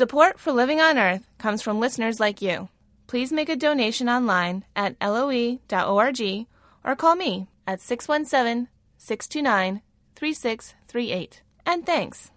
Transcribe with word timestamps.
Support 0.00 0.38
for 0.38 0.50
Living 0.50 0.80
on 0.80 0.96
Earth 0.96 1.28
comes 1.36 1.60
from 1.60 1.78
listeners 1.78 2.18
like 2.18 2.40
you. 2.40 2.70
Please 3.06 3.30
make 3.30 3.50
a 3.50 3.54
donation 3.54 4.08
online 4.08 4.64
at 4.74 4.96
loe.org 4.98 6.46
or 6.82 6.96
call 6.96 7.16
me 7.16 7.48
at 7.66 7.82
617 7.82 8.68
629 8.96 9.82
3638. 10.16 11.42
And 11.66 11.84
thanks. 11.84 12.30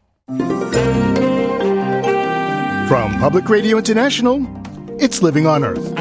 From 2.90 3.18
Public 3.18 3.48
Radio 3.48 3.78
International, 3.78 4.46
it's 5.00 5.22
Living 5.22 5.48
on 5.48 5.64
Earth. 5.64 5.94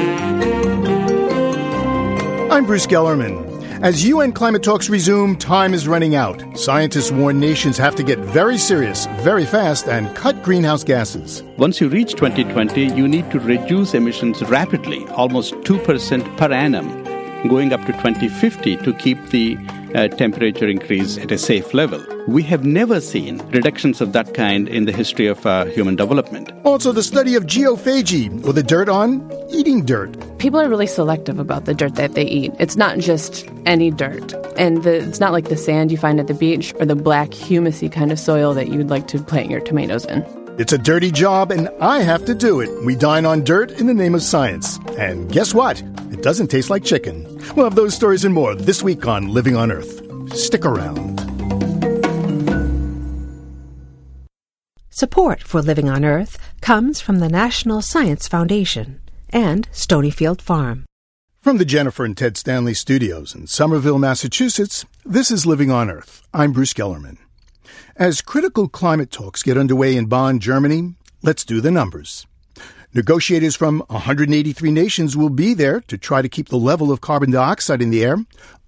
I'm 2.51 2.65
Bruce 2.65 2.87
Gellerman. 2.87 3.52
As 3.83 4.05
UN 4.05 4.31
climate 4.31 4.63
talks 4.63 4.89
resume, 4.89 5.35
time 5.35 5.73
is 5.73 5.89
running 5.89 6.15
out. 6.15 6.41
Scientists 6.57 7.11
warn 7.11 7.37
nations 7.37 7.77
have 7.77 7.95
to 7.95 8.03
get 8.03 8.17
very 8.17 8.57
serious, 8.57 9.07
very 9.19 9.45
fast, 9.45 9.89
and 9.89 10.15
cut 10.15 10.41
greenhouse 10.41 10.85
gases. 10.85 11.43
Once 11.57 11.81
you 11.81 11.89
reach 11.89 12.13
2020, 12.13 12.95
you 12.95 13.09
need 13.09 13.29
to 13.31 13.41
reduce 13.41 13.93
emissions 13.93 14.41
rapidly, 14.43 15.05
almost 15.07 15.55
2% 15.65 16.37
per 16.37 16.53
annum, 16.53 16.87
going 17.49 17.73
up 17.73 17.81
to 17.81 17.91
2050 17.91 18.77
to 18.77 18.93
keep 18.93 19.17
the 19.31 19.57
uh, 19.95 20.07
temperature 20.07 20.67
increase 20.67 21.17
at 21.17 21.31
a 21.31 21.37
safe 21.37 21.73
level. 21.73 22.03
We 22.27 22.43
have 22.43 22.63
never 22.63 23.01
seen 23.01 23.39
reductions 23.49 24.01
of 24.01 24.13
that 24.13 24.33
kind 24.33 24.67
in 24.67 24.85
the 24.85 24.91
history 24.91 25.27
of 25.27 25.45
uh, 25.45 25.65
human 25.65 25.95
development. 25.95 26.51
Also, 26.63 26.91
the 26.91 27.03
study 27.03 27.35
of 27.35 27.45
geophagy, 27.45 28.45
or 28.45 28.53
the 28.53 28.63
dirt 28.63 28.89
on 28.89 29.31
eating 29.49 29.85
dirt. 29.85 30.15
People 30.39 30.59
are 30.59 30.69
really 30.69 30.87
selective 30.87 31.39
about 31.39 31.65
the 31.65 31.73
dirt 31.73 31.95
that 31.95 32.13
they 32.13 32.25
eat. 32.25 32.51
It's 32.59 32.75
not 32.75 32.99
just 32.99 33.47
any 33.65 33.91
dirt. 33.91 34.33
And 34.57 34.83
the, 34.83 34.95
it's 34.95 35.19
not 35.19 35.31
like 35.31 35.49
the 35.49 35.57
sand 35.57 35.91
you 35.91 35.97
find 35.97 36.19
at 36.19 36.27
the 36.27 36.33
beach 36.33 36.73
or 36.79 36.85
the 36.85 36.95
black, 36.95 37.29
humusy 37.29 37.91
kind 37.91 38.11
of 38.11 38.19
soil 38.19 38.53
that 38.53 38.69
you'd 38.69 38.89
like 38.89 39.07
to 39.07 39.19
plant 39.19 39.49
your 39.49 39.61
tomatoes 39.61 40.05
in. 40.05 40.42
It's 40.55 40.71
a 40.71 40.77
dirty 40.77 41.09
job, 41.09 41.49
and 41.49 41.67
I 41.81 42.03
have 42.03 42.25
to 42.25 42.35
do 42.35 42.59
it. 42.59 42.69
We 42.85 42.95
dine 42.95 43.25
on 43.25 43.43
dirt 43.43 43.71
in 43.71 43.87
the 43.87 43.93
name 43.93 44.13
of 44.13 44.21
science. 44.21 44.77
And 44.99 45.31
guess 45.31 45.51
what? 45.51 45.81
It 46.11 46.21
doesn't 46.21 46.49
taste 46.49 46.69
like 46.69 46.83
chicken. 46.83 47.23
We'll 47.55 47.65
have 47.65 47.73
those 47.73 47.95
stories 47.95 48.23
and 48.23 48.35
more 48.35 48.53
this 48.53 48.83
week 48.83 49.07
on 49.07 49.29
Living 49.29 49.55
on 49.55 49.71
Earth. 49.71 49.99
Stick 50.37 50.63
around. 50.63 51.19
Support 54.91 55.41
for 55.41 55.63
Living 55.63 55.89
on 55.89 56.05
Earth 56.05 56.37
comes 56.61 57.01
from 57.01 57.17
the 57.17 57.29
National 57.29 57.81
Science 57.81 58.27
Foundation 58.27 59.01
and 59.31 59.67
Stonyfield 59.71 60.39
Farm. 60.39 60.85
From 61.41 61.57
the 61.57 61.65
Jennifer 61.65 62.05
and 62.05 62.15
Ted 62.15 62.37
Stanley 62.37 62.75
studios 62.75 63.33
in 63.33 63.47
Somerville, 63.47 63.97
Massachusetts, 63.97 64.85
this 65.03 65.31
is 65.31 65.47
Living 65.47 65.71
on 65.71 65.89
Earth. 65.89 66.27
I'm 66.31 66.51
Bruce 66.53 66.73
Gellerman. 66.73 67.17
As 67.95 68.21
critical 68.21 68.67
climate 68.67 69.11
talks 69.11 69.43
get 69.43 69.55
underway 69.55 69.95
in 69.95 70.07
Bonn, 70.07 70.39
Germany, 70.39 70.95
let's 71.21 71.45
do 71.45 71.61
the 71.61 71.69
numbers. 71.69 72.25
Negotiators 72.91 73.55
from 73.55 73.83
183 73.87 74.71
nations 74.71 75.15
will 75.15 75.29
be 75.29 75.53
there 75.53 75.79
to 75.81 75.97
try 75.99 76.23
to 76.23 76.27
keep 76.27 76.49
the 76.49 76.57
level 76.57 76.91
of 76.91 77.01
carbon 77.01 77.29
dioxide 77.29 77.83
in 77.83 77.91
the 77.91 78.03
air 78.03 78.17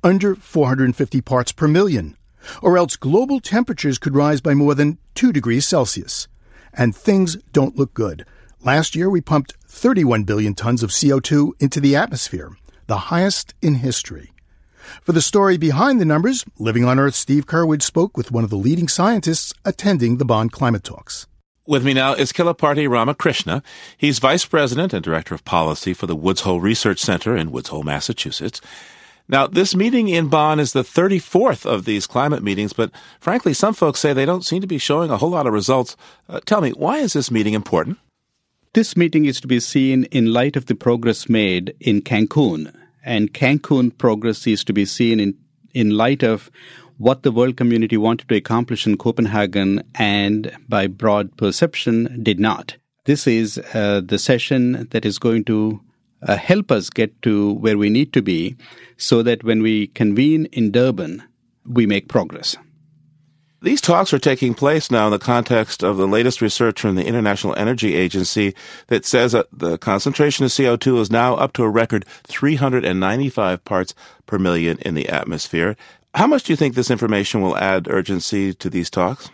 under 0.04 0.36
450 0.36 1.22
parts 1.22 1.52
per 1.52 1.68
million, 1.68 2.16
or 2.62 2.78
else 2.78 2.96
global 2.96 3.40
temperatures 3.40 3.98
could 3.98 4.14
rise 4.14 4.42
by 4.42 4.54
more 4.54 4.76
than 4.76 5.00
2 5.16 5.34
degrees 5.34 5.68
Celsius. 5.68 6.28
And 6.72 6.96
things 6.96 7.36
don't 7.52 7.76
look 7.76 7.96
good. 7.96 8.28
Last 8.62 8.96
year, 8.96 9.10
we 9.10 9.22
pumped 9.22 9.56
31 9.66 10.26
billion 10.26 10.54
tons 10.54 10.84
of 10.84 10.92
CO2 10.92 11.54
into 11.60 11.80
the 11.80 11.96
atmosphere, 11.96 12.56
the 12.86 13.10
highest 13.10 13.56
in 13.64 13.76
history. 13.76 14.35
For 15.02 15.12
the 15.12 15.22
story 15.22 15.58
behind 15.58 16.00
the 16.00 16.06
numbers, 16.06 16.46
Living 16.58 16.86
on 16.86 17.00
Earth 17.00 17.16
Steve 17.16 17.46
Curwood 17.46 17.82
spoke 17.82 18.18
with 18.18 18.32
one 18.32 18.44
of 18.44 18.50
the 18.50 18.58
leading 18.58 18.88
scientists 18.88 19.54
attending 19.64 20.18
the 20.18 20.26
Bonn 20.26 20.50
climate 20.50 20.84
talks. 20.84 21.28
With 21.68 21.84
me 21.84 21.96
now 21.96 22.14
is 22.14 22.32
Kilaparti 22.32 22.88
Ramakrishna. 22.88 23.64
He's 23.98 24.20
Vice 24.20 24.46
President 24.46 24.94
and 24.94 25.04
Director 25.04 25.34
of 25.34 25.44
Policy 25.46 25.94
for 25.94 26.06
the 26.06 26.16
Woods 26.16 26.42
Hole 26.42 26.62
Research 26.62 27.00
Center 27.00 27.36
in 27.36 27.52
Woods 27.52 27.70
Hole, 27.70 27.82
Massachusetts. 27.82 28.62
Now, 29.28 29.48
this 29.48 29.76
meeting 29.76 30.08
in 30.08 30.28
Bonn 30.28 30.60
is 30.60 30.74
the 30.74 30.84
34th 30.84 31.66
of 31.66 31.86
these 31.86 32.06
climate 32.06 32.44
meetings, 32.44 32.74
but 32.74 32.92
frankly, 33.20 33.56
some 33.56 33.74
folks 33.74 34.00
say 34.00 34.14
they 34.14 34.26
don't 34.26 34.46
seem 34.46 34.62
to 34.62 34.68
be 34.68 34.78
showing 34.78 35.10
a 35.10 35.18
whole 35.18 35.32
lot 35.32 35.48
of 35.48 35.54
results. 35.54 35.98
Uh, 36.30 36.40
tell 36.46 36.62
me, 36.62 36.70
why 36.72 36.98
is 36.98 37.14
this 37.14 37.32
meeting 37.32 37.56
important? 37.56 37.98
This 38.74 38.96
meeting 38.96 39.26
is 39.26 39.42
to 39.42 39.48
be 39.48 39.60
seen 39.60 40.04
in 40.06 40.34
light 40.34 40.56
of 40.56 40.68
the 40.68 40.76
progress 40.76 41.28
made 41.28 41.76
in 41.80 42.04
Cancun. 42.04 42.72
And 43.06 43.34
Cancun 43.34 43.98
progress 43.98 44.46
is 44.48 44.64
to 44.66 44.74
be 44.74 44.84
seen 44.84 45.20
in, 45.20 45.38
in 45.74 45.92
light 45.92 46.24
of 46.24 46.52
what 46.98 47.24
the 47.24 47.32
world 47.32 47.56
community 47.56 47.98
wanted 47.98 48.28
to 48.30 48.36
accomplish 48.36 48.88
in 48.88 48.98
Copenhagen 48.98 49.84
and 49.96 50.52
by 50.68 50.88
broad 50.88 51.38
perception 51.38 52.22
did 52.24 52.40
not. 52.40 52.78
This 53.06 53.28
is 53.28 53.60
uh, 53.74 54.02
the 54.04 54.18
session 54.18 54.88
that 54.90 55.06
is 55.06 55.20
going 55.20 55.44
to 55.46 55.80
uh, 56.24 56.38
help 56.38 56.72
us 56.72 56.90
get 56.90 57.22
to 57.22 57.54
where 57.54 57.78
we 57.78 57.90
need 57.90 58.12
to 58.14 58.22
be 58.22 58.56
so 58.98 59.22
that 59.22 59.44
when 59.44 59.62
we 59.62 59.88
convene 59.88 60.46
in 60.48 60.72
Durban, 60.72 61.22
we 61.66 61.86
make 61.86 62.08
progress. 62.08 62.58
These 63.66 63.82
talks 63.82 64.14
are 64.14 64.20
taking 64.20 64.54
place 64.54 64.92
now 64.92 65.08
in 65.08 65.12
the 65.12 65.18
context 65.18 65.82
of 65.82 65.98
the 65.98 66.08
latest 66.08 66.40
research 66.40 66.80
from 66.80 66.94
the 66.94 67.08
International 67.08 67.56
Energy 67.56 67.96
Agency 67.96 68.54
that 68.90 69.06
says 69.06 69.32
that 69.32 69.48
the 69.52 69.80
concentration 69.80 70.46
of 70.46 70.52
CO2 70.52 71.00
is 71.00 71.10
now 71.10 71.34
up 71.34 71.54
to 71.54 71.64
a 71.64 71.70
record 71.70 72.06
395 72.28 73.66
parts 73.66 73.96
per 74.28 74.38
million 74.38 74.78
in 74.84 74.94
the 74.94 75.10
atmosphere. 75.10 75.76
How 76.14 76.28
much 76.28 76.44
do 76.44 76.54
you 76.54 76.58
think 76.58 76.76
this 76.76 76.92
information 76.92 77.42
will 77.42 77.58
add 77.58 77.88
urgency 77.90 78.54
to 78.54 78.70
these 78.70 78.92
talks? 78.92 79.32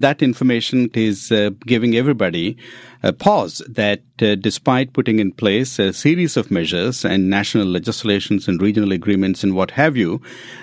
That 0.00 0.22
information 0.22 0.90
is 0.92 1.30
uh, 1.30 1.50
giving 1.66 1.94
everybody 1.94 2.56
a 3.04 3.12
pause 3.12 3.62
that 3.68 4.02
uh, 4.20 4.34
despite 4.34 4.92
putting 4.92 5.20
in 5.20 5.30
place 5.30 5.78
a 5.78 5.92
series 5.92 6.36
of 6.36 6.50
measures 6.50 7.04
and 7.04 7.30
national 7.30 7.66
legislations 7.66 8.48
and 8.48 8.60
regional 8.60 8.90
agreements 8.90 9.44
and 9.44 9.54
what 9.54 9.70
have 9.72 9.96
you, 9.96 10.20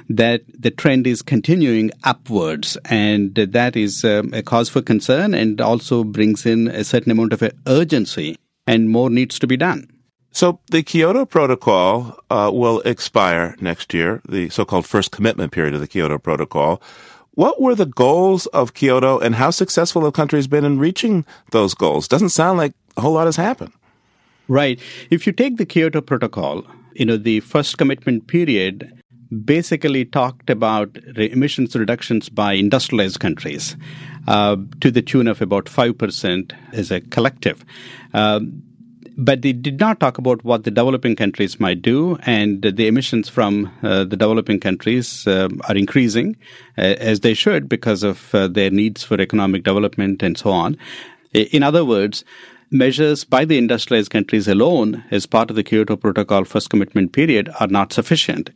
that 0.10 0.42
the 0.60 0.70
trend 0.70 1.08
is 1.08 1.22
continuing 1.22 1.92
upwards. 2.04 2.78
And 2.86 3.34
that 3.36 3.78
is 3.78 4.04
uh, 4.04 4.24
a 4.34 4.44
cause 4.44 4.68
for 4.68 4.82
concern 4.82 5.34
and 5.34 5.62
also 5.62 6.04
brings 6.04 6.46
in 6.46 6.68
a 6.68 6.84
certain 6.84 7.12
amount 7.12 7.32
of 7.32 7.42
urgency 7.68 8.36
and 8.68 8.90
more 8.90 9.10
needs 9.10 9.40
to 9.40 9.48
be 9.48 9.56
done. 9.56 9.88
So 10.34 10.60
the 10.70 10.82
Kyoto 10.82 11.26
Protocol 11.26 12.18
uh, 12.30 12.50
will 12.54 12.80
expire 12.82 13.56
next 13.60 13.94
year, 13.94 14.22
the 14.28 14.50
so-called 14.50 14.86
first 14.86 15.12
commitment 15.12 15.52
period 15.52 15.74
of 15.74 15.82
the 15.82 15.88
Kyoto 15.88 16.18
Protocol. 16.18 16.82
What 17.34 17.62
were 17.62 17.76
the 17.76 17.86
goals 17.86 18.46
of 18.48 18.74
Kyoto 18.74 19.20
and 19.20 19.36
how 19.36 19.52
successful 19.52 20.04
have 20.04 20.14
countries 20.14 20.48
been 20.48 20.66
in 20.66 20.80
reaching 20.80 21.26
those 21.52 21.74
goals? 21.74 22.08
Doesn't 22.08 22.30
sound 22.30 22.58
like 22.58 22.74
a 22.98 23.02
whole 23.02 23.14
lot 23.14 23.26
has 23.26 23.38
happened. 23.38 23.72
Right. 24.50 24.80
If 25.10 25.26
you 25.26 25.32
take 25.32 25.56
the 25.56 25.66
Kyoto 25.66 26.02
Protocol, 26.02 26.66
you 26.94 27.06
know, 27.06 27.16
the 27.16 27.40
first 27.40 27.78
commitment 27.78 28.28
period 28.28 29.02
basically 29.46 30.04
talked 30.04 30.50
about 30.50 30.98
emissions 31.16 31.74
reductions 31.74 32.28
by 32.28 32.52
industrialized 32.52 33.22
countries 33.22 33.78
uh, 34.28 34.58
to 34.82 34.92
the 34.92 35.02
tune 35.02 35.28
of 35.28 35.42
about 35.42 35.66
5% 35.66 36.52
as 36.74 36.92
a 36.92 37.00
collective. 37.00 37.64
Uh, 38.14 38.42
but 39.22 39.44
they 39.44 39.54
did 39.54 39.80
not 39.80 40.00
talk 40.00 40.18
about 40.18 40.44
what 40.44 40.64
the 40.64 40.72
developing 40.72 41.16
countries 41.16 41.60
might 41.60 41.82
do, 41.84 42.18
and 42.24 42.64
the 42.64 42.88
emissions 42.88 43.30
from 43.30 43.72
uh, 43.84 44.04
the 44.04 44.18
developing 44.18 44.60
countries 44.60 45.28
uh, 45.28 45.48
are 45.70 45.78
increasing, 45.78 46.36
uh, 46.76 46.82
as 46.82 47.20
they 47.20 47.36
should, 47.36 47.70
because 47.70 48.02
of 48.02 48.34
uh, 48.34 48.48
their 48.48 48.72
needs 48.72 49.04
for 49.04 49.22
economic 49.22 49.64
development 49.64 50.24
and 50.24 50.40
so 50.40 50.50
on. 50.50 50.76
In 51.34 51.62
other 51.62 51.86
words, 51.86 52.26
measures 52.72 53.24
by 53.24 53.46
the 53.46 53.60
industrialized 53.60 54.10
countries 54.10 54.48
alone, 54.48 55.04
as 55.12 55.28
part 55.28 55.52
of 55.52 55.56
the 55.56 55.64
Kyoto 55.64 55.96
Protocol 55.96 56.44
first 56.44 56.72
commitment 56.72 57.14
period, 57.14 57.48
are 57.60 57.68
not 57.68 57.94
sufficient. 57.94 58.50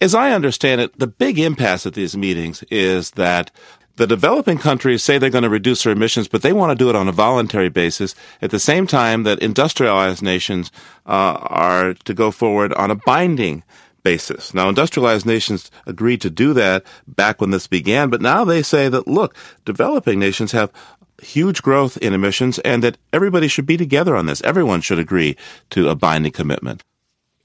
As 0.00 0.14
I 0.14 0.30
understand 0.30 0.80
it, 0.80 0.98
the 0.98 1.08
big 1.08 1.38
impasse 1.38 1.84
at 1.84 1.94
these 1.94 2.16
meetings 2.16 2.62
is 2.70 3.10
that 3.12 3.50
the 3.98 4.06
developing 4.06 4.58
countries 4.58 5.02
say 5.02 5.18
they're 5.18 5.28
going 5.28 5.42
to 5.42 5.50
reduce 5.50 5.82
their 5.82 5.92
emissions, 5.92 6.28
but 6.28 6.42
they 6.42 6.52
want 6.52 6.70
to 6.70 6.76
do 6.76 6.88
it 6.88 6.96
on 6.96 7.08
a 7.08 7.12
voluntary 7.12 7.68
basis 7.68 8.14
at 8.40 8.50
the 8.50 8.60
same 8.60 8.86
time 8.86 9.24
that 9.24 9.40
industrialized 9.40 10.22
nations 10.22 10.70
uh, 11.06 11.36
are 11.42 11.94
to 11.94 12.14
go 12.14 12.30
forward 12.30 12.72
on 12.74 12.90
a 12.90 12.94
binding 12.94 13.64
basis. 14.04 14.54
Now, 14.54 14.68
industrialized 14.68 15.26
nations 15.26 15.70
agreed 15.84 16.20
to 16.22 16.30
do 16.30 16.54
that 16.54 16.84
back 17.08 17.40
when 17.40 17.50
this 17.50 17.66
began, 17.66 18.08
but 18.08 18.22
now 18.22 18.44
they 18.44 18.62
say 18.62 18.88
that, 18.88 19.08
look, 19.08 19.34
developing 19.64 20.18
nations 20.18 20.52
have 20.52 20.72
huge 21.20 21.60
growth 21.62 21.96
in 21.98 22.14
emissions 22.14 22.60
and 22.60 22.82
that 22.84 22.96
everybody 23.12 23.48
should 23.48 23.66
be 23.66 23.76
together 23.76 24.14
on 24.14 24.26
this. 24.26 24.40
Everyone 24.42 24.80
should 24.80 25.00
agree 25.00 25.36
to 25.70 25.88
a 25.88 25.96
binding 25.96 26.32
commitment 26.32 26.84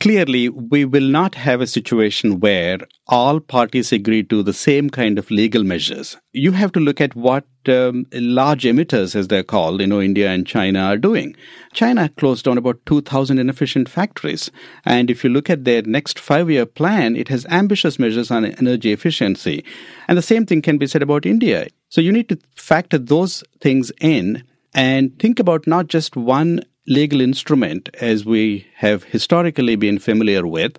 clearly 0.04 0.50
we 0.50 0.84
will 0.84 1.08
not 1.08 1.34
have 1.34 1.62
a 1.62 1.66
situation 1.66 2.42
where 2.42 2.78
all 3.08 3.40
parties 3.40 3.94
agree 3.94 4.22
to 4.22 4.44
the 4.44 4.52
same 4.52 4.90
kind 4.90 5.18
of 5.18 5.32
legal 5.32 5.64
measures. 5.64 6.18
You 6.34 6.52
have 6.52 6.74
to 6.74 6.82
look 6.82 7.00
at 7.00 7.16
what 7.16 7.46
um, 7.70 8.06
large 8.12 8.64
emitters, 8.64 9.16
as 9.16 9.30
they're 9.30 9.46
called, 9.46 9.80
you 9.80 9.88
know, 9.88 10.02
India 10.02 10.30
and 10.30 10.46
China 10.46 10.80
are 10.80 10.98
doing. 10.98 11.38
China 11.72 12.10
closed 12.18 12.44
down 12.44 12.58
about 12.58 12.86
2,000 12.86 13.40
inefficient 13.40 13.88
factories. 13.88 14.52
And 14.84 15.10
if 15.10 15.24
you 15.24 15.30
look 15.30 15.50
at 15.50 15.64
their 15.64 15.84
next 15.84 16.20
five 16.20 16.52
year 16.52 16.66
plan, 16.66 17.16
it 17.16 17.30
has 17.30 17.46
ambitious 17.46 17.98
measures 17.98 18.30
on 18.30 18.44
energy 18.44 18.92
efficiency. 18.92 19.64
And 20.10 20.18
the 20.18 20.22
same 20.22 20.46
thing 20.46 20.62
can 20.62 20.78
be 20.78 20.88
said 20.88 21.02
about 21.02 21.26
India. 21.26 21.68
So 21.88 22.02
you 22.02 22.12
need 22.12 22.28
to 22.28 22.40
factor 22.58 22.98
those 22.98 23.42
things 23.62 23.90
in 24.02 24.44
and 24.74 25.18
think 25.18 25.40
about 25.40 25.66
not 25.66 25.88
just 25.88 26.18
one 26.18 26.60
legal 26.88 27.22
instrument 27.22 27.90
as 28.02 28.26
we 28.26 28.68
have 28.76 29.04
historically 29.04 29.76
been 29.76 30.00
familiar 30.00 30.46
with, 30.46 30.78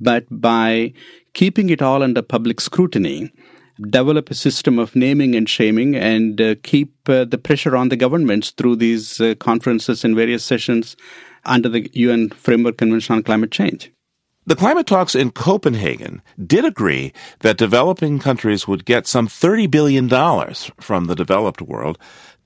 but 0.00 0.24
by 0.30 0.92
keeping 1.34 1.70
it 1.70 1.82
all 1.82 2.02
under 2.02 2.22
public 2.22 2.60
scrutiny, 2.60 3.32
develop 3.90 4.30
a 4.30 4.34
system 4.34 4.78
of 4.78 4.96
naming 4.96 5.34
and 5.34 5.48
shaming 5.48 5.94
and 5.94 6.40
uh, 6.40 6.54
keep 6.62 6.92
uh, 7.08 7.24
the 7.24 7.38
pressure 7.38 7.76
on 7.76 7.88
the 7.88 7.96
governments 7.96 8.50
through 8.50 8.76
these 8.76 9.20
uh, 9.20 9.34
conferences 9.36 10.04
and 10.04 10.16
various 10.16 10.44
sessions 10.44 10.96
under 11.44 11.68
the 11.68 11.88
UN 11.94 12.30
Framework 12.30 12.76
Convention 12.76 13.14
on 13.14 13.22
Climate 13.22 13.52
Change. 13.52 13.92
The 14.46 14.56
climate 14.56 14.86
talks 14.86 15.14
in 15.14 15.30
Copenhagen 15.32 16.22
did 16.44 16.64
agree 16.64 17.12
that 17.40 17.58
developing 17.58 18.18
countries 18.18 18.66
would 18.66 18.86
get 18.86 19.06
some 19.06 19.28
$30 19.28 19.70
billion 19.70 20.08
from 20.80 21.04
the 21.04 21.14
developed 21.14 21.60
world 21.60 21.98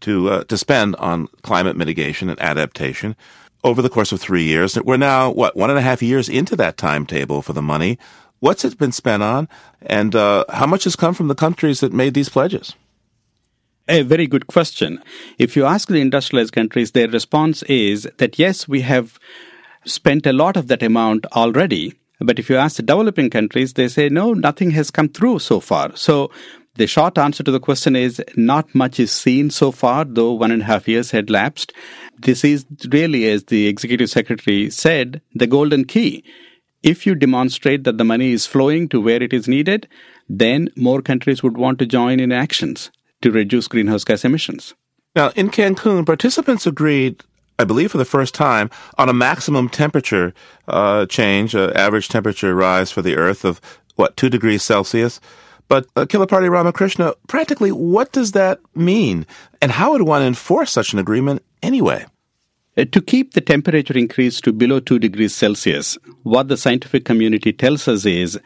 to, 0.02 0.30
uh, 0.30 0.44
to 0.44 0.56
spend 0.56 0.96
on 0.96 1.28
climate 1.42 1.76
mitigation 1.76 2.28
and 2.28 2.40
adaptation 2.40 3.16
over 3.64 3.82
the 3.82 3.90
course 3.90 4.12
of 4.12 4.20
three 4.20 4.44
years. 4.44 4.80
We're 4.80 4.96
now, 4.96 5.30
what, 5.30 5.56
one 5.56 5.70
and 5.70 5.78
a 5.78 5.82
half 5.82 6.02
years 6.02 6.28
into 6.28 6.56
that 6.56 6.76
timetable 6.76 7.42
for 7.42 7.52
the 7.52 7.62
money. 7.62 7.98
What's 8.40 8.64
it 8.64 8.78
been 8.78 8.92
spent 8.92 9.22
on? 9.22 9.48
And 9.82 10.14
uh, 10.14 10.44
how 10.48 10.66
much 10.66 10.84
has 10.84 10.96
come 10.96 11.14
from 11.14 11.28
the 11.28 11.34
countries 11.34 11.80
that 11.80 11.92
made 11.92 12.14
these 12.14 12.28
pledges? 12.28 12.74
A 13.88 14.02
very 14.02 14.26
good 14.26 14.46
question. 14.46 15.02
If 15.38 15.56
you 15.56 15.64
ask 15.64 15.88
the 15.88 16.00
industrialized 16.00 16.52
countries, 16.52 16.92
their 16.92 17.08
response 17.08 17.62
is 17.64 18.08
that 18.18 18.38
yes, 18.38 18.68
we 18.68 18.80
have 18.82 19.18
spent 19.84 20.26
a 20.26 20.32
lot 20.32 20.56
of 20.56 20.68
that 20.68 20.82
amount 20.82 21.26
already. 21.26 21.94
But 22.20 22.38
if 22.38 22.48
you 22.48 22.56
ask 22.56 22.76
the 22.76 22.82
developing 22.82 23.30
countries, 23.30 23.72
they 23.72 23.88
say, 23.88 24.08
no, 24.08 24.32
nothing 24.32 24.70
has 24.72 24.90
come 24.90 25.08
through 25.08 25.40
so 25.40 25.58
far. 25.58 25.96
So 25.96 26.30
the 26.74 26.86
short 26.86 27.18
answer 27.18 27.42
to 27.42 27.50
the 27.50 27.60
question 27.60 27.94
is 27.94 28.22
not 28.34 28.74
much 28.74 28.98
is 28.98 29.12
seen 29.12 29.50
so 29.50 29.70
far, 29.70 30.04
though 30.04 30.32
one 30.32 30.50
and 30.50 30.62
a 30.62 30.64
half 30.64 30.88
years 30.88 31.10
had 31.10 31.28
lapsed. 31.28 31.72
This 32.18 32.44
is 32.44 32.64
really, 32.90 33.28
as 33.28 33.44
the 33.44 33.66
executive 33.66 34.08
secretary 34.08 34.70
said, 34.70 35.20
the 35.34 35.46
golden 35.46 35.84
key. 35.84 36.24
If 36.82 37.06
you 37.06 37.14
demonstrate 37.14 37.84
that 37.84 37.98
the 37.98 38.04
money 38.04 38.32
is 38.32 38.46
flowing 38.46 38.88
to 38.88 39.00
where 39.00 39.22
it 39.22 39.32
is 39.32 39.46
needed, 39.46 39.86
then 40.28 40.68
more 40.76 41.02
countries 41.02 41.42
would 41.42 41.56
want 41.56 41.78
to 41.78 41.86
join 41.86 42.20
in 42.20 42.32
actions 42.32 42.90
to 43.20 43.30
reduce 43.30 43.68
greenhouse 43.68 44.04
gas 44.04 44.24
emissions. 44.24 44.74
Now, 45.14 45.28
in 45.30 45.50
Cancun, 45.50 46.06
participants 46.06 46.66
agreed 46.66 47.22
I 47.58 47.64
believe 47.64 47.92
for 47.92 47.98
the 47.98 48.04
first 48.04 48.34
time, 48.34 48.70
on 48.98 49.08
a 49.08 49.12
maximum 49.12 49.68
temperature 49.68 50.34
uh, 50.66 51.06
change, 51.06 51.54
uh, 51.54 51.70
average 51.76 52.08
temperature 52.08 52.54
rise 52.54 52.90
for 52.90 53.02
the 53.02 53.16
Earth 53.16 53.44
of, 53.44 53.60
what, 53.94 54.16
2 54.16 54.30
degrees 54.30 54.62
Celsius. 54.62 55.20
But 55.72 55.86
uh, 55.96 56.04
Kilaparti 56.04 56.50
Ramakrishna, 56.50 57.14
practically, 57.28 57.72
what 57.72 58.12
does 58.12 58.32
that 58.32 58.60
mean? 58.74 59.24
And 59.62 59.72
how 59.72 59.92
would 59.92 60.02
one 60.02 60.22
enforce 60.22 60.70
such 60.70 60.92
an 60.92 60.98
agreement 60.98 61.42
anyway? 61.62 62.04
Uh, 62.76 62.84
to 62.92 63.00
keep 63.00 63.32
the 63.32 63.40
temperature 63.40 63.96
increase 63.96 64.38
to 64.42 64.52
below 64.52 64.80
2 64.80 64.98
degrees 64.98 65.34
Celsius, 65.34 65.96
what 66.24 66.48
the 66.48 66.58
scientific 66.58 67.06
community 67.06 67.54
tells 67.54 67.88
us 67.88 68.04
is 68.04 68.38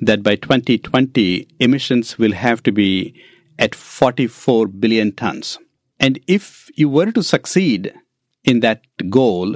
that 0.00 0.24
by 0.24 0.34
2020, 0.34 1.46
emissions 1.60 2.18
will 2.18 2.32
have 2.32 2.64
to 2.64 2.72
be 2.72 3.14
at 3.60 3.76
44 3.76 4.66
billion 4.66 5.12
tons. 5.12 5.60
And 6.00 6.18
if 6.26 6.68
you 6.74 6.88
were 6.88 7.12
to 7.12 7.22
succeed 7.22 7.94
in 8.42 8.58
that 8.58 8.82
goal, 9.08 9.54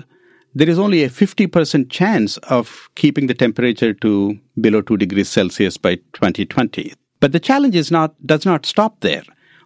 there 0.55 0.71
is 0.71 0.79
only 0.79 1.03
a 1.03 1.11
50% 1.11 1.91
chance 1.91 2.37
of 2.37 2.89
keeping 2.95 3.27
the 3.27 3.35
temperature 3.35 3.95
to 3.95 4.39
below 4.61 4.81
2 4.81 4.97
degrees 4.97 5.29
Celsius 5.29 5.77
by 5.77 5.97
2020. 6.13 6.95
But 7.21 7.33
the 7.33 7.41
challenge 7.41 7.77
is 7.77 7.91
not, 7.91 8.15
does 8.27 8.45
not 8.45 8.67
stop 8.67 9.01
there. 9.01 9.23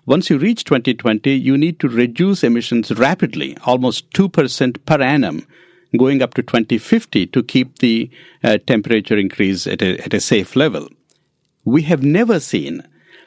Once 0.07 0.31
you 0.31 0.39
reach 0.39 0.65
2020, 0.65 1.33
you 1.33 1.57
need 1.57 1.79
to 1.81 1.89
reduce 1.89 2.43
emissions 2.43 2.91
rapidly, 2.93 3.57
almost 3.65 4.11
2% 4.13 4.85
per 4.87 5.01
annum, 5.01 5.47
going 5.97 6.23
up 6.23 6.35
to 6.35 6.43
2050 6.43 7.27
to 7.27 7.43
keep 7.43 7.79
the 7.79 8.11
uh, 8.43 8.59
temperature 8.67 9.17
increase 9.17 9.67
at 9.67 9.83
a, 9.83 9.99
at 10.05 10.15
a 10.15 10.21
safe 10.21 10.57
level. 10.57 10.89
We 11.65 11.83
have 11.83 12.03
never 12.03 12.41
seen 12.41 12.83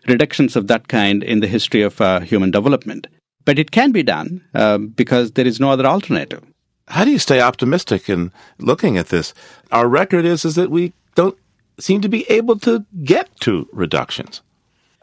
reductions 0.07 0.55
of 0.55 0.67
that 0.67 0.87
kind 0.87 1.23
in 1.23 1.39
the 1.39 1.47
history 1.47 1.81
of 1.81 2.01
uh, 2.01 2.21
human 2.21 2.51
development. 2.51 3.07
But 3.45 3.59
it 3.59 3.71
can 3.71 3.91
be 3.91 4.03
done 4.03 4.43
uh, 4.53 4.77
because 4.77 5.31
there 5.31 5.47
is 5.47 5.59
no 5.59 5.71
other 5.71 5.85
alternative. 5.85 6.43
How 6.87 7.05
do 7.05 7.11
you 7.11 7.19
stay 7.19 7.41
optimistic 7.41 8.09
in 8.09 8.31
looking 8.59 8.97
at 8.97 9.07
this? 9.07 9.33
Our 9.71 9.87
record 9.87 10.25
is 10.25 10.45
is 10.45 10.55
that 10.55 10.71
we 10.71 10.93
don't 11.15 11.37
seem 11.79 12.01
to 12.01 12.09
be 12.09 12.29
able 12.29 12.59
to 12.59 12.85
get 13.03 13.39
to 13.41 13.67
reductions. 13.71 14.41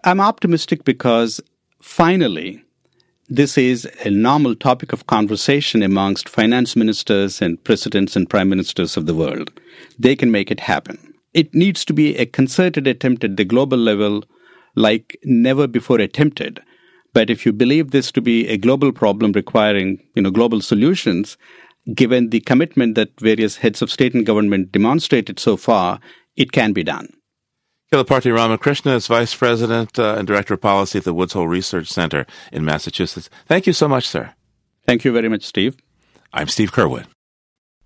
I'm 0.04 0.20
optimistic 0.20 0.84
because 0.84 1.40
finally 1.80 2.64
this 3.28 3.56
is 3.56 3.88
a 4.04 4.10
normal 4.10 4.56
topic 4.56 4.92
of 4.92 5.06
conversation 5.06 5.82
amongst 5.82 6.28
finance 6.28 6.74
ministers 6.74 7.40
and 7.40 7.62
presidents 7.62 8.16
and 8.16 8.28
prime 8.28 8.48
ministers 8.48 8.96
of 8.96 9.06
the 9.06 9.14
world. 9.14 9.52
They 9.98 10.16
can 10.16 10.32
make 10.32 10.50
it 10.50 10.58
happen. 10.58 11.14
It 11.32 11.54
needs 11.54 11.84
to 11.84 11.92
be 11.92 12.16
a 12.16 12.26
concerted 12.26 12.88
attempt 12.88 13.22
at 13.22 13.36
the 13.36 13.44
global 13.44 13.78
level 13.78 14.24
like 14.74 15.16
never 15.22 15.68
before 15.68 16.00
attempted. 16.00 16.60
But 17.12 17.30
if 17.30 17.46
you 17.46 17.52
believe 17.52 17.90
this 17.90 18.10
to 18.12 18.20
be 18.20 18.48
a 18.48 18.56
global 18.56 18.90
problem 18.92 19.30
requiring, 19.32 20.00
you 20.14 20.22
know, 20.22 20.30
global 20.30 20.60
solutions, 20.60 21.36
given 21.94 22.30
the 22.30 22.40
commitment 22.40 22.94
that 22.96 23.18
various 23.20 23.56
heads 23.56 23.80
of 23.80 23.90
state 23.90 24.14
and 24.14 24.26
government 24.26 24.72
demonstrated 24.72 25.38
so 25.38 25.56
far, 25.56 26.00
it 26.40 26.52
can 26.52 26.72
be 26.72 26.82
done. 26.82 27.12
Kilaparti 27.92 28.34
Ramakrishna 28.34 28.94
is 28.94 29.06
Vice 29.06 29.34
President 29.34 29.98
uh, 29.98 30.14
and 30.16 30.26
Director 30.26 30.54
of 30.54 30.60
Policy 30.62 30.98
at 30.98 31.04
the 31.04 31.12
Woods 31.12 31.34
Hole 31.34 31.46
Research 31.46 31.88
Center 31.88 32.24
in 32.50 32.64
Massachusetts. 32.64 33.28
Thank 33.46 33.66
you 33.66 33.74
so 33.74 33.86
much, 33.86 34.08
sir. 34.08 34.32
Thank 34.86 35.04
you 35.04 35.12
very 35.12 35.28
much, 35.28 35.42
Steve. 35.42 35.76
I'm 36.32 36.48
Steve 36.48 36.72
Curwood. 36.72 37.06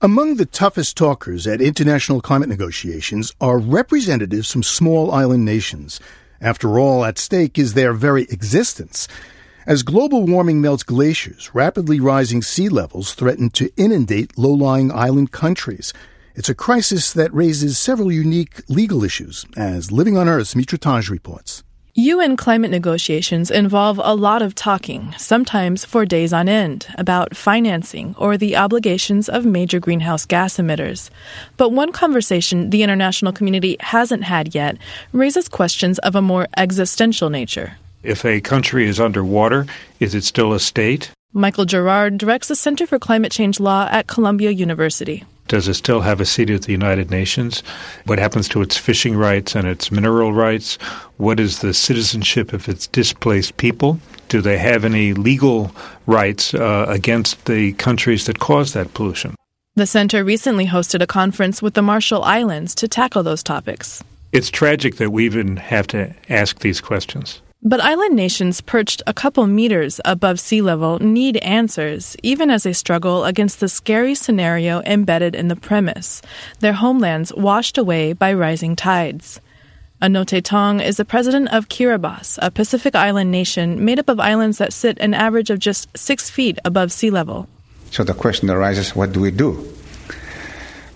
Among 0.01 0.37
the 0.37 0.47
toughest 0.47 0.97
talkers 0.97 1.47
at 1.47 1.61
international 1.61 2.21
climate 2.21 2.49
negotiations 2.49 3.33
are 3.41 3.59
representatives 3.59 4.53
from 4.53 4.63
small 4.63 5.11
island 5.11 5.45
nations. 5.45 5.99
After 6.41 6.79
all, 6.79 7.05
at 7.05 7.19
stake 7.19 7.59
is 7.59 7.75
their 7.75 7.93
very 7.93 8.25
existence. 8.25 9.09
As 9.67 9.83
global 9.83 10.27
warming 10.27 10.61
melts 10.61 10.83
glaciers, 10.83 11.51
rapidly 11.55 11.99
rising 11.99 12.43
sea 12.43 12.69
levels 12.69 13.15
threaten 13.15 13.51
to 13.51 13.73
inundate 13.77 14.39
low 14.39 14.53
lying 14.53 14.93
island 14.93 15.33
countries. 15.33 15.93
It's 16.37 16.49
a 16.49 16.55
crisis 16.55 17.13
that 17.13 17.33
raises 17.33 17.79
several 17.79 18.11
unique 18.11 18.69
legal 18.69 19.05
issues, 19.05 19.47
as 19.57 19.93
Living 19.93 20.17
on 20.17 20.29
Earth's 20.29 20.57
Mitra 20.57 20.77
Taj 20.77 21.09
reports. 21.09 21.63
UN 21.95 22.37
climate 22.37 22.73
negotiations 22.73 23.53
involve 23.53 24.01
a 24.03 24.17
lot 24.17 24.43
of 24.43 24.53
talking, 24.57 25.15
sometimes 25.17 25.85
for 25.85 26.05
days 26.05 26.33
on 26.33 26.49
end, 26.49 26.89
about 26.99 27.37
financing 27.37 28.17
or 28.19 28.37
the 28.37 28.57
obligations 28.57 29.29
of 29.29 29.47
major 29.47 29.79
greenhouse 29.79 30.27
gas 30.27 30.57
emitters. 30.57 31.09
But 31.57 31.71
one 31.71 31.93
conversation 31.93 32.71
the 32.71 32.83
international 32.83 33.33
community 33.33 33.77
hasn't 33.79 34.25
had 34.25 34.57
yet 34.57 34.77
raises 35.13 35.49
questions 35.49 36.01
of 36.01 36.17
a 36.17 36.23
more 36.23 36.49
existential 36.57 37.31
nature. 37.31 37.77
If 38.03 38.25
a 38.25 38.41
country 38.41 38.89
is 38.89 38.99
underwater, 38.99 39.67
is 40.01 40.17
it 40.17 40.25
still 40.25 40.53
a 40.53 40.59
state? 40.59 41.13
Michael 41.33 41.65
Gerrard 41.65 42.19
directs 42.19 42.49
the 42.49 42.57
Center 42.57 42.89
for 42.89 42.99
Climate 42.99 43.31
Change 43.31 43.61
Law 43.61 43.87
at 43.89 44.09
Columbia 44.09 44.51
University. 44.51 45.23
Does 45.49 45.69
it 45.69 45.75
still 45.75 46.01
have 46.01 46.21
a 46.21 46.25
seat 46.25 46.51
at 46.51 46.63
the 46.63 46.73
United 46.73 47.11
Nations? 47.11 47.63
What 48.07 48.19
happens 48.19 48.49
to 48.49 48.63
its 48.63 48.77
fishing 48.77 49.17
rights 49.17 49.55
and 49.55 49.67
its 49.67 49.93
mineral 49.93 50.33
rights? 50.33 50.77
What 51.19 51.39
is 51.39 51.59
the 51.59 51.75
citizenship 51.75 52.53
of 52.53 52.69
its 52.69 52.87
displaced 52.87 53.57
people? 53.59 54.01
Do 54.29 54.41
they 54.41 54.57
have 54.57 54.85
any 54.85 55.13
legal 55.13 55.71
rights 56.07 56.55
uh, 56.55 56.87
against 56.89 57.45
the 57.45 57.73
countries 57.75 58.25
that 58.27 58.39
cause 58.39 58.73
that 58.73 58.95
pollution? 58.95 59.35
The 59.77 59.87
center 59.87 60.25
recently 60.25 60.67
hosted 60.67 61.03
a 61.03 61.07
conference 61.07 61.61
with 61.61 61.75
the 61.75 61.83
Marshall 61.83 62.23
Islands 62.23 62.75
to 62.77 62.89
tackle 62.89 63.23
those 63.23 63.43
topics. 63.43 64.03
It's 64.33 64.51
tragic 64.51 64.97
that 64.97 65.11
we 65.11 65.27
even 65.27 65.57
have 65.59 65.87
to 65.89 66.15
ask 66.29 66.61
these 66.61 66.81
questions. 66.81 67.41
But 67.67 67.81
island 67.81 68.15
nations 68.15 68.61
perched 68.61 69.03
a 69.07 69.15
couple 69.15 69.47
meters 69.47 69.99
above 70.05 70.39
sea 70.39 70.61
level 70.61 70.99
need 70.99 71.39
answers, 71.39 72.15
even 72.23 72.51
as 72.51 72.65
they 72.65 72.75
struggle 72.75 73.25
against 73.25 73.59
the 73.59 73.71
scary 73.71 74.15
scenario 74.15 74.83
embedded 74.83 75.35
in 75.35 75.49
the 75.49 75.57
premise 75.57 76.21
their 76.61 76.75
homelands 76.75 77.33
washed 77.33 77.79
away 77.79 78.13
by 78.13 78.35
rising 78.35 78.77
tides. 78.77 79.41
Anote 80.03 80.45
Tong 80.45 80.81
is 80.81 80.99
the 80.99 81.07
president 81.07 81.55
of 81.55 81.71
Kiribati, 81.71 82.39
a 82.43 82.51
Pacific 82.51 82.95
island 82.95 83.31
nation 83.31 83.83
made 83.83 83.99
up 83.99 84.11
of 84.11 84.21
islands 84.21 84.59
that 84.59 84.75
sit 84.75 84.99
an 84.99 85.15
average 85.15 85.49
of 85.49 85.59
just 85.59 85.89
six 85.97 86.29
feet 86.29 86.59
above 86.67 86.93
sea 86.93 87.09
level. 87.09 87.49
So 87.91 88.05
the 88.05 88.13
question 88.13 88.51
arises 88.51 88.95
what 88.95 89.13
do 89.13 89.21
we 89.21 89.31
do? 89.31 89.73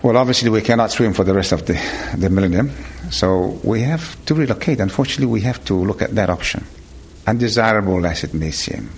Well, 0.03 0.15
obviously, 0.15 0.51
we 0.51 0.61
cannot 0.61 0.91
swim 0.91 1.13
for 1.13 1.23
the 1.23 1.33
rest 1.33 1.51
of 1.51 1.65
the, 1.65 1.73
the 2.15 2.29
millennium. 2.29 2.71
So 3.11 3.59
we 3.63 3.81
have 3.81 4.23
to 4.25 4.35
relocate. 4.35 4.79
Unfortunately, 4.79 5.31
we 5.31 5.41
have 5.41 5.63
to 5.65 5.73
look 5.73 6.01
at 6.01 6.15
that 6.15 6.29
option, 6.29 6.65
undesirable 7.27 8.05
as 8.05 8.23
it 8.23 8.33
may 8.33 8.51
seem. 8.51 8.89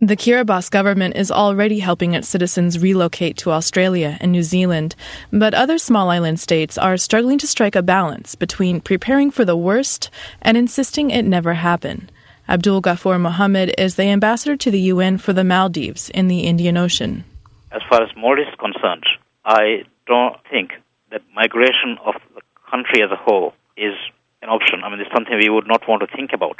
The 0.00 0.16
Kiribati 0.16 0.68
government 0.72 1.14
is 1.14 1.30
already 1.30 1.78
helping 1.78 2.14
its 2.14 2.28
citizens 2.28 2.80
relocate 2.80 3.36
to 3.36 3.52
Australia 3.52 4.18
and 4.20 4.32
New 4.32 4.42
Zealand, 4.42 4.96
but 5.32 5.54
other 5.54 5.78
small 5.78 6.10
island 6.10 6.40
states 6.40 6.76
are 6.76 6.96
struggling 6.96 7.38
to 7.38 7.46
strike 7.46 7.76
a 7.76 7.82
balance 7.82 8.34
between 8.34 8.80
preparing 8.80 9.30
for 9.30 9.44
the 9.44 9.56
worst 9.56 10.10
and 10.40 10.56
insisting 10.56 11.12
it 11.12 11.24
never 11.24 11.54
happen. 11.54 12.10
Abdul 12.48 12.82
Ghafoor 12.82 13.20
Mohammed 13.20 13.76
is 13.78 13.94
the 13.94 14.02
ambassador 14.02 14.56
to 14.56 14.72
the 14.72 14.80
UN 14.92 15.18
for 15.18 15.32
the 15.32 15.44
Maldives 15.44 16.10
in 16.10 16.26
the 16.26 16.40
Indian 16.40 16.76
Ocean. 16.76 17.22
As 17.70 17.82
far 17.88 18.02
as 18.02 18.10
Maldives 18.16 18.48
is 18.48 18.58
concerned, 18.58 19.06
I 19.44 19.84
don't 20.08 20.36
think 20.50 20.72
that 21.12 21.22
migration 21.32 21.96
of 22.04 22.14
the 22.31 22.31
country 22.72 23.02
as 23.02 23.10
a 23.10 23.16
whole 23.16 23.52
is 23.76 23.94
an 24.40 24.48
option. 24.48 24.82
I 24.82 24.88
mean, 24.88 25.00
it's 25.00 25.12
something 25.14 25.36
we 25.38 25.50
would 25.50 25.68
not 25.68 25.86
want 25.86 26.00
to 26.02 26.16
think 26.16 26.30
about. 26.32 26.56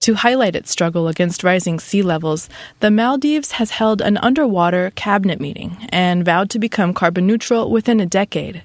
To 0.00 0.14
highlight 0.14 0.54
its 0.54 0.70
struggle 0.70 1.08
against 1.08 1.42
rising 1.42 1.80
sea 1.80 2.02
levels, 2.02 2.48
the 2.78 2.92
Maldives 2.92 3.52
has 3.52 3.72
held 3.72 4.00
an 4.00 4.16
underwater 4.18 4.92
cabinet 4.94 5.40
meeting 5.40 5.76
and 5.88 6.24
vowed 6.24 6.48
to 6.50 6.60
become 6.60 6.94
carbon 6.94 7.26
neutral 7.26 7.70
within 7.70 7.98
a 7.98 8.06
decade. 8.06 8.62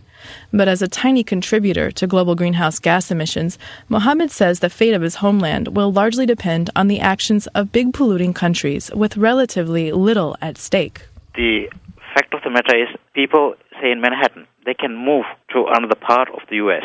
But 0.53 0.67
as 0.67 0.83
a 0.83 0.87
tiny 0.87 1.23
contributor 1.23 1.89
to 1.91 2.05
global 2.05 2.35
greenhouse 2.35 2.77
gas 2.77 3.09
emissions, 3.09 3.57
Mohammed 3.89 4.29
says 4.29 4.59
the 4.59 4.69
fate 4.69 4.93
of 4.93 5.01
his 5.01 5.15
homeland 5.15 5.69
will 5.69 5.91
largely 5.91 6.27
depend 6.27 6.69
on 6.75 6.87
the 6.87 6.99
actions 6.99 7.47
of 7.55 7.71
big 7.71 7.91
polluting 7.91 8.35
countries 8.35 8.91
with 8.93 9.17
relatively 9.17 9.91
little 9.91 10.37
at 10.41 10.59
stake. 10.59 11.07
The 11.33 11.71
fact 12.13 12.33
of 12.33 12.41
the 12.43 12.49
matter 12.49 12.75
is, 12.77 12.89
people, 13.13 13.55
say 13.81 13.91
in 13.91 14.01
Manhattan, 14.01 14.47
they 14.65 14.73
can 14.73 14.95
move 14.95 15.25
to 15.53 15.65
another 15.67 15.95
part 15.95 16.29
of 16.29 16.41
the 16.49 16.57
U.S. 16.57 16.83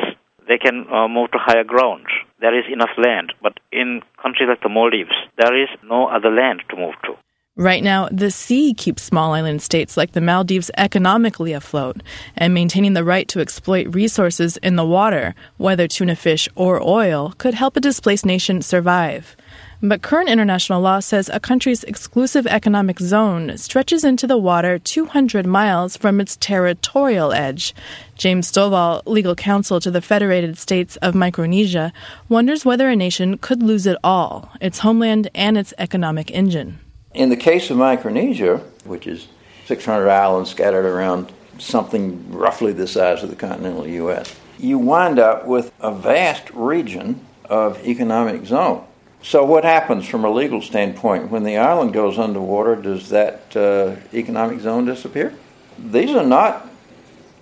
They 0.49 0.59
can 0.59 0.87
uh, 0.92 1.09
move 1.09 1.30
to 1.33 1.38
higher 1.38 1.64
ground. 1.64 2.06
There 2.40 2.56
is 2.56 2.64
enough 2.73 2.90
land. 2.97 3.33
But 3.42 3.59
in 3.73 4.02
countries 4.23 4.49
like 4.49 4.62
the 4.62 4.68
Maldives, 4.68 5.16
there 5.38 5.61
is 5.61 5.68
no 5.85 6.06
other 6.06 6.30
land 6.30 6.62
to 6.71 6.76
move 6.76 6.95
to. 7.04 7.14
Right 7.59 7.83
now, 7.83 8.11
the 8.12 8.30
sea 8.30 8.75
keeps 8.75 9.02
small 9.02 9.33
island 9.33 9.62
states 9.62 9.97
like 9.97 10.12
the 10.12 10.21
Maldives 10.21 10.71
economically 10.76 11.54
afloat, 11.54 12.02
and 12.37 12.52
maintaining 12.52 12.92
the 12.92 13.02
right 13.02 13.26
to 13.28 13.40
exploit 13.40 13.95
resources 13.95 14.59
in 14.59 14.76
the 14.76 14.85
water, 14.85 15.35
whether 15.56 15.88
tuna 15.88 16.16
fish 16.16 16.50
or 16.54 16.83
oil, 16.83 17.33
could 17.38 17.54
help 17.54 17.75
a 17.75 17.80
displaced 17.80 18.26
nation 18.26 18.61
survive. 18.61 19.37
But 19.83 20.00
current 20.00 20.30
international 20.30 20.80
law 20.80 21.00
says 21.00 21.28
a 21.28 21.38
country's 21.38 21.85
exclusive 21.85 22.47
economic 22.47 22.99
zone 22.99 23.59
stretches 23.59 24.04
into 24.04 24.26
the 24.26 24.38
water 24.38 24.78
200 24.78 25.47
miles 25.47 25.99
from 25.99 26.18
its 26.18 26.37
territorial 26.37 27.33
edge. 27.33 27.75
James 28.14 28.50
Stovall, 28.50 29.02
legal 29.04 29.35
counsel 29.35 29.78
to 29.80 29.90
the 29.90 30.00
Federated 30.00 30.56
States 30.56 30.97
of 30.97 31.14
Micronesia, 31.14 31.92
wonders 32.30 32.64
whether 32.64 32.88
a 32.88 32.97
nation 32.97 33.37
could 33.37 33.62
lose 33.62 33.87
it 33.87 33.99
all 34.02 34.50
its 34.62 34.78
homeland 34.78 35.28
and 35.35 35.59
its 35.59 35.75
economic 35.76 36.30
engine. 36.30 36.78
In 37.12 37.28
the 37.28 37.37
case 37.37 37.71
of 37.71 37.76
Micronesia, 37.76 38.62
which 38.85 39.06
is 39.06 39.28
600 39.66 40.09
islands 40.09 40.50
scattered 40.50 40.87
around 40.87 41.30
something 41.59 42.33
roughly 42.33 42.73
the 42.73 42.87
size 42.87 43.23
of 43.23 43.28
the 43.28 43.37
continental 43.37 43.87
U.S., 43.87 44.35
you 44.59 44.78
wind 44.78 45.18
up 45.18 45.47
with 45.47 45.71
a 45.80 45.92
vast 45.95 46.49
region 46.50 47.21
of 47.45 47.87
economic 47.87 48.47
zone. 48.47 48.83
So, 49.26 49.45
what 49.45 49.64
happens 49.64 50.06
from 50.06 50.25
a 50.25 50.30
legal 50.30 50.62
standpoint 50.62 51.33
when 51.33 51.42
the 51.42 51.56
island 51.56 51.92
goes 51.92 52.16
underwater? 52.16 52.76
Does 52.76 53.09
that 53.09 53.56
uh, 53.56 53.97
economic 54.14 54.61
zone 54.61 54.85
disappear? 54.85 55.35
These 55.76 56.14
are 56.14 56.25
not 56.25 56.71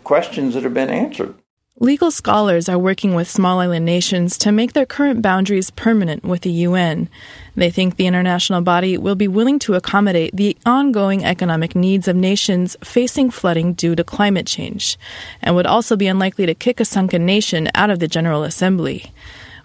questions 0.02 0.54
that 0.54 0.62
have 0.62 0.72
been 0.72 0.88
answered. 0.88 1.34
Legal 1.80 2.10
scholars 2.10 2.70
are 2.70 2.78
working 2.78 3.14
with 3.14 3.28
small 3.28 3.60
island 3.60 3.84
nations 3.84 4.38
to 4.38 4.50
make 4.50 4.72
their 4.72 4.86
current 4.86 5.20
boundaries 5.20 5.70
permanent 5.72 6.24
with 6.24 6.40
the 6.40 6.52
UN. 6.52 7.10
They 7.54 7.70
think 7.70 7.96
the 7.96 8.06
international 8.06 8.62
body 8.62 8.96
will 8.96 9.14
be 9.14 9.28
willing 9.28 9.58
to 9.58 9.74
accommodate 9.74 10.34
the 10.34 10.56
ongoing 10.64 11.22
economic 11.22 11.76
needs 11.76 12.08
of 12.08 12.16
nations 12.16 12.78
facing 12.82 13.30
flooding 13.30 13.74
due 13.74 13.94
to 13.94 14.02
climate 14.02 14.46
change, 14.46 14.96
and 15.42 15.54
would 15.54 15.66
also 15.66 15.96
be 15.96 16.06
unlikely 16.06 16.46
to 16.46 16.54
kick 16.54 16.80
a 16.80 16.86
sunken 16.86 17.26
nation 17.26 17.68
out 17.74 17.90
of 17.90 17.98
the 17.98 18.08
General 18.08 18.42
Assembly. 18.42 19.12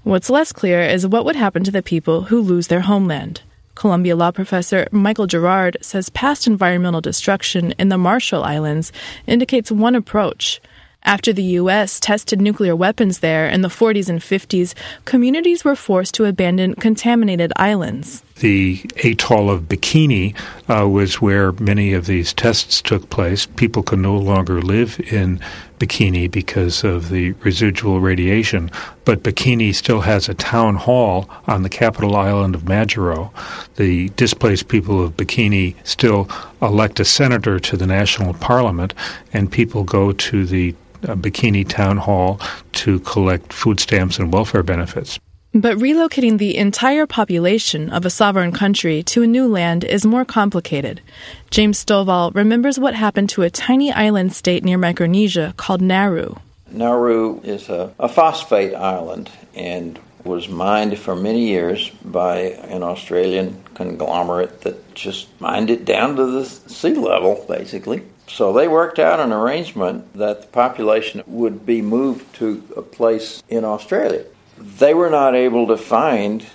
What's 0.03 0.29
less 0.29 0.53
clear 0.53 0.81
is 0.81 1.05
what 1.05 1.25
would 1.25 1.35
happen 1.35 1.65
to 1.65 1.71
the 1.71 1.83
people 1.83 2.21
who 2.21 2.39
lose 2.39 2.67
their 2.67 2.79
homeland. 2.81 3.41
Columbia 3.75 4.15
law 4.15 4.31
professor 4.31 4.87
Michael 4.91 5.27
Gerrard 5.27 5.77
says 5.81 6.09
past 6.09 6.47
environmental 6.47 7.01
destruction 7.01 7.73
in 7.77 7.89
the 7.89 7.97
Marshall 7.97 8.43
Islands 8.43 8.93
indicates 9.27 9.71
one 9.71 9.95
approach. 9.95 10.61
After 11.03 11.33
the 11.33 11.43
U.S. 11.59 11.99
tested 11.99 12.39
nuclear 12.39 12.77
weapons 12.77 13.19
there 13.19 13.47
in 13.47 13.61
the 13.61 13.67
40s 13.67 14.07
and 14.07 14.21
50s, 14.21 14.73
communities 15.03 15.65
were 15.65 15.75
forced 15.75 16.13
to 16.15 16.25
abandon 16.25 16.75
contaminated 16.75 17.51
islands. 17.57 18.23
The 18.39 18.81
atoll 19.03 19.49
of 19.49 19.63
Bikini 19.63 20.33
uh, 20.69 20.87
was 20.87 21.21
where 21.21 21.51
many 21.53 21.93
of 21.93 22.05
these 22.05 22.33
tests 22.33 22.81
took 22.81 23.09
place. 23.09 23.45
People 23.45 23.83
could 23.83 23.99
no 23.99 24.15
longer 24.15 24.61
live 24.61 24.97
in 25.11 25.41
Bikini 25.77 26.31
because 26.31 26.83
of 26.85 27.09
the 27.09 27.31
residual 27.43 27.99
radiation, 27.99 28.71
but 29.03 29.23
Bikini 29.23 29.75
still 29.75 30.01
has 30.01 30.29
a 30.29 30.33
town 30.33 30.75
hall 30.75 31.29
on 31.47 31.63
the 31.63 31.69
capital 31.69 32.15
island 32.15 32.55
of 32.55 32.63
Majuro. 32.63 33.31
The 33.75 34.09
displaced 34.09 34.69
people 34.69 35.03
of 35.03 35.17
Bikini 35.17 35.75
still 35.85 36.29
elect 36.61 36.99
a 37.01 37.05
senator 37.05 37.59
to 37.59 37.75
the 37.75 37.87
national 37.87 38.33
parliament, 38.35 38.93
and 39.33 39.51
people 39.51 39.83
go 39.83 40.13
to 40.13 40.45
the 40.45 40.75
uh, 41.03 41.15
Bikini 41.15 41.67
Town 41.67 41.97
Hall 41.97 42.39
to 42.73 42.99
collect 43.01 43.53
food 43.53 43.79
stamps 43.79 44.19
and 44.19 44.33
welfare 44.33 44.63
benefits. 44.63 45.19
But 45.53 45.77
relocating 45.77 46.37
the 46.37 46.55
entire 46.57 47.07
population 47.07 47.89
of 47.89 48.05
a 48.05 48.11
sovereign 48.11 48.51
country 48.51 49.01
to 49.03 49.23
a 49.23 49.27
new 49.27 49.47
land 49.47 49.83
is 49.83 50.05
more 50.05 50.23
complicated. 50.23 51.01
James 51.49 51.83
Stovall 51.83 52.33
remembers 52.35 52.79
what 52.79 52.93
happened 52.93 53.31
to 53.31 53.41
a 53.41 53.49
tiny 53.49 53.91
island 53.91 54.33
state 54.33 54.63
near 54.63 54.77
Micronesia 54.77 55.55
called 55.57 55.81
Nauru. 55.81 56.35
Nauru 56.69 57.41
is 57.41 57.67
a, 57.67 57.91
a 57.97 58.07
phosphate 58.07 58.75
island 58.75 59.31
and 59.55 59.99
was 60.23 60.47
mined 60.47 60.99
for 60.99 61.15
many 61.15 61.47
years 61.47 61.89
by 62.05 62.41
an 62.69 62.83
Australian 62.83 63.63
conglomerate 63.73 64.61
that 64.61 64.93
just 64.93 65.29
mined 65.41 65.71
it 65.71 65.83
down 65.83 66.15
to 66.17 66.27
the 66.27 66.45
sea 66.45 66.93
level, 66.93 67.43
basically. 67.49 68.03
So 68.27 68.53
they 68.53 68.67
worked 68.67 68.99
out 68.99 69.19
an 69.19 69.31
arrangement 69.31 70.13
that 70.13 70.41
the 70.41 70.47
population 70.49 71.23
would 71.25 71.65
be 71.65 71.81
moved 71.81 72.35
to 72.35 72.61
a 72.77 72.83
place 72.83 73.41
in 73.49 73.65
Australia 73.65 74.25
they 74.59 74.93
were 74.93 75.09
not 75.09 75.35
able 75.35 75.67
to 75.67 75.77
find 75.77 76.45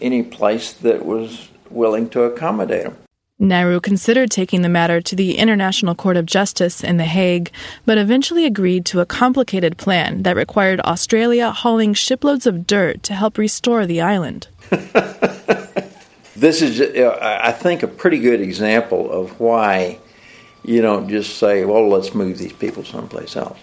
any 0.00 0.22
place 0.22 0.72
that 0.72 1.04
was 1.04 1.48
willing 1.70 2.08
to 2.10 2.22
accommodate 2.22 2.84
them. 2.84 2.96
Nauru 3.38 3.80
considered 3.80 4.30
taking 4.30 4.62
the 4.62 4.68
matter 4.68 5.00
to 5.00 5.16
the 5.16 5.38
International 5.38 5.96
Court 5.96 6.16
of 6.16 6.24
Justice 6.24 6.84
in 6.84 6.98
The 6.98 7.04
Hague, 7.04 7.50
but 7.84 7.98
eventually 7.98 8.46
agreed 8.46 8.86
to 8.86 9.00
a 9.00 9.06
complicated 9.06 9.76
plan 9.76 10.22
that 10.22 10.36
required 10.36 10.80
Australia 10.80 11.50
hauling 11.50 11.94
shiploads 11.94 12.46
of 12.46 12.66
dirt 12.66 13.02
to 13.02 13.14
help 13.14 13.36
restore 13.36 13.86
the 13.86 14.00
island. 14.00 14.46
this 16.36 16.62
is, 16.62 16.80
uh, 16.80 17.40
I 17.42 17.50
think, 17.50 17.82
a 17.82 17.88
pretty 17.88 18.20
good 18.20 18.40
example 18.40 19.10
of 19.10 19.40
why 19.40 19.98
you 20.62 20.80
don't 20.80 21.08
just 21.08 21.36
say, 21.38 21.64
well, 21.64 21.88
let's 21.88 22.14
move 22.14 22.38
these 22.38 22.52
people 22.52 22.84
someplace 22.84 23.36
else. 23.36 23.58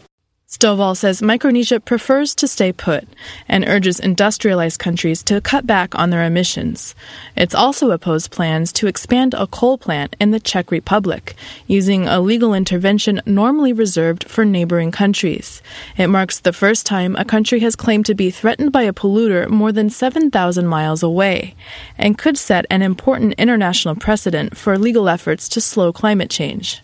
Stovall 0.52 0.98
says 0.98 1.22
Micronesia 1.22 1.80
prefers 1.80 2.36
to 2.36 2.46
stay 2.46 2.74
put 2.74 3.08
and 3.48 3.64
urges 3.70 4.02
industrialized 4.02 4.80
countries 4.80 5.24
to 5.24 5.40
cut 5.40 5.66
back 5.66 5.98
on 5.98 6.10
their 6.10 6.26
emissions. 6.26 6.94
It's 7.38 7.56
also 7.56 7.92
opposed 7.92 8.32
plans 8.32 8.74
to 8.74 8.88
expand 8.88 9.34
a 9.34 9.48
coal 9.48 9.78
plant 9.78 10.18
in 10.20 10.32
the 10.32 10.42
Czech 10.42 10.70
Republic, 10.70 11.36
using 11.68 12.06
a 12.06 12.20
legal 12.20 12.54
intervention 12.54 13.22
normally 13.26 13.72
reserved 13.72 14.26
for 14.26 14.44
neighboring 14.44 14.92
countries. 14.92 15.62
It 15.96 16.08
marks 16.08 16.42
the 16.42 16.52
first 16.52 16.86
time 16.86 17.16
a 17.16 17.24
country 17.24 17.62
has 17.62 17.78
claimed 17.78 18.08
to 18.08 18.14
be 18.14 18.30
threatened 18.30 18.74
by 18.74 18.82
a 18.82 18.92
polluter 18.92 19.50
more 19.50 19.72
than 19.72 19.90
7,000 19.90 20.68
miles 20.68 21.02
away, 21.02 21.56
and 21.98 22.18
could 22.18 22.38
set 22.38 22.66
an 22.70 22.82
important 22.82 23.36
international 23.38 23.96
precedent 23.96 24.58
for 24.58 24.78
legal 24.78 25.08
efforts 25.08 25.48
to 25.48 25.62
slow 25.62 25.94
climate 25.94 26.30
change. 26.30 26.82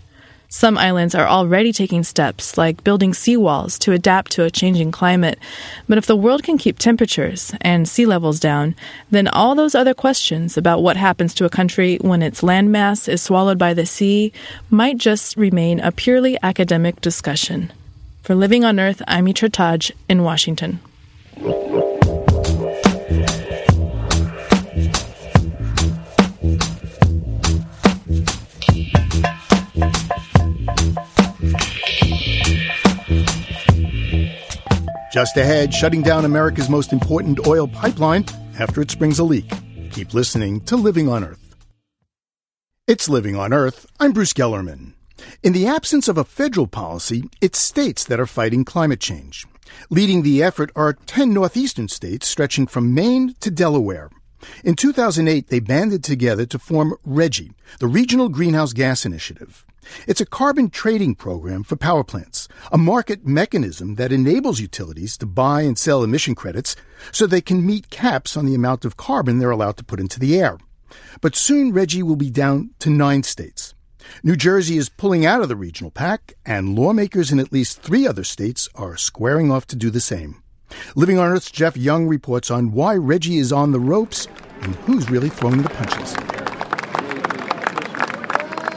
Some 0.49 0.77
islands 0.77 1.13
are 1.13 1.27
already 1.27 1.73
taking 1.73 2.03
steps, 2.03 2.57
like 2.57 2.83
building 2.83 3.11
seawalls 3.11 3.77
to 3.79 3.91
adapt 3.91 4.31
to 4.33 4.43
a 4.43 4.51
changing 4.51 4.91
climate. 4.91 5.37
But 5.89 5.97
if 5.97 6.05
the 6.05 6.15
world 6.15 6.43
can 6.43 6.57
keep 6.57 6.79
temperatures 6.79 7.53
and 7.59 7.87
sea 7.87 8.05
levels 8.05 8.39
down, 8.39 8.73
then 9.11 9.27
all 9.27 9.55
those 9.55 9.75
other 9.75 9.93
questions 9.93 10.57
about 10.57 10.81
what 10.81 10.95
happens 10.95 11.33
to 11.35 11.45
a 11.45 11.49
country 11.49 11.97
when 11.97 12.21
its 12.21 12.41
landmass 12.41 13.09
is 13.09 13.21
swallowed 13.21 13.57
by 13.57 13.73
the 13.73 13.85
sea 13.85 14.31
might 14.69 14.97
just 14.97 15.35
remain 15.35 15.81
a 15.81 15.91
purely 15.91 16.37
academic 16.41 17.01
discussion. 17.01 17.71
For 18.21 18.33
Living 18.33 18.63
on 18.63 18.79
Earth, 18.79 19.01
I'm 19.07 19.25
Mitra 19.25 19.49
Taj 19.49 19.91
in 20.07 20.23
Washington. 20.23 20.79
Just 35.11 35.37
ahead, 35.37 35.73
shutting 35.73 36.01
down 36.01 36.25
America's 36.25 36.69
most 36.69 36.91
important 36.91 37.47
oil 37.47 37.67
pipeline 37.67 38.25
after 38.59 38.81
it 38.81 38.91
springs 38.91 39.19
a 39.19 39.23
leak. 39.23 39.49
Keep 39.91 40.13
listening 40.13 40.59
to 40.61 40.75
Living 40.75 41.07
on 41.07 41.23
Earth. 41.23 41.55
It's 42.87 43.07
Living 43.07 43.35
on 43.35 43.53
Earth. 43.53 43.85
I'm 44.01 44.11
Bruce 44.11 44.33
Gellerman. 44.33 44.93
In 45.41 45.53
the 45.53 45.65
absence 45.65 46.09
of 46.09 46.17
a 46.17 46.25
federal 46.25 46.67
policy, 46.67 47.23
it's 47.41 47.61
states 47.61 48.03
that 48.03 48.19
are 48.19 48.27
fighting 48.27 48.65
climate 48.65 48.99
change. 48.99 49.47
Leading 49.89 50.23
the 50.23 50.43
effort 50.43 50.71
are 50.75 50.93
10 50.93 51.33
northeastern 51.33 51.87
states 51.87 52.27
stretching 52.27 52.67
from 52.67 52.93
Maine 52.93 53.33
to 53.39 53.49
Delaware. 53.49 54.09
In 54.63 54.75
2008, 54.75 55.47
they 55.47 55.59
banded 55.59 56.03
together 56.03 56.45
to 56.45 56.59
form 56.59 56.95
RGGI, 57.07 57.53
the 57.79 57.87
Regional 57.87 58.27
Greenhouse 58.29 58.73
Gas 58.73 59.05
Initiative. 59.05 59.66
It's 60.07 60.21
a 60.21 60.25
carbon 60.25 60.69
trading 60.69 61.15
program 61.15 61.63
for 61.63 61.75
power 61.75 62.03
plants, 62.03 62.47
a 62.71 62.77
market 62.77 63.25
mechanism 63.25 63.95
that 63.95 64.11
enables 64.11 64.59
utilities 64.59 65.17
to 65.17 65.25
buy 65.25 65.61
and 65.61 65.77
sell 65.77 66.03
emission 66.03 66.35
credits 66.35 66.75
so 67.11 67.25
they 67.25 67.41
can 67.41 67.65
meet 67.65 67.89
caps 67.89 68.37
on 68.37 68.45
the 68.45 68.55
amount 68.55 68.85
of 68.85 68.97
carbon 68.97 69.39
they're 69.39 69.51
allowed 69.51 69.77
to 69.77 69.83
put 69.83 69.99
into 69.99 70.19
the 70.19 70.39
air. 70.39 70.57
But 71.21 71.35
soon 71.35 71.73
RGGI 71.73 72.03
will 72.03 72.15
be 72.15 72.29
down 72.29 72.71
to 72.79 72.89
nine 72.89 73.23
states. 73.23 73.73
New 74.23 74.35
Jersey 74.35 74.77
is 74.77 74.89
pulling 74.89 75.25
out 75.25 75.41
of 75.41 75.49
the 75.49 75.55
regional 75.55 75.91
pact, 75.91 76.33
and 76.45 76.77
lawmakers 76.77 77.31
in 77.31 77.39
at 77.39 77.51
least 77.51 77.81
three 77.81 78.07
other 78.07 78.23
states 78.23 78.69
are 78.75 78.95
squaring 78.95 79.51
off 79.51 79.67
to 79.67 79.75
do 79.75 79.89
the 79.89 79.99
same. 79.99 80.41
Living 80.95 81.17
on 81.17 81.29
Earth's 81.29 81.51
Jeff 81.51 81.77
Young 81.77 82.07
reports 82.07 82.51
on 82.51 82.71
why 82.71 82.95
RGGI 82.95 83.39
is 83.39 83.51
on 83.51 83.71
the 83.71 83.79
ropes 83.79 84.27
and 84.61 84.75
who's 84.75 85.09
really 85.09 85.29
throwing 85.29 85.61
the 85.61 85.69
punches. 85.69 86.15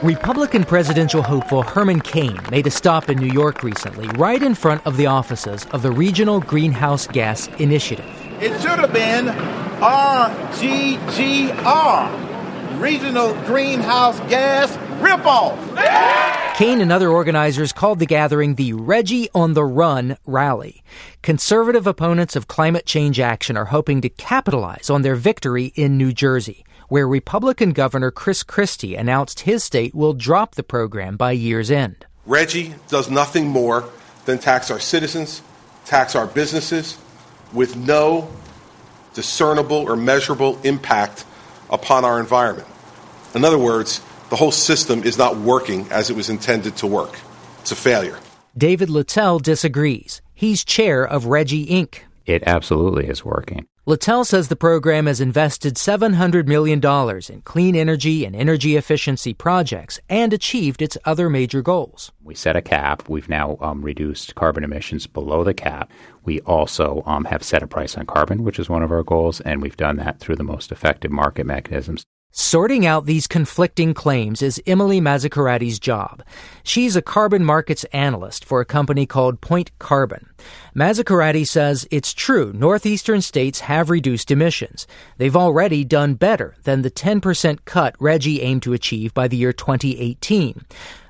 Republican 0.03 0.63
presidential 0.63 1.21
hopeful 1.21 1.61
Herman 1.61 1.99
Cain 2.01 2.39
made 2.49 2.65
a 2.65 2.71
stop 2.71 3.07
in 3.07 3.19
New 3.19 3.31
York 3.31 3.61
recently, 3.61 4.07
right 4.17 4.41
in 4.41 4.55
front 4.55 4.83
of 4.87 4.97
the 4.97 5.05
offices 5.05 5.67
of 5.73 5.83
the 5.83 5.91
Regional 5.91 6.39
Greenhouse 6.39 7.05
Gas 7.05 7.45
Initiative. 7.59 8.09
It 8.41 8.59
should 8.61 8.79
have 8.79 8.91
been 8.91 9.27
RGGR, 9.77 10.89
Regional 12.81 13.35
Greenhouse 13.45 14.19
Gas 14.21 14.75
Ripoff. 15.01 15.55
Cain 16.55 16.81
and 16.81 16.91
other 16.91 17.09
organizers 17.09 17.71
called 17.71 17.99
the 17.99 18.07
gathering 18.07 18.55
the 18.55 18.73
Reggie 18.73 19.29
on 19.35 19.53
the 19.53 19.63
Run 19.65 20.17
rally. 20.25 20.81
Conservative 21.21 21.85
opponents 21.85 22.35
of 22.35 22.47
climate 22.47 22.87
change 22.87 23.19
action 23.19 23.55
are 23.55 23.65
hoping 23.65 24.01
to 24.01 24.09
capitalize 24.09 24.89
on 24.89 25.03
their 25.03 25.13
victory 25.15 25.73
in 25.75 25.95
New 25.95 26.11
Jersey, 26.11 26.65
where 26.91 27.07
Republican 27.07 27.71
Governor 27.71 28.11
Chris 28.11 28.43
Christie 28.43 28.97
announced 28.97 29.39
his 29.39 29.63
state 29.63 29.95
will 29.95 30.11
drop 30.11 30.55
the 30.55 30.61
program 30.61 31.15
by 31.15 31.31
year's 31.31 31.71
end. 31.71 32.05
Reggie 32.25 32.75
does 32.89 33.09
nothing 33.09 33.47
more 33.47 33.85
than 34.25 34.37
tax 34.37 34.69
our 34.69 34.77
citizens, 34.77 35.41
tax 35.85 36.17
our 36.17 36.27
businesses, 36.27 36.97
with 37.53 37.77
no 37.77 38.29
discernible 39.13 39.77
or 39.77 39.95
measurable 39.95 40.59
impact 40.65 41.23
upon 41.69 42.03
our 42.03 42.19
environment. 42.19 42.67
In 43.35 43.45
other 43.45 43.57
words, 43.57 44.01
the 44.29 44.35
whole 44.35 44.51
system 44.51 45.01
is 45.05 45.17
not 45.17 45.37
working 45.37 45.87
as 45.91 46.09
it 46.09 46.17
was 46.17 46.29
intended 46.29 46.75
to 46.75 46.87
work. 46.87 47.17
It's 47.61 47.71
a 47.71 47.77
failure. 47.77 48.19
David 48.57 48.89
Littell 48.89 49.39
disagrees. 49.39 50.21
He's 50.33 50.65
chair 50.65 51.05
of 51.07 51.27
Reggie 51.27 51.67
Inc. 51.67 51.99
It 52.25 52.43
absolutely 52.45 53.07
is 53.07 53.23
working. 53.23 53.65
Littell 53.87 54.23
says 54.25 54.47
the 54.47 54.55
program 54.55 55.07
has 55.07 55.19
invested 55.19 55.73
$700 55.73 56.45
million 56.45 56.79
in 57.27 57.41
clean 57.41 57.75
energy 57.75 58.25
and 58.25 58.35
energy 58.35 58.75
efficiency 58.75 59.33
projects 59.33 59.99
and 60.07 60.31
achieved 60.33 60.83
its 60.83 60.99
other 61.03 61.31
major 61.31 61.63
goals. 61.63 62.11
We 62.23 62.35
set 62.35 62.55
a 62.55 62.61
cap. 62.61 63.09
We've 63.09 63.27
now 63.27 63.57
um, 63.59 63.81
reduced 63.81 64.35
carbon 64.35 64.63
emissions 64.63 65.07
below 65.07 65.43
the 65.43 65.55
cap. 65.55 65.91
We 66.23 66.41
also 66.41 67.01
um, 67.07 67.25
have 67.25 67.41
set 67.41 67.63
a 67.63 67.67
price 67.67 67.97
on 67.97 68.05
carbon, 68.05 68.43
which 68.43 68.59
is 68.59 68.69
one 68.69 68.83
of 68.83 68.91
our 68.91 69.01
goals, 69.01 69.41
and 69.41 69.63
we've 69.63 69.77
done 69.77 69.95
that 69.95 70.19
through 70.19 70.35
the 70.35 70.43
most 70.43 70.71
effective 70.71 71.09
market 71.09 71.47
mechanisms. 71.47 72.05
Sorting 72.33 72.85
out 72.85 73.05
these 73.05 73.27
conflicting 73.27 73.93
claims 73.93 74.41
is 74.41 74.61
Emily 74.65 75.01
Mazzacurati's 75.01 75.79
job. 75.79 76.23
She's 76.63 76.95
a 76.95 77.01
carbon 77.01 77.43
markets 77.43 77.83
analyst 77.91 78.45
for 78.45 78.61
a 78.61 78.65
company 78.65 79.05
called 79.05 79.41
Point 79.41 79.77
Carbon. 79.79 80.29
Mazzacurati 80.73 81.45
says 81.45 81.85
it's 81.91 82.13
true 82.13 82.53
northeastern 82.55 83.21
states 83.21 83.59
have 83.61 83.89
reduced 83.89 84.31
emissions. 84.31 84.87
They've 85.17 85.35
already 85.35 85.83
done 85.83 86.13
better 86.13 86.55
than 86.63 86.83
the 86.83 86.91
10% 86.91 87.65
cut 87.65 87.95
Reggie 87.99 88.41
aimed 88.41 88.63
to 88.63 88.71
achieve 88.71 89.13
by 89.13 89.27
the 89.27 89.35
year 89.35 89.51
2018. 89.51 90.63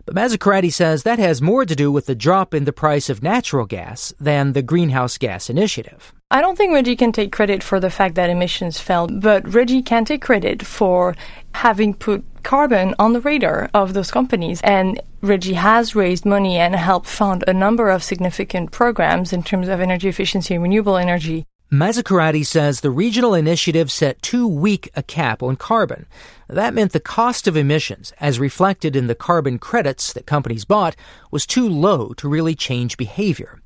But 0.05 0.15
Mazzacurati 0.15 0.73
says 0.73 1.03
that 1.03 1.19
has 1.19 1.39
more 1.39 1.67
to 1.67 1.75
do 1.75 1.91
with 1.91 2.07
the 2.07 2.15
drop 2.15 2.55
in 2.55 2.65
the 2.65 2.73
price 2.73 3.11
of 3.11 3.21
natural 3.21 3.67
gas 3.67 4.11
than 4.19 4.53
the 4.53 4.63
greenhouse 4.63 5.19
gas 5.19 5.51
initiative. 5.51 6.13
I 6.33 6.39
don't 6.39 6.57
think 6.57 6.71
RGGI 6.71 6.97
can 6.97 7.11
take 7.11 7.33
credit 7.33 7.61
for 7.61 7.81
the 7.81 7.89
fact 7.89 8.15
that 8.15 8.29
emissions 8.29 8.79
fell, 8.79 9.05
but 9.05 9.43
RGGI 9.43 9.85
can 9.85 10.05
take 10.05 10.21
credit 10.21 10.65
for 10.65 11.13
having 11.53 11.93
put 11.93 12.23
carbon 12.43 12.95
on 12.97 13.11
the 13.11 13.19
radar 13.19 13.69
of 13.73 13.93
those 13.93 14.11
companies. 14.11 14.61
And 14.61 15.01
RGGI 15.23 15.55
has 15.55 15.93
raised 15.93 16.25
money 16.25 16.55
and 16.55 16.73
helped 16.73 17.07
fund 17.07 17.43
a 17.49 17.53
number 17.53 17.89
of 17.89 18.01
significant 18.01 18.71
programs 18.71 19.33
in 19.33 19.43
terms 19.43 19.67
of 19.67 19.81
energy 19.81 20.07
efficiency 20.07 20.53
and 20.53 20.63
renewable 20.63 20.95
energy. 20.95 21.47
Mazzacurati 21.69 22.45
says 22.45 22.79
the 22.79 22.91
regional 22.91 23.33
initiative 23.33 23.91
set 23.91 24.21
too 24.21 24.47
weak 24.47 24.89
a 24.95 25.03
cap 25.03 25.43
on 25.43 25.57
carbon. 25.57 26.05
That 26.47 26.73
meant 26.73 26.93
the 26.93 27.01
cost 27.01 27.45
of 27.45 27.57
emissions, 27.57 28.13
as 28.21 28.39
reflected 28.39 28.95
in 28.95 29.07
the 29.07 29.15
carbon 29.15 29.59
credits 29.59 30.13
that 30.13 30.27
companies 30.27 30.63
bought, 30.63 30.95
was 31.29 31.45
too 31.45 31.67
low 31.67 32.13
to 32.13 32.29
really 32.29 32.55
change 32.55 32.95
behavior. 32.95 33.59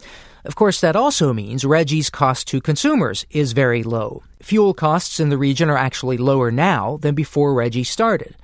Of 0.45 0.55
course, 0.55 0.79
that 0.81 0.95
also 0.95 1.34
means 1.34 1.65
Reggie's 1.65 2.12
cost 2.12 2.47
to 2.49 2.62
consumers 2.62 3.25
is 3.31 3.53
very 3.53 3.81
low. 3.81 4.21
Fuel 4.43 4.75
costs 4.75 5.19
in 5.19 5.29
the 5.29 5.39
region 5.39 5.69
are 5.71 5.77
actually 5.77 6.17
lower 6.17 6.51
now 6.51 6.97
than 7.01 7.15
before 7.15 7.53
Reggie 7.53 7.84
started. 7.84 8.36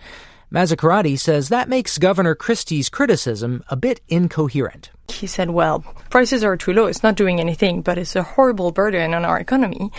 Mazzacurati 0.52 1.18
says 1.18 1.50
that 1.50 1.70
makes 1.70 1.98
Governor 1.98 2.36
Christie's 2.36 2.90
criticism 2.90 3.64
a 3.70 3.76
bit 3.76 4.02
incoherent. 4.10 4.90
He 5.10 5.28
said, 5.28 5.52
well, 5.52 5.80
prices 6.10 6.44
are 6.44 6.58
too 6.58 6.74
low. 6.74 6.88
It's 6.88 7.04
not 7.04 7.16
doing 7.16 7.40
anything, 7.40 7.82
but 7.82 7.98
it's 7.98 8.16
a 8.16 8.24
horrible 8.24 8.72
burden 8.72 9.14
on 9.14 9.24
our 9.24 9.40
economy. 9.40 9.92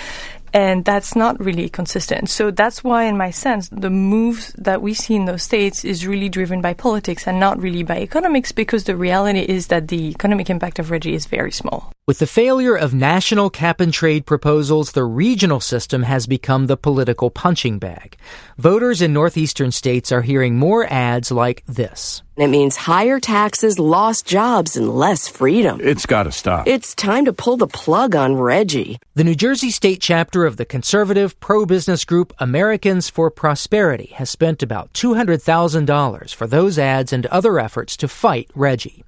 And 0.55 0.85
that's 0.85 1.17
not 1.17 1.41
really 1.41 1.69
consistent. 1.69 2.29
So 2.29 2.51
that's 2.51 2.85
why, 2.85 3.05
in 3.05 3.17
my 3.17 3.31
sense, 3.31 3.69
the 3.71 3.91
moves 3.91 4.53
that 4.59 4.83
we 4.83 4.93
see 4.93 5.15
in 5.15 5.25
those 5.25 5.43
states 5.43 5.85
is 5.85 6.07
really 6.07 6.29
driven 6.29 6.61
by 6.61 6.75
politics 6.75 7.27
and 7.27 7.41
not 7.41 7.61
really 7.61 7.83
by 7.83 8.01
economics 8.01 8.53
because 8.53 8.85
the 8.85 8.97
reality 8.97 9.41
is 9.41 9.69
that 9.69 9.89
the 9.89 10.11
economic 10.11 10.51
impact 10.51 10.79
of 10.79 10.89
RGGI 10.89 11.15
is 11.15 11.27
very 11.27 11.53
small. 11.53 11.93
With 12.05 12.19
the 12.19 12.27
failure 12.27 12.75
of 12.75 12.93
national 12.93 13.49
cap 13.49 13.81
and 13.81 13.95
trade 13.95 14.27
proposals, 14.27 14.91
the 14.91 15.05
regional 15.05 15.61
system 15.61 16.03
has 16.03 16.27
become 16.27 16.67
the 16.67 16.77
political 16.77 17.31
punching 17.31 17.79
bag. 17.79 18.17
Voters 18.59 19.01
in 19.01 19.13
northeastern 19.13 19.71
states 19.71 20.11
are 20.11 20.23
hearing 20.23 20.59
more 20.59 20.85
ads 20.93 21.31
like 21.31 21.63
this. 21.67 22.25
It 22.37 22.49
means 22.49 22.77
higher 22.77 23.21
taxes, 23.21 23.79
lost 23.79 24.27
jobs, 24.27 24.77
and 24.77 24.89
less 24.89 25.29
freedom. 25.29 25.79
It's 25.81 26.07
got 26.07 26.25
to 26.25 26.33
stop. 26.33 26.67
It's 26.67 26.95
time 26.95 27.27
to 27.27 27.33
pull 27.33 27.57
the 27.57 27.69
plug 27.69 28.17
on 28.17 28.35
Reggie. 28.35 28.99
The 29.15 29.23
New 29.23 29.35
Jersey 29.37 29.71
state 29.71 30.01
chapter 30.01 30.45
of 30.45 30.57
the 30.57 30.65
conservative 30.65 31.39
pro 31.39 31.67
business 31.67 32.05
group 32.05 32.33
Americans 32.39 33.11
for 33.11 33.31
Prosperity 33.31 34.13
has 34.15 34.31
spent 34.31 34.63
about 34.63 34.93
$200,000 34.95 36.35
for 36.35 36.47
those 36.49 36.79
ads 36.81 37.13
and 37.13 37.27
other 37.27 37.61
efforts 37.61 37.97
to 37.99 38.09
fight 38.09 38.51
RGGI. 38.57 39.03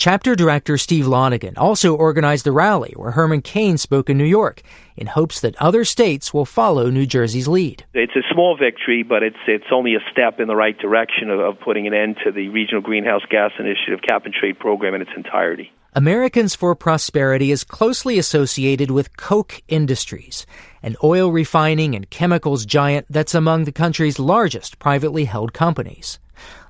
Chapter 0.00 0.34
director 0.34 0.78
Steve 0.78 1.04
Lonegan 1.04 1.58
also 1.58 1.94
organized 1.94 2.46
the 2.46 2.52
rally 2.52 2.94
where 2.96 3.10
Herman 3.10 3.42
Cain 3.42 3.76
spoke 3.76 4.08
in 4.08 4.16
New 4.16 4.24
York 4.24 4.62
in 4.96 5.08
hopes 5.08 5.40
that 5.40 5.54
other 5.56 5.84
states 5.84 6.32
will 6.32 6.46
follow 6.46 6.88
New 6.88 7.04
Jersey's 7.04 7.46
lead. 7.46 7.84
It's 7.92 8.16
a 8.16 8.24
small 8.32 8.56
victory, 8.56 9.02
but 9.02 9.22
it's 9.22 9.36
it's 9.46 9.70
only 9.70 9.94
a 9.96 10.10
step 10.10 10.40
in 10.40 10.48
the 10.48 10.56
right 10.56 10.78
direction 10.78 11.28
of, 11.28 11.40
of 11.40 11.60
putting 11.60 11.86
an 11.86 11.92
end 11.92 12.16
to 12.24 12.32
the 12.32 12.48
Regional 12.48 12.80
Greenhouse 12.80 13.20
Gas 13.28 13.50
Initiative 13.58 14.00
cap 14.00 14.24
and 14.24 14.32
trade 14.32 14.58
program 14.58 14.94
in 14.94 15.02
its 15.02 15.10
entirety. 15.14 15.70
Americans 15.92 16.54
for 16.54 16.74
Prosperity 16.74 17.50
is 17.50 17.62
closely 17.62 18.18
associated 18.18 18.90
with 18.90 19.18
Koch 19.18 19.60
Industries, 19.68 20.46
an 20.82 20.96
oil 21.04 21.30
refining 21.30 21.94
and 21.94 22.08
chemicals 22.08 22.64
giant 22.64 23.04
that's 23.10 23.34
among 23.34 23.64
the 23.64 23.72
country's 23.72 24.18
largest 24.18 24.78
privately 24.78 25.26
held 25.26 25.52
companies. 25.52 26.18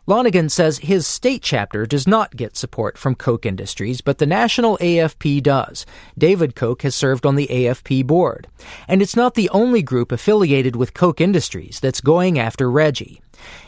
Lonegan 0.06 0.50
says 0.50 0.78
his 0.78 1.06
state 1.06 1.42
chapter 1.42 1.86
does 1.86 2.06
not 2.06 2.36
get 2.36 2.56
support 2.56 2.96
from 2.96 3.14
Koch 3.14 3.44
Industries, 3.46 4.00
but 4.00 4.18
the 4.18 4.26
national 4.26 4.78
AFP 4.78 5.42
does. 5.42 5.86
David 6.16 6.54
Koch 6.54 6.82
has 6.82 6.94
served 6.94 7.26
on 7.26 7.36
the 7.36 7.48
AFP 7.48 8.06
board. 8.06 8.48
And 8.88 9.02
it's 9.02 9.16
not 9.16 9.34
the 9.34 9.50
only 9.50 9.82
group 9.82 10.10
affiliated 10.10 10.74
with 10.76 10.94
Koch 10.94 11.20
Industries 11.20 11.80
that's 11.80 12.00
going 12.00 12.38
after 12.38 12.70
Reggie. 12.70 13.20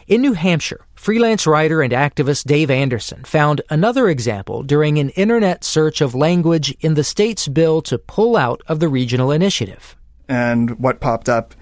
In 0.07 0.21
New 0.21 0.33
Hampshire, 0.35 0.85
freelance 0.95 1.47
writer 1.47 1.83
and 1.83 1.93
activist 1.93 2.45
Dave 2.45 2.71
Anderson 2.71 3.25
found 3.25 3.63
another 3.71 4.09
example 4.09 4.63
during 4.63 4.99
an 4.99 5.11
internet 5.11 5.65
search 5.65 6.01
of 6.01 6.15
language 6.15 6.77
in 6.81 6.95
the 6.95 7.05
state's 7.05 7.49
bill 7.49 7.81
to 7.83 7.99
pull 7.99 8.37
out 8.37 8.63
of 8.67 8.81
the 8.81 8.89
regional 8.89 9.31
initiative. 9.31 9.97
And 10.29 10.79
what 10.79 11.01
popped 11.01 11.29
up 11.29 11.55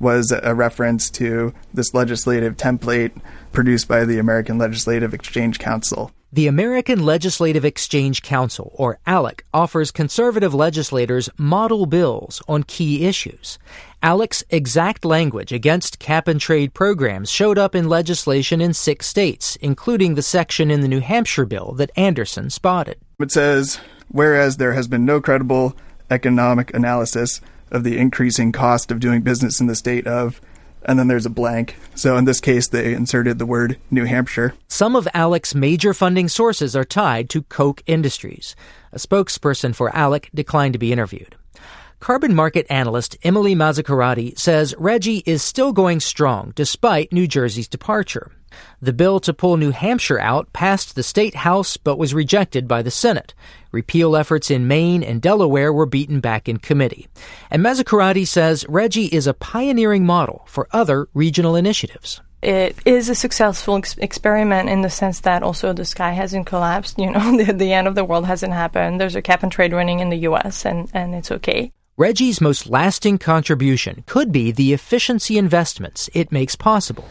was 0.00 0.32
a 0.32 0.54
reference 0.54 1.10
to 1.10 1.54
this 1.72 1.94
legislative 1.94 2.56
template 2.56 3.12
produced 3.52 3.86
by 3.86 4.04
the 4.04 4.18
American 4.18 4.58
Legislative 4.58 5.14
Exchange 5.14 5.58
Council. 5.58 6.10
The 6.32 6.46
American 6.46 7.04
Legislative 7.04 7.64
Exchange 7.64 8.22
Council, 8.22 8.70
or 8.74 9.00
ALEC, 9.04 9.40
offers 9.52 9.90
conservative 9.90 10.54
legislators 10.54 11.28
model 11.36 11.86
bills 11.86 12.40
on 12.46 12.62
key 12.62 13.04
issues. 13.04 13.58
ALEC's 14.00 14.44
exact 14.48 15.04
language 15.04 15.52
against 15.52 15.98
cap 15.98 16.28
and 16.28 16.40
trade 16.40 16.72
programs 16.72 17.32
showed 17.32 17.58
up 17.58 17.74
in 17.74 17.88
legislation 17.88 18.60
in 18.60 18.72
six 18.72 19.08
states, 19.08 19.56
including 19.56 20.14
the 20.14 20.22
section 20.22 20.70
in 20.70 20.82
the 20.82 20.88
New 20.88 21.00
Hampshire 21.00 21.46
bill 21.46 21.72
that 21.72 21.90
Anderson 21.96 22.48
spotted. 22.48 22.98
It 23.18 23.32
says, 23.32 23.80
whereas 24.06 24.56
there 24.56 24.74
has 24.74 24.86
been 24.86 25.04
no 25.04 25.20
credible 25.20 25.76
economic 26.10 26.72
analysis 26.72 27.40
of 27.70 27.84
the 27.84 27.98
increasing 27.98 28.52
cost 28.52 28.90
of 28.90 29.00
doing 29.00 29.22
business 29.22 29.60
in 29.60 29.66
the 29.66 29.74
state 29.74 30.06
of 30.06 30.40
and 30.82 30.98
then 30.98 31.08
there's 31.08 31.26
a 31.26 31.30
blank. 31.30 31.76
So 31.94 32.16
in 32.16 32.24
this 32.24 32.40
case, 32.40 32.68
they 32.68 32.94
inserted 32.94 33.38
the 33.38 33.46
word 33.46 33.76
New 33.90 34.04
Hampshire. 34.04 34.54
Some 34.68 34.96
of 34.96 35.06
ALEC's 35.14 35.54
major 35.54 35.92
funding 35.92 36.28
sources 36.28 36.74
are 36.74 36.84
tied 36.84 37.28
to 37.30 37.42
Koch 37.42 37.82
Industries. 37.86 38.56
A 38.92 38.98
spokesperson 38.98 39.74
for 39.74 39.90
ALEC 39.90 40.30
declined 40.34 40.72
to 40.72 40.78
be 40.78 40.92
interviewed. 40.92 41.36
Carbon 42.00 42.34
market 42.34 42.66
analyst 42.70 43.18
Emily 43.22 43.54
Mazzacurati 43.54 44.38
says 44.38 44.74
Reggie 44.78 45.22
is 45.26 45.42
still 45.42 45.72
going 45.72 46.00
strong 46.00 46.52
despite 46.54 47.12
New 47.12 47.26
Jersey's 47.26 47.68
departure. 47.68 48.32
The 48.80 48.92
bill 48.92 49.20
to 49.20 49.32
pull 49.32 49.56
New 49.56 49.70
Hampshire 49.70 50.20
out 50.20 50.52
passed 50.52 50.94
the 50.94 51.02
state 51.02 51.36
house 51.36 51.76
but 51.76 51.98
was 51.98 52.14
rejected 52.14 52.66
by 52.66 52.82
the 52.82 52.90
Senate. 52.90 53.34
Repeal 53.72 54.16
efforts 54.16 54.50
in 54.50 54.68
Maine 54.68 55.02
and 55.02 55.22
Delaware 55.22 55.72
were 55.72 55.86
beaten 55.86 56.20
back 56.20 56.48
in 56.48 56.58
committee. 56.58 57.08
And 57.50 57.62
Mazzacurati 57.62 58.26
says 58.26 58.66
Reggie 58.68 59.06
is 59.06 59.26
a 59.26 59.34
pioneering 59.34 60.04
model 60.04 60.42
for 60.46 60.68
other 60.72 61.08
regional 61.14 61.56
initiatives 61.56 62.20
it 62.42 62.76
is 62.86 63.08
a 63.08 63.14
successful 63.14 63.76
ex- 63.76 63.98
experiment 63.98 64.68
in 64.68 64.80
the 64.80 64.90
sense 64.90 65.20
that 65.20 65.42
also 65.42 65.72
the 65.72 65.84
sky 65.84 66.12
hasn't 66.12 66.46
collapsed. 66.46 66.98
You 66.98 67.10
know, 67.10 67.36
the, 67.44 67.52
the, 67.52 67.72
end 67.72 67.86
of 67.86 67.94
the 67.94 68.04
world 68.04 68.26
hasn't 68.26 68.52
happened. 68.52 69.00
There's 69.00 69.16
a 69.16 69.22
cap 69.22 69.42
and 69.42 69.52
trade 69.52 69.72
running 69.72 70.00
in 70.00 70.10
the 70.10 70.18
U.S. 70.18 70.64
and 70.64 70.88
and 70.94 71.14
it's 71.14 71.30
okay. 71.30 71.72
Reggie's 71.96 72.40
most 72.40 72.66
lasting 72.66 73.18
contribution 73.18 74.04
could 74.06 74.32
be 74.32 74.52
the 74.52 74.72
efficiency 74.72 75.36
investments 75.36 76.08
it 76.14 76.32
makes 76.32 76.56
possible. 76.56 77.06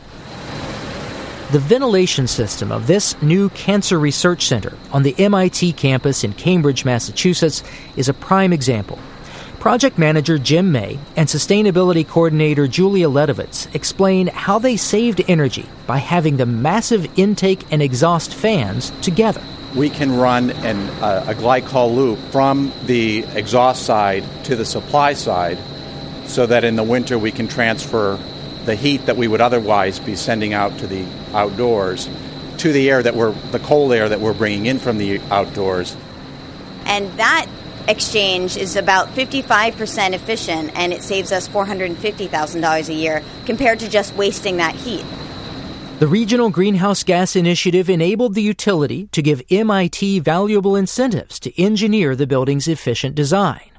The 1.51 1.57
ventilation 1.57 2.27
system 2.27 2.71
of 2.71 2.85
this 2.85 3.19
new 3.23 3.49
cancer 3.49 3.97
research 3.97 4.45
center 4.45 4.77
on 4.91 5.01
the 5.01 5.15
MIT 5.17 5.73
campus 5.73 6.23
in 6.23 6.33
Cambridge, 6.33 6.85
Massachusetts, 6.85 7.63
is 7.95 8.07
a 8.07 8.13
prime 8.13 8.53
example. 8.53 8.99
Project 9.59 9.97
manager 9.97 10.38
Jim 10.38 10.71
May 10.71 10.99
and 11.15 11.27
sustainability 11.27 12.07
coordinator 12.07 12.67
Julia 12.67 13.09
Ledovitz 13.09 13.73
explain 13.73 14.27
how 14.27 14.59
they 14.59 14.77
saved 14.77 15.23
energy 15.27 15.67
by 15.88 15.97
having 15.97 16.38
the 16.38 16.45
massive 16.45 17.17
intake 17.17 17.65
and 17.71 17.81
exhaust 17.81 18.31
fans 18.31 18.91
together. 19.01 19.41
We 19.75 19.89
can 19.89 20.15
run 20.15 20.51
an, 20.51 20.77
uh, 21.01 21.25
a 21.29 21.33
glycol 21.33 21.95
loop 21.95 22.19
from 22.31 22.71
the 22.85 23.25
exhaust 23.33 23.88
side 23.88 24.23
to 24.43 24.55
the 24.55 24.65
supply 24.65 25.13
side 25.13 25.57
so 26.27 26.45
that 26.45 26.63
in 26.63 26.75
the 26.75 26.83
winter 26.83 27.17
we 27.17 27.31
can 27.31 27.47
transfer 27.47 28.19
the 28.69 28.75
heat 28.75 29.08
that 29.08 29.17
we 29.17 29.27
would 29.27 29.41
otherwise 29.41 29.99
be 29.99 30.15
sending 30.15 30.53
out 30.53 30.77
to 30.77 30.86
the 30.86 31.03
outdoors 31.34 32.08
to 32.60 32.71
the 32.71 32.88
air 32.88 33.01
that 33.01 33.15
we're 33.15 33.32
the 33.49 33.58
cold 33.58 33.91
air 33.91 34.08
that 34.08 34.19
we're 34.19 34.34
bringing 34.34 34.67
in 34.67 34.77
from 34.77 34.99
the 34.99 35.19
outdoors. 35.32 35.97
And 36.86 37.12
that 37.17 37.47
exchange 37.88 38.58
is 38.58 38.75
about 38.75 39.08
55% 39.15 40.13
efficient 40.13 40.71
and 40.75 40.93
it 40.93 41.01
saves 41.01 41.32
us 41.32 41.47
$450,000 41.47 42.89
a 42.89 42.93
year 42.93 43.23
compared 43.47 43.79
to 43.79 43.89
just 43.89 44.15
wasting 44.15 44.58
that 44.58 44.75
heat. 44.75 45.05
The 45.97 46.08
Regional 46.08 46.51
Greenhouse 46.51 47.03
Gas 47.03 47.36
Initiative 47.36 47.89
enabled 47.89 48.36
the 48.36 48.43
utility 48.43 49.08
to 49.08 49.23
give 49.23 49.41
MIT 49.49 50.19
valuable 50.19 50.75
incentives 50.75 51.39
to 51.39 51.62
engineer 51.62 52.15
the 52.15 52.27
building's 52.27 52.67
efficient 52.67 53.15
design, 53.15 53.71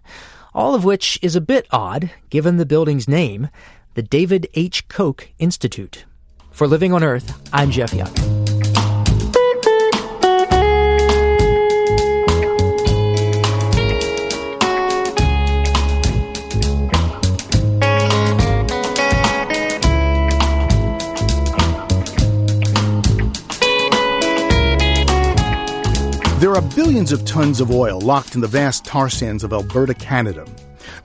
all 0.53 0.75
of 0.75 0.85
which 0.85 1.17
is 1.23 1.37
a 1.37 1.41
bit 1.41 1.69
odd 1.71 2.11
given 2.29 2.57
the 2.57 2.67
building's 2.67 3.07
name 3.07 3.51
the 4.01 4.09
David 4.09 4.49
H. 4.55 4.89
Koch 4.89 5.29
Institute. 5.39 6.07
For 6.53 6.67
Living 6.67 6.95
on 6.95 7.05
Earth, 7.05 7.39
I'm 7.53 7.71
Jeff 7.71 7.93
Young. 7.93 8.11
There 26.39 26.55
are 26.55 26.63
billions 26.75 27.13
of 27.13 27.27
tons 27.27 27.61
of 27.61 27.71
oil 27.71 28.01
locked 28.01 28.35
in 28.35 28.41
the 28.41 28.49
vast 28.49 28.87
tar 28.87 29.11
sands 29.11 29.45
of 29.45 29.53
Alberta, 29.53 29.93
Canada. 29.93 30.47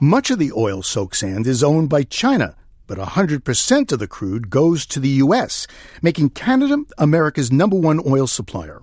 Much 0.00 0.30
of 0.30 0.38
the 0.38 0.50
oil 0.52 0.82
soaked 0.82 1.16
sand 1.16 1.46
is 1.46 1.62
owned 1.62 1.90
by 1.90 2.02
China, 2.02 2.54
but 2.86 2.98
100% 2.98 3.92
of 3.92 3.98
the 3.98 4.06
crude 4.06 4.50
goes 4.50 4.86
to 4.86 5.00
the 5.00 5.08
U.S., 5.08 5.66
making 6.02 6.30
Canada 6.30 6.84
America's 6.98 7.52
number 7.52 7.76
one 7.76 8.00
oil 8.06 8.26
supplier. 8.26 8.82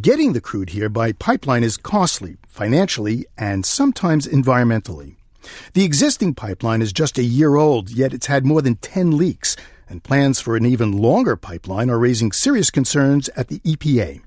Getting 0.00 0.32
the 0.32 0.40
crude 0.40 0.70
here 0.70 0.88
by 0.88 1.12
pipeline 1.12 1.64
is 1.64 1.76
costly, 1.76 2.36
financially, 2.48 3.26
and 3.38 3.64
sometimes 3.64 4.26
environmentally. 4.26 5.16
The 5.74 5.84
existing 5.84 6.34
pipeline 6.34 6.82
is 6.82 6.92
just 6.92 7.18
a 7.18 7.22
year 7.22 7.56
old, 7.56 7.90
yet 7.90 8.14
it's 8.14 8.26
had 8.26 8.46
more 8.46 8.62
than 8.62 8.76
10 8.76 9.16
leaks, 9.16 9.56
and 9.88 10.02
plans 10.02 10.40
for 10.40 10.56
an 10.56 10.66
even 10.66 10.92
longer 10.92 11.36
pipeline 11.36 11.90
are 11.90 11.98
raising 11.98 12.32
serious 12.32 12.70
concerns 12.70 13.28
at 13.30 13.48
the 13.48 13.60
EPA. 13.60 14.22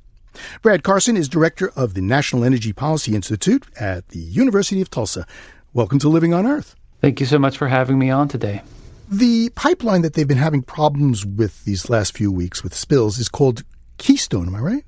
Brad 0.62 0.84
Carson 0.84 1.18
is 1.18 1.28
director 1.28 1.72
of 1.76 1.96
the 1.96 2.02
National 2.02 2.44
Energy 2.44 2.72
Policy 2.72 3.16
Institute 3.16 3.66
at 3.80 4.10
the 4.10 4.20
University 4.20 4.82
of 4.82 4.92
Tulsa. 4.92 5.26
Welcome 5.74 6.00
to 6.00 6.10
Living 6.10 6.34
on 6.34 6.46
Earth. 6.46 6.76
Thank 7.02 7.20
you 7.20 7.26
so 7.26 7.40
much 7.40 7.58
for 7.58 7.68
having 7.68 7.98
me 7.98 8.10
on 8.10 8.28
today. 8.28 8.62
The 9.10 9.50
pipeline 9.52 10.02
that 10.02 10.16
they've 10.16 10.28
been 10.28 10.38
having 10.38 10.62
problems 10.62 11.26
with 11.26 11.64
these 11.64 11.90
last 11.90 12.18
few 12.18 12.30
weeks 12.30 12.62
with 12.62 12.76
spills 12.76 13.20
is 13.20 13.30
called 13.30 13.64
Keystone, 13.98 14.48
am 14.48 14.56
I 14.56 14.60
right? 14.60 14.86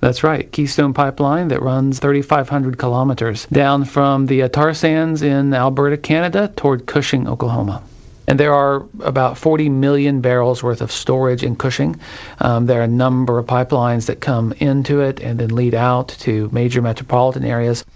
That's 0.00 0.22
right, 0.22 0.52
Keystone 0.52 0.92
Pipeline 0.92 1.48
that 1.48 1.62
runs 1.62 1.98
3,500 1.98 2.76
kilometers 2.76 3.46
down 3.46 3.86
from 3.86 4.26
the 4.26 4.46
tar 4.50 4.74
sands 4.74 5.22
in 5.22 5.54
Alberta, 5.54 5.96
Canada, 5.96 6.52
toward 6.56 6.84
Cushing, 6.84 7.26
Oklahoma. 7.26 7.82
And 8.28 8.38
there 8.38 8.52
are 8.52 8.84
about 9.00 9.38
40 9.38 9.70
million 9.70 10.20
barrels 10.20 10.62
worth 10.62 10.82
of 10.82 10.92
storage 10.92 11.42
in 11.42 11.56
Cushing. 11.56 11.98
Um, 12.40 12.66
there 12.66 12.80
are 12.80 12.84
a 12.84 12.88
number 12.88 13.38
of 13.38 13.46
pipelines 13.46 14.04
that 14.04 14.20
come 14.20 14.52
into 14.58 15.00
it 15.00 15.18
and 15.20 15.40
then 15.40 15.48
lead 15.48 15.74
out 15.74 16.08
to 16.08 16.50
major 16.52 16.82
metropolitan 16.82 17.44
areas. 17.46 17.86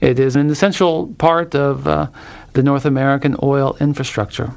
It 0.00 0.20
is 0.20 0.36
an 0.36 0.48
essential 0.48 1.08
part 1.18 1.56
of 1.56 1.88
uh, 1.88 2.06
the 2.52 2.62
North 2.62 2.84
American 2.84 3.34
oil 3.42 3.76
infrastructure 3.80 4.54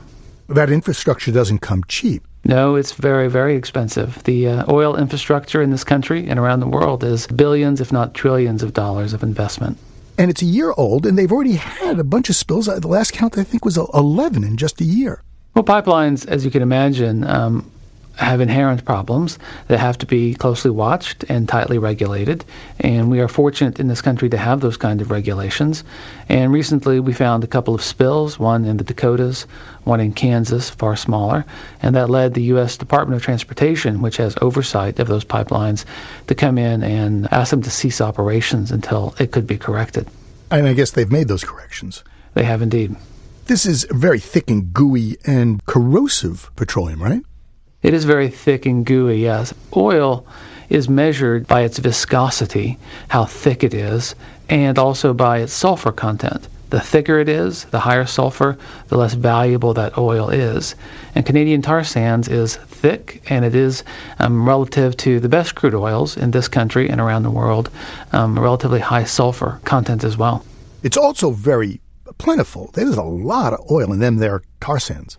that 0.55 0.69
infrastructure 0.69 1.31
doesn't 1.31 1.59
come 1.59 1.83
cheap. 1.87 2.23
No, 2.43 2.75
it's 2.75 2.93
very, 2.93 3.29
very 3.29 3.55
expensive. 3.55 4.23
The 4.23 4.47
uh, 4.47 4.73
oil 4.73 4.95
infrastructure 4.95 5.61
in 5.61 5.69
this 5.69 5.83
country 5.83 6.27
and 6.27 6.39
around 6.39 6.59
the 6.59 6.67
world 6.67 7.03
is 7.03 7.27
billions, 7.27 7.81
if 7.81 7.91
not 7.91 8.13
trillions, 8.13 8.63
of 8.63 8.73
dollars 8.73 9.13
of 9.13 9.21
investment. 9.21 9.77
And 10.17 10.29
it's 10.29 10.41
a 10.41 10.45
year 10.45 10.73
old, 10.75 11.05
and 11.05 11.17
they've 11.17 11.31
already 11.31 11.53
had 11.53 11.99
a 11.99 12.03
bunch 12.03 12.29
of 12.29 12.35
spills. 12.35 12.67
Uh, 12.67 12.79
the 12.79 12.87
last 12.87 13.13
count, 13.13 13.37
I 13.37 13.43
think, 13.43 13.63
was 13.63 13.77
11 13.77 14.43
in 14.43 14.57
just 14.57 14.81
a 14.81 14.83
year. 14.83 15.21
Well, 15.53 15.63
pipelines, 15.63 16.27
as 16.27 16.43
you 16.43 16.51
can 16.51 16.61
imagine, 16.61 17.23
um, 17.25 17.69
have 18.17 18.41
inherent 18.41 18.85
problems 18.85 19.39
that 19.67 19.79
have 19.79 19.97
to 19.97 20.05
be 20.05 20.33
closely 20.35 20.71
watched 20.71 21.23
and 21.29 21.47
tightly 21.47 21.77
regulated. 21.77 22.45
And 22.79 23.09
we 23.09 23.19
are 23.19 23.27
fortunate 23.27 23.79
in 23.79 23.87
this 23.87 24.01
country 24.01 24.29
to 24.29 24.37
have 24.37 24.61
those 24.61 24.77
kind 24.77 25.01
of 25.01 25.11
regulations. 25.11 25.83
And 26.29 26.51
recently 26.51 26.99
we 26.99 27.13
found 27.13 27.43
a 27.43 27.47
couple 27.47 27.73
of 27.73 27.81
spills, 27.81 28.37
one 28.37 28.65
in 28.65 28.77
the 28.77 28.83
Dakotas, 28.83 29.43
one 29.83 29.99
in 29.99 30.13
Kansas, 30.13 30.69
far 30.69 30.95
smaller. 30.95 31.45
And 31.81 31.95
that 31.95 32.09
led 32.09 32.33
the 32.33 32.43
U.S. 32.43 32.77
Department 32.77 33.15
of 33.15 33.23
Transportation, 33.23 34.01
which 34.01 34.17
has 34.17 34.37
oversight 34.41 34.99
of 34.99 35.07
those 35.07 35.25
pipelines, 35.25 35.85
to 36.27 36.35
come 36.35 36.57
in 36.57 36.83
and 36.83 37.31
ask 37.31 37.51
them 37.51 37.61
to 37.63 37.71
cease 37.71 38.01
operations 38.01 38.71
until 38.71 39.15
it 39.19 39.31
could 39.31 39.47
be 39.47 39.57
corrected. 39.57 40.07
And 40.51 40.67
I 40.67 40.73
guess 40.73 40.91
they've 40.91 41.11
made 41.11 41.27
those 41.27 41.43
corrections. 41.43 42.03
They 42.33 42.43
have 42.43 42.61
indeed. 42.61 42.95
This 43.45 43.65
is 43.65 43.85
very 43.89 44.19
thick 44.19 44.49
and 44.49 44.71
gooey 44.73 45.17
and 45.25 45.65
corrosive 45.65 46.51
petroleum, 46.55 47.01
right? 47.01 47.21
It 47.83 47.93
is 47.93 48.05
very 48.05 48.29
thick 48.29 48.65
and 48.65 48.85
gooey, 48.85 49.21
yes. 49.21 49.53
Oil 49.75 50.25
is 50.69 50.87
measured 50.87 51.47
by 51.47 51.61
its 51.61 51.79
viscosity, 51.79 52.77
how 53.07 53.25
thick 53.25 53.63
it 53.63 53.73
is, 53.73 54.15
and 54.49 54.77
also 54.77 55.13
by 55.13 55.39
its 55.39 55.53
sulfur 55.53 55.91
content. 55.91 56.47
The 56.69 56.79
thicker 56.79 57.19
it 57.19 57.27
is, 57.27 57.65
the 57.65 57.79
higher 57.79 58.05
sulfur, 58.05 58.57
the 58.87 58.97
less 58.97 59.13
valuable 59.13 59.73
that 59.73 59.97
oil 59.97 60.29
is. 60.29 60.75
And 61.15 61.25
Canadian 61.25 61.61
tar 61.61 61.83
sands 61.83 62.29
is 62.29 62.55
thick, 62.55 63.23
and 63.29 63.43
it 63.43 63.55
is 63.55 63.83
um, 64.19 64.47
relative 64.47 64.95
to 64.97 65.19
the 65.19 65.27
best 65.27 65.55
crude 65.55 65.73
oils 65.73 66.15
in 66.15 66.31
this 66.31 66.47
country 66.47 66.89
and 66.89 67.01
around 67.01 67.23
the 67.23 67.31
world, 67.31 67.69
um, 68.13 68.39
relatively 68.39 68.79
high 68.79 69.03
sulfur 69.03 69.59
content 69.65 70.05
as 70.05 70.17
well. 70.17 70.45
It's 70.83 70.97
also 70.97 71.31
very 71.31 71.81
plentiful. 72.19 72.69
There's 72.73 72.95
a 72.95 73.03
lot 73.03 73.51
of 73.51 73.59
oil 73.69 73.91
in 73.91 73.99
them 73.99 74.17
there 74.17 74.41
tar 74.61 74.79
sands. 74.79 75.17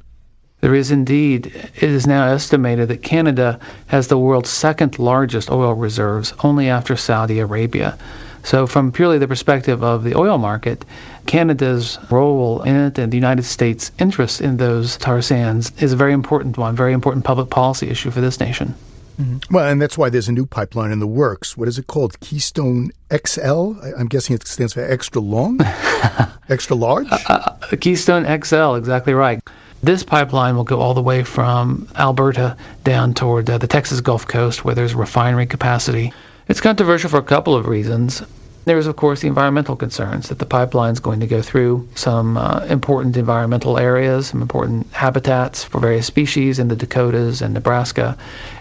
There 0.62 0.76
is 0.76 0.92
indeed, 0.92 1.46
it 1.74 1.90
is 1.90 2.06
now 2.06 2.24
estimated 2.24 2.86
that 2.88 3.02
Canada 3.02 3.58
has 3.88 4.06
the 4.06 4.16
world's 4.16 4.48
second 4.48 4.96
largest 4.96 5.50
oil 5.50 5.74
reserves, 5.74 6.32
only 6.44 6.68
after 6.68 6.94
Saudi 6.94 7.40
Arabia. 7.40 7.98
So, 8.44 8.68
from 8.68 8.92
purely 8.92 9.18
the 9.18 9.26
perspective 9.26 9.82
of 9.82 10.04
the 10.04 10.14
oil 10.16 10.38
market, 10.38 10.84
Canada's 11.26 11.98
role 12.12 12.62
in 12.62 12.76
it 12.76 12.96
and 12.96 13.12
the 13.12 13.16
United 13.16 13.42
States' 13.42 13.90
interest 13.98 14.40
in 14.40 14.58
those 14.58 14.96
tar 14.98 15.20
sands 15.20 15.72
is 15.82 15.92
a 15.92 15.96
very 15.96 16.12
important 16.12 16.56
one, 16.56 16.76
very 16.76 16.92
important 16.92 17.24
public 17.24 17.50
policy 17.50 17.88
issue 17.88 18.12
for 18.12 18.20
this 18.20 18.38
nation. 18.38 18.72
Mm-hmm. 19.20 19.52
Well, 19.52 19.68
and 19.68 19.82
that's 19.82 19.98
why 19.98 20.10
there's 20.10 20.28
a 20.28 20.32
new 20.32 20.46
pipeline 20.46 20.92
in 20.92 21.00
the 21.00 21.08
works. 21.08 21.56
What 21.56 21.66
is 21.66 21.76
it 21.76 21.88
called? 21.88 22.20
Keystone 22.20 22.92
XL? 23.12 23.74
I, 23.82 24.00
am 24.00 24.06
guessing 24.06 24.36
it 24.36 24.46
stands 24.46 24.74
for 24.74 24.80
extra 24.80 25.20
long, 25.20 25.58
extra 26.48 26.76
large. 26.76 27.08
Uh, 27.10 27.18
uh, 27.28 27.56
Keystone 27.80 28.24
XL, 28.44 28.74
exactly 28.74 29.12
right. 29.12 29.40
This 29.84 30.04
pipeline 30.04 30.54
will 30.54 30.62
go 30.62 30.80
all 30.80 30.94
the 30.94 31.02
way 31.02 31.24
from 31.24 31.88
Alberta 31.96 32.56
down 32.84 33.14
toward 33.14 33.50
uh, 33.50 33.58
the 33.58 33.66
Texas 33.66 34.00
Gulf 34.00 34.28
Coast, 34.28 34.64
where 34.64 34.76
there's 34.76 34.94
refinery 34.94 35.44
capacity. 35.44 36.12
It's 36.46 36.60
controversial 36.60 37.10
for 37.10 37.16
a 37.16 37.22
couple 37.22 37.56
of 37.56 37.66
reasons. 37.66 38.22
There's, 38.64 38.86
of 38.86 38.94
course, 38.94 39.22
the 39.22 39.26
environmental 39.26 39.74
concerns 39.74 40.28
that 40.28 40.38
the 40.38 40.46
pipeline 40.46 40.92
is 40.92 41.00
going 41.00 41.18
to 41.18 41.26
go 41.26 41.42
through 41.42 41.88
some 41.96 42.36
uh, 42.36 42.64
important 42.68 43.16
environmental 43.16 43.76
areas, 43.76 44.28
some 44.28 44.40
important 44.40 44.86
habitats 44.92 45.64
for 45.64 45.80
various 45.80 46.06
species 46.06 46.60
in 46.60 46.68
the 46.68 46.76
Dakotas 46.76 47.42
and 47.42 47.52
Nebraska, 47.52 48.16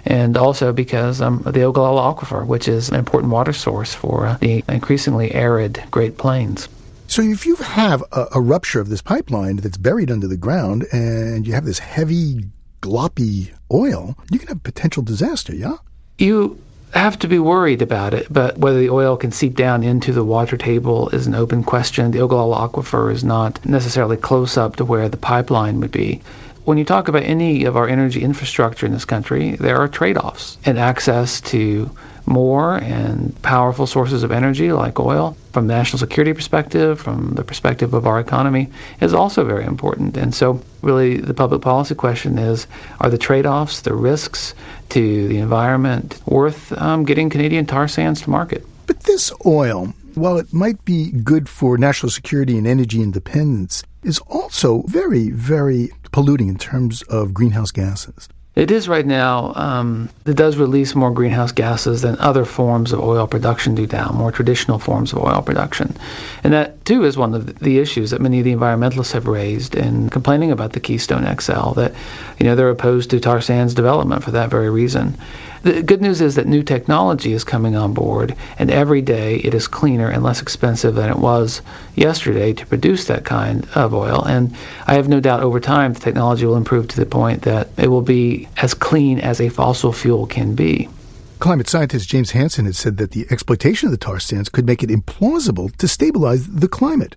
and 0.05 0.35
also 0.35 0.73
because 0.73 1.21
um, 1.21 1.43
of 1.45 1.53
the 1.53 1.61
Ogallala 1.61 2.15
Aquifer, 2.15 2.47
which 2.47 2.67
is 2.67 2.89
an 2.89 2.95
important 2.95 3.31
water 3.31 3.53
source 3.53 3.93
for 3.93 4.25
uh, 4.25 4.37
the 4.41 4.63
increasingly 4.67 5.31
arid 5.35 5.83
Great 5.91 6.17
Plains. 6.17 6.67
So 7.11 7.21
if 7.21 7.45
you 7.45 7.57
have 7.57 8.05
a, 8.13 8.27
a 8.35 8.39
rupture 8.39 8.79
of 8.79 8.87
this 8.87 9.01
pipeline 9.01 9.57
that's 9.57 9.75
buried 9.75 10.09
under 10.09 10.27
the 10.27 10.37
ground 10.37 10.85
and 10.93 11.45
you 11.45 11.51
have 11.51 11.65
this 11.65 11.79
heavy, 11.79 12.45
gloppy 12.81 13.51
oil, 13.69 14.15
you 14.31 14.39
can 14.39 14.47
have 14.47 14.63
potential 14.63 15.03
disaster, 15.03 15.53
yeah? 15.53 15.75
You 16.19 16.57
have 16.93 17.19
to 17.19 17.27
be 17.27 17.37
worried 17.37 17.81
about 17.81 18.13
it, 18.13 18.31
but 18.31 18.57
whether 18.59 18.79
the 18.79 18.89
oil 18.89 19.17
can 19.17 19.33
seep 19.33 19.57
down 19.57 19.83
into 19.83 20.13
the 20.13 20.23
water 20.23 20.55
table 20.55 21.09
is 21.09 21.27
an 21.27 21.35
open 21.35 21.65
question. 21.65 22.11
The 22.11 22.21
Ogallala 22.21 22.69
Aquifer 22.69 23.11
is 23.11 23.25
not 23.25 23.59
necessarily 23.65 24.15
close 24.15 24.55
up 24.55 24.77
to 24.77 24.85
where 24.85 25.09
the 25.09 25.17
pipeline 25.17 25.81
would 25.81 25.91
be. 25.91 26.21
When 26.63 26.77
you 26.77 26.85
talk 26.85 27.09
about 27.09 27.23
any 27.23 27.65
of 27.65 27.75
our 27.75 27.89
energy 27.89 28.21
infrastructure 28.21 28.85
in 28.85 28.93
this 28.93 29.03
country, 29.03 29.57
there 29.57 29.75
are 29.75 29.89
trade 29.89 30.17
offs 30.17 30.57
and 30.63 30.79
access 30.79 31.41
to 31.41 31.91
more 32.31 32.77
and 32.77 33.39
powerful 33.41 33.85
sources 33.85 34.23
of 34.23 34.31
energy 34.31 34.71
like 34.71 34.99
oil 34.99 35.37
from 35.51 35.67
the 35.67 35.73
national 35.73 35.99
security 35.99 36.33
perspective, 36.33 36.99
from 36.99 37.33
the 37.35 37.43
perspective 37.43 37.93
of 37.93 38.07
our 38.07 38.19
economy, 38.19 38.69
is 39.01 39.13
also 39.13 39.43
very 39.43 39.65
important. 39.65 40.17
And 40.17 40.33
so, 40.33 40.61
really, 40.81 41.17
the 41.17 41.33
public 41.33 41.61
policy 41.61 41.93
question 41.93 42.37
is 42.37 42.67
are 43.01 43.09
the 43.09 43.17
trade 43.17 43.45
offs, 43.45 43.81
the 43.81 43.93
risks 43.93 44.55
to 44.89 45.27
the 45.27 45.37
environment 45.37 46.19
worth 46.25 46.71
um, 46.81 47.03
getting 47.03 47.29
Canadian 47.29 47.65
tar 47.65 47.87
sands 47.87 48.21
to 48.21 48.29
market? 48.29 48.65
But 48.87 49.01
this 49.01 49.31
oil, 49.45 49.93
while 50.15 50.37
it 50.37 50.53
might 50.53 50.83
be 50.85 51.11
good 51.11 51.47
for 51.47 51.77
national 51.77 52.09
security 52.09 52.57
and 52.57 52.65
energy 52.65 53.01
independence, 53.01 53.83
is 54.03 54.19
also 54.27 54.83
very, 54.87 55.29
very 55.29 55.91
polluting 56.11 56.47
in 56.47 56.57
terms 56.57 57.03
of 57.03 57.33
greenhouse 57.33 57.71
gases. 57.71 58.27
It 58.53 58.69
is 58.69 58.89
right 58.89 59.05
now. 59.05 59.53
Um, 59.55 60.09
it 60.25 60.35
does 60.35 60.57
release 60.57 60.93
more 60.93 61.11
greenhouse 61.11 61.53
gases 61.53 62.01
than 62.01 62.17
other 62.19 62.43
forms 62.43 62.91
of 62.91 62.99
oil 62.99 63.25
production 63.25 63.75
do 63.75 63.87
now, 63.87 64.11
more 64.13 64.31
traditional 64.31 64.77
forms 64.77 65.13
of 65.13 65.19
oil 65.19 65.41
production. 65.41 65.95
And 66.43 66.51
that, 66.51 66.83
too, 66.83 67.05
is 67.05 67.15
one 67.15 67.33
of 67.33 67.59
the 67.59 67.79
issues 67.79 68.11
that 68.11 68.19
many 68.19 68.39
of 68.39 68.45
the 68.45 68.53
environmentalists 68.53 69.13
have 69.13 69.27
raised 69.27 69.73
in 69.73 70.09
complaining 70.09 70.51
about 70.51 70.73
the 70.73 70.81
Keystone 70.81 71.23
XL, 71.39 71.71
that, 71.71 71.93
you 72.39 72.45
know, 72.45 72.55
they're 72.55 72.69
opposed 72.69 73.09
to 73.11 73.21
tar 73.21 73.39
sands 73.39 73.73
development 73.73 74.21
for 74.21 74.31
that 74.31 74.49
very 74.49 74.69
reason. 74.69 75.17
The 75.63 75.83
good 75.83 76.01
news 76.01 76.21
is 76.21 76.35
that 76.35 76.47
new 76.47 76.63
technology 76.63 77.33
is 77.33 77.43
coming 77.43 77.75
on 77.75 77.93
board, 77.93 78.35
and 78.57 78.71
every 78.71 79.01
day 79.01 79.35
it 79.37 79.53
is 79.53 79.67
cleaner 79.67 80.09
and 80.09 80.23
less 80.23 80.41
expensive 80.41 80.95
than 80.95 81.09
it 81.09 81.19
was 81.19 81.61
yesterday 81.95 82.51
to 82.53 82.65
produce 82.65 83.05
that 83.05 83.25
kind 83.25 83.67
of 83.75 83.93
oil. 83.93 84.23
And 84.25 84.55
I 84.87 84.95
have 84.95 85.07
no 85.07 85.19
doubt 85.19 85.43
over 85.43 85.59
time 85.59 85.93
the 85.93 85.99
technology 85.99 86.47
will 86.47 86.55
improve 86.55 86.87
to 86.89 86.95
the 86.95 87.05
point 87.05 87.43
that 87.43 87.69
it 87.77 87.89
will 87.89 88.01
be 88.01 88.47
as 88.57 88.73
clean 88.73 89.19
as 89.19 89.39
a 89.39 89.49
fossil 89.49 89.93
fuel 89.93 90.25
can 90.25 90.55
be. 90.55 90.89
Climate 91.37 91.69
scientist 91.69 92.09
James 92.09 92.31
Hansen 92.31 92.65
has 92.65 92.77
said 92.77 92.97
that 92.97 93.11
the 93.11 93.27
exploitation 93.29 93.87
of 93.87 93.91
the 93.91 93.97
tar 93.97 94.19
sands 94.19 94.49
could 94.49 94.65
make 94.65 94.81
it 94.81 94.89
implausible 94.89 95.75
to 95.77 95.87
stabilize 95.87 96.47
the 96.47 96.67
climate. 96.67 97.15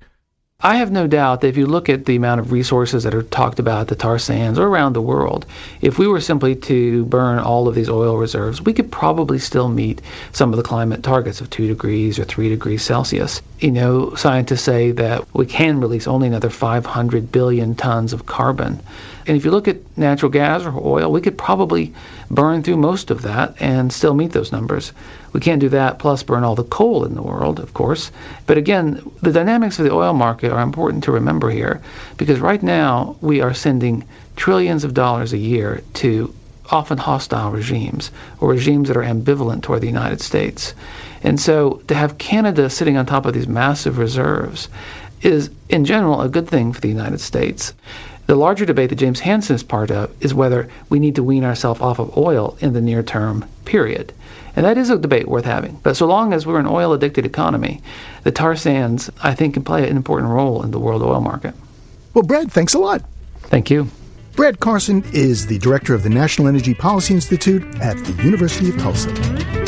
I 0.65 0.77
have 0.77 0.91
no 0.91 1.07
doubt 1.07 1.43
that 1.43 1.49
if 1.49 1.59
you 1.59 1.67
look 1.67 1.91
at 1.91 2.07
the 2.07 2.17
amount 2.17 2.41
of 2.41 2.51
resources 2.51 3.03
that 3.03 3.15
are 3.15 3.23
talked 3.23 3.59
about 3.59 3.83
at 3.83 3.89
the 3.89 3.95
tar 3.95 4.19
sands 4.19 4.59
or 4.59 4.67
around 4.67 4.95
the 4.95 5.03
world, 5.03 5.45
if 5.83 5.99
we 5.99 6.07
were 6.07 6.23
simply 6.23 6.57
to 6.57 7.05
burn 7.05 7.39
all 7.39 7.69
of 7.69 7.75
these 7.75 7.91
oil 7.91 8.17
reserves, 8.17 8.63
we 8.63 8.73
could 8.73 8.91
probably 8.91 9.39
still 9.39 9.69
meet 9.69 10.01
some 10.33 10.55
of 10.55 10.57
the 10.57 10.63
climate 10.63 11.03
targets 11.03 11.43
of 11.43 11.51
2 11.51 11.69
degrees 11.69 12.19
or 12.19 12.25
3 12.25 12.49
degrees 12.49 12.83
Celsius. 12.83 13.43
You 13.61 13.73
know, 13.73 14.15
scientists 14.15 14.63
say 14.63 14.91
that 14.93 15.27
we 15.35 15.45
can 15.45 15.81
release 15.81 16.07
only 16.07 16.29
another 16.29 16.49
500 16.49 17.31
billion 17.31 17.75
tons 17.75 18.15
of 18.15 18.25
carbon. 18.25 18.81
And 19.27 19.37
if 19.37 19.45
you 19.45 19.51
look 19.51 19.69
at 19.69 19.79
natural 19.97 20.31
gas 20.31 20.65
or 20.65 20.75
oil, 20.77 21.11
we 21.11 21.21
could 21.21 21.39
probably 21.39 21.95
burn 22.31 22.63
through 22.63 22.77
most 22.77 23.11
of 23.11 23.23
that 23.23 23.55
and 23.59 23.93
still 23.93 24.15
meet 24.15 24.33
those 24.33 24.53
numbers. 24.53 24.93
We 25.33 25.41
can't 25.41 25.61
do 25.61 25.69
that 25.71 25.99
plus 25.99 26.23
burn 26.23 26.45
all 26.45 26.55
the 26.55 26.65
coal 26.65 27.05
in 27.05 27.15
the 27.15 27.23
world, 27.23 27.59
of 27.59 27.73
course. 27.75 28.11
But 28.47 28.59
again, 28.59 29.01
the 29.23 29.33
dynamics 29.33 29.79
of 29.79 29.85
the 29.87 29.95
oil 29.95 30.13
market 30.13 30.53
are 30.53 30.61
important 30.61 31.05
to 31.05 31.13
remember 31.13 31.51
here 31.51 31.81
because 32.17 32.41
right 32.41 32.63
now 32.63 33.17
we 33.21 33.41
are 33.41 33.55
sending 33.55 34.05
trillions 34.37 34.85
of 34.85 34.95
dollars 34.95 35.33
a 35.33 35.39
year 35.39 35.83
to 35.95 36.33
often 36.71 36.99
hostile 36.99 37.51
regimes 37.51 38.11
or 38.41 38.51
regimes 38.51 38.89
that 38.89 38.97
are 38.97 39.03
ambivalent 39.03 39.63
toward 39.63 39.81
the 39.81 39.87
United 39.87 40.21
States. 40.21 40.75
And 41.23 41.41
so 41.41 41.83
to 41.89 41.95
have 41.95 42.19
Canada 42.19 42.69
sitting 42.69 42.97
on 42.97 43.07
top 43.07 43.27
of 43.27 43.35
these 43.35 43.49
massive 43.49 43.99
reserves 43.99 44.69
is, 45.23 45.51
in 45.69 45.85
general, 45.85 46.21
a 46.21 46.29
good 46.29 46.49
thing 46.49 46.73
for 46.73 46.81
the 46.81 46.89
United 46.89 47.21
States. 47.21 47.73
The 48.27 48.37
larger 48.37 48.65
debate 48.65 48.91
that 48.91 48.97
James 48.97 49.21
Hansen 49.21 49.57
is 49.57 49.63
part 49.63 49.91
of 49.91 50.11
is 50.23 50.33
whether 50.33 50.69
we 50.89 50.99
need 50.99 51.15
to 51.17 51.23
wean 51.23 51.45
ourselves 51.45 51.81
off 51.81 51.99
of 51.99 52.17
oil 52.17 52.57
in 52.61 52.73
the 52.73 52.81
near 52.81 53.03
term 53.03 53.45
period. 53.65 54.13
And 54.57 54.65
that 54.65 54.79
is 54.79 54.89
a 54.89 54.99
debate 54.99 55.29
worth 55.29 55.45
having. 55.45 55.79
But 55.83 55.97
so 55.97 56.07
long 56.07 56.33
as 56.33 56.47
we're 56.47 56.61
an 56.61 56.67
oil 56.67 56.93
addicted 56.93 57.27
economy, 57.27 57.83
the 58.23 58.33
tar 58.33 58.57
sands, 58.57 59.11
I 59.23 59.35
think, 59.35 59.55
can 59.55 59.65
play 59.65 59.89
an 59.89 59.97
important 59.97 60.33
role 60.33 60.63
in 60.63 60.71
the 60.71 60.79
world 60.79 61.03
oil 61.03 61.21
market. 61.21 61.55
Well, 62.15 62.25
Brad, 62.25 62.51
thanks 62.53 62.75
a 62.75 62.79
lot. 62.79 63.03
Thank 63.43 63.71
you. 63.71 63.89
Brad 64.37 64.61
Carson 64.61 65.05
is 65.13 65.47
the 65.47 65.59
director 65.59 65.95
of 65.95 66.03
the 66.03 66.11
National 66.11 66.49
Energy 66.49 66.75
Policy 66.75 67.15
Institute 67.15 67.63
at 67.81 67.97
the 68.05 68.23
University 68.23 68.71
of 68.71 68.79
Tulsa. 68.79 69.64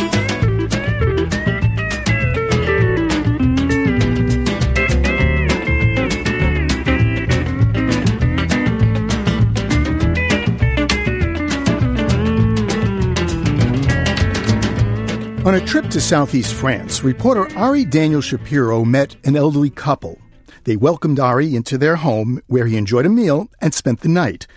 On 15.46 15.54
a 15.54 15.64
trip 15.64 15.88
to 15.90 16.00
southeast 16.00 16.54
France, 16.54 17.04
reporter 17.04 17.46
Ari 17.56 17.85
Daniel 17.85 18.20
Shapiro 18.20 18.85
met 18.85 19.14
an 19.22 19.37
elderly 19.37 19.70
couple. 19.70 20.18
They 20.64 20.74
welcomed 20.74 21.20
Ari 21.20 21.54
into 21.54 21.78
their 21.78 21.94
home, 21.94 22.42
where 22.48 22.66
he 22.66 22.76
enjoyed 22.76 23.06
a 23.06 23.09
meal 23.09 23.48
and 23.61 23.72
spent 23.72 24.00
the 24.00 24.09
night. 24.09 24.48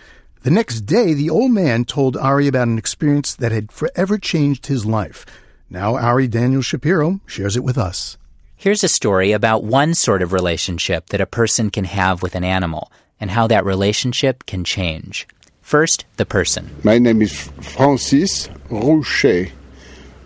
The 0.42 0.50
next 0.50 0.80
day, 0.80 1.14
the 1.14 1.30
old 1.30 1.52
man 1.52 1.84
told 1.84 2.16
Ari 2.16 2.48
about 2.48 2.66
an 2.66 2.76
experience 2.76 3.36
that 3.36 3.52
had 3.52 3.70
forever 3.70 4.18
changed 4.18 4.66
his 4.66 4.84
life. 4.84 5.24
Now, 5.70 5.94
Ari 5.94 6.26
Daniel 6.26 6.60
Shapiro 6.60 7.20
shares 7.24 7.56
it 7.56 7.62
with 7.62 7.78
us. 7.78 8.18
Here's 8.56 8.82
a 8.82 8.88
story 8.88 9.30
about 9.30 9.62
one 9.62 9.94
sort 9.94 10.22
of 10.22 10.32
relationship 10.32 11.10
that 11.10 11.20
a 11.20 11.24
person 11.24 11.70
can 11.70 11.84
have 11.84 12.20
with 12.20 12.34
an 12.34 12.42
animal 12.42 12.90
and 13.20 13.30
how 13.30 13.46
that 13.46 13.64
relationship 13.64 14.44
can 14.44 14.64
change. 14.64 15.28
First, 15.62 16.04
the 16.16 16.26
person. 16.26 16.68
My 16.82 16.98
name 16.98 17.22
is 17.22 17.48
Francis 17.60 18.48
Rouchet. 18.70 19.52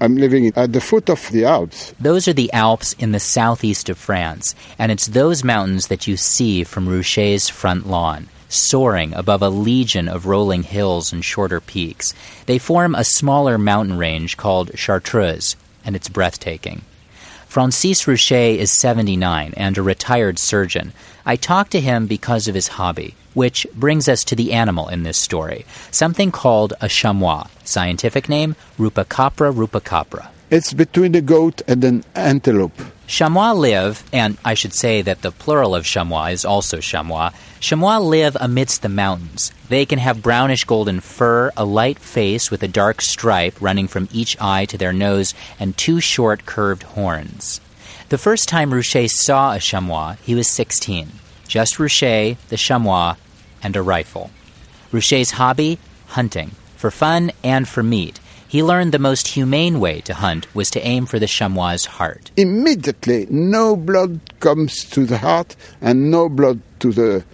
I'm 0.04 0.16
living 0.16 0.52
at 0.54 0.74
the 0.74 0.82
foot 0.82 1.08
of 1.08 1.30
the 1.30 1.46
Alps. 1.46 1.94
Those 1.98 2.28
are 2.28 2.34
the 2.34 2.52
Alps 2.52 2.92
in 2.98 3.12
the 3.12 3.18
southeast 3.18 3.88
of 3.88 3.96
France, 3.96 4.54
and 4.78 4.92
it's 4.92 5.06
those 5.06 5.42
mountains 5.42 5.86
that 5.86 6.06
you 6.06 6.18
see 6.18 6.62
from 6.62 6.86
Rouchet's 6.86 7.48
front 7.48 7.88
lawn. 7.88 8.28
Soaring 8.50 9.14
above 9.14 9.40
a 9.40 9.48
legion 9.48 10.06
of 10.06 10.26
rolling 10.26 10.62
hills 10.62 11.10
and 11.10 11.24
shorter 11.24 11.58
peaks, 11.58 12.12
they 12.44 12.58
form 12.58 12.94
a 12.94 13.02
smaller 13.02 13.56
mountain 13.56 13.96
range 13.96 14.36
called 14.36 14.78
Chartreuse, 14.78 15.56
and 15.86 15.96
it's 15.96 16.10
breathtaking. 16.10 16.82
Francis 17.54 18.08
Rouchet 18.08 18.58
is 18.58 18.72
79 18.72 19.54
and 19.56 19.78
a 19.78 19.82
retired 19.82 20.40
surgeon. 20.40 20.92
I 21.24 21.36
talked 21.36 21.70
to 21.70 21.80
him 21.80 22.08
because 22.08 22.48
of 22.48 22.54
his 22.56 22.66
hobby, 22.66 23.14
which 23.32 23.64
brings 23.76 24.08
us 24.08 24.24
to 24.24 24.34
the 24.34 24.52
animal 24.52 24.88
in 24.88 25.04
this 25.04 25.18
story, 25.18 25.64
something 25.92 26.32
called 26.32 26.72
a 26.80 26.88
chamois, 26.88 27.46
scientific 27.62 28.28
name 28.28 28.56
Rupicapra 28.76 29.54
rupicapra. 29.54 30.30
It's 30.50 30.72
between 30.72 31.14
a 31.14 31.20
goat 31.20 31.62
and 31.68 31.84
an 31.84 32.02
antelope. 32.16 32.80
Chamois 33.06 33.52
live, 33.52 34.02
and 34.12 34.38
I 34.44 34.54
should 34.54 34.72
say 34.72 35.02
that 35.02 35.20
the 35.20 35.30
plural 35.30 35.74
of 35.74 35.84
chamois 35.84 36.28
is 36.28 36.44
also 36.44 36.80
chamois. 36.80 37.32
Chamois 37.60 37.98
live 37.98 38.36
amidst 38.40 38.80
the 38.80 38.88
mountains. 38.88 39.52
They 39.68 39.84
can 39.84 39.98
have 39.98 40.22
brownish 40.22 40.64
golden 40.64 41.00
fur, 41.00 41.52
a 41.56 41.64
light 41.64 41.98
face 41.98 42.50
with 42.50 42.62
a 42.62 42.68
dark 42.68 43.02
stripe 43.02 43.60
running 43.60 43.88
from 43.88 44.08
each 44.10 44.40
eye 44.40 44.64
to 44.66 44.78
their 44.78 44.92
nose, 44.92 45.34
and 45.60 45.76
two 45.76 46.00
short 46.00 46.46
curved 46.46 46.82
horns. 46.82 47.60
The 48.08 48.18
first 48.18 48.48
time 48.48 48.72
Rouchet 48.72 49.10
saw 49.10 49.54
a 49.54 49.60
chamois, 49.60 50.16
he 50.22 50.34
was 50.34 50.48
16. 50.48 51.08
Just 51.46 51.78
Rouchet, 51.78 52.38
the 52.48 52.56
chamois, 52.56 53.16
and 53.62 53.76
a 53.76 53.82
rifle. 53.82 54.30
Rouchet's 54.92 55.32
hobby? 55.32 55.78
Hunting. 56.08 56.52
For 56.76 56.90
fun 56.90 57.32
and 57.42 57.68
for 57.68 57.82
meat. 57.82 58.18
He 58.54 58.62
learned 58.62 58.92
the 58.92 59.00
most 59.00 59.26
humane 59.26 59.80
way 59.80 60.00
to 60.02 60.14
hunt 60.14 60.46
was 60.54 60.70
to 60.70 60.86
aim 60.86 61.06
for 61.06 61.18
the 61.18 61.26
chamois' 61.26 61.86
heart. 61.86 62.30
Immediately, 62.36 63.26
no 63.28 63.74
blood 63.74 64.20
comes 64.38 64.84
to 64.90 65.04
the 65.04 65.18
heart 65.18 65.56
and 65.80 66.08
no 66.08 66.28
blood 66.28 66.60
to 66.78 66.92
the 66.92 67.24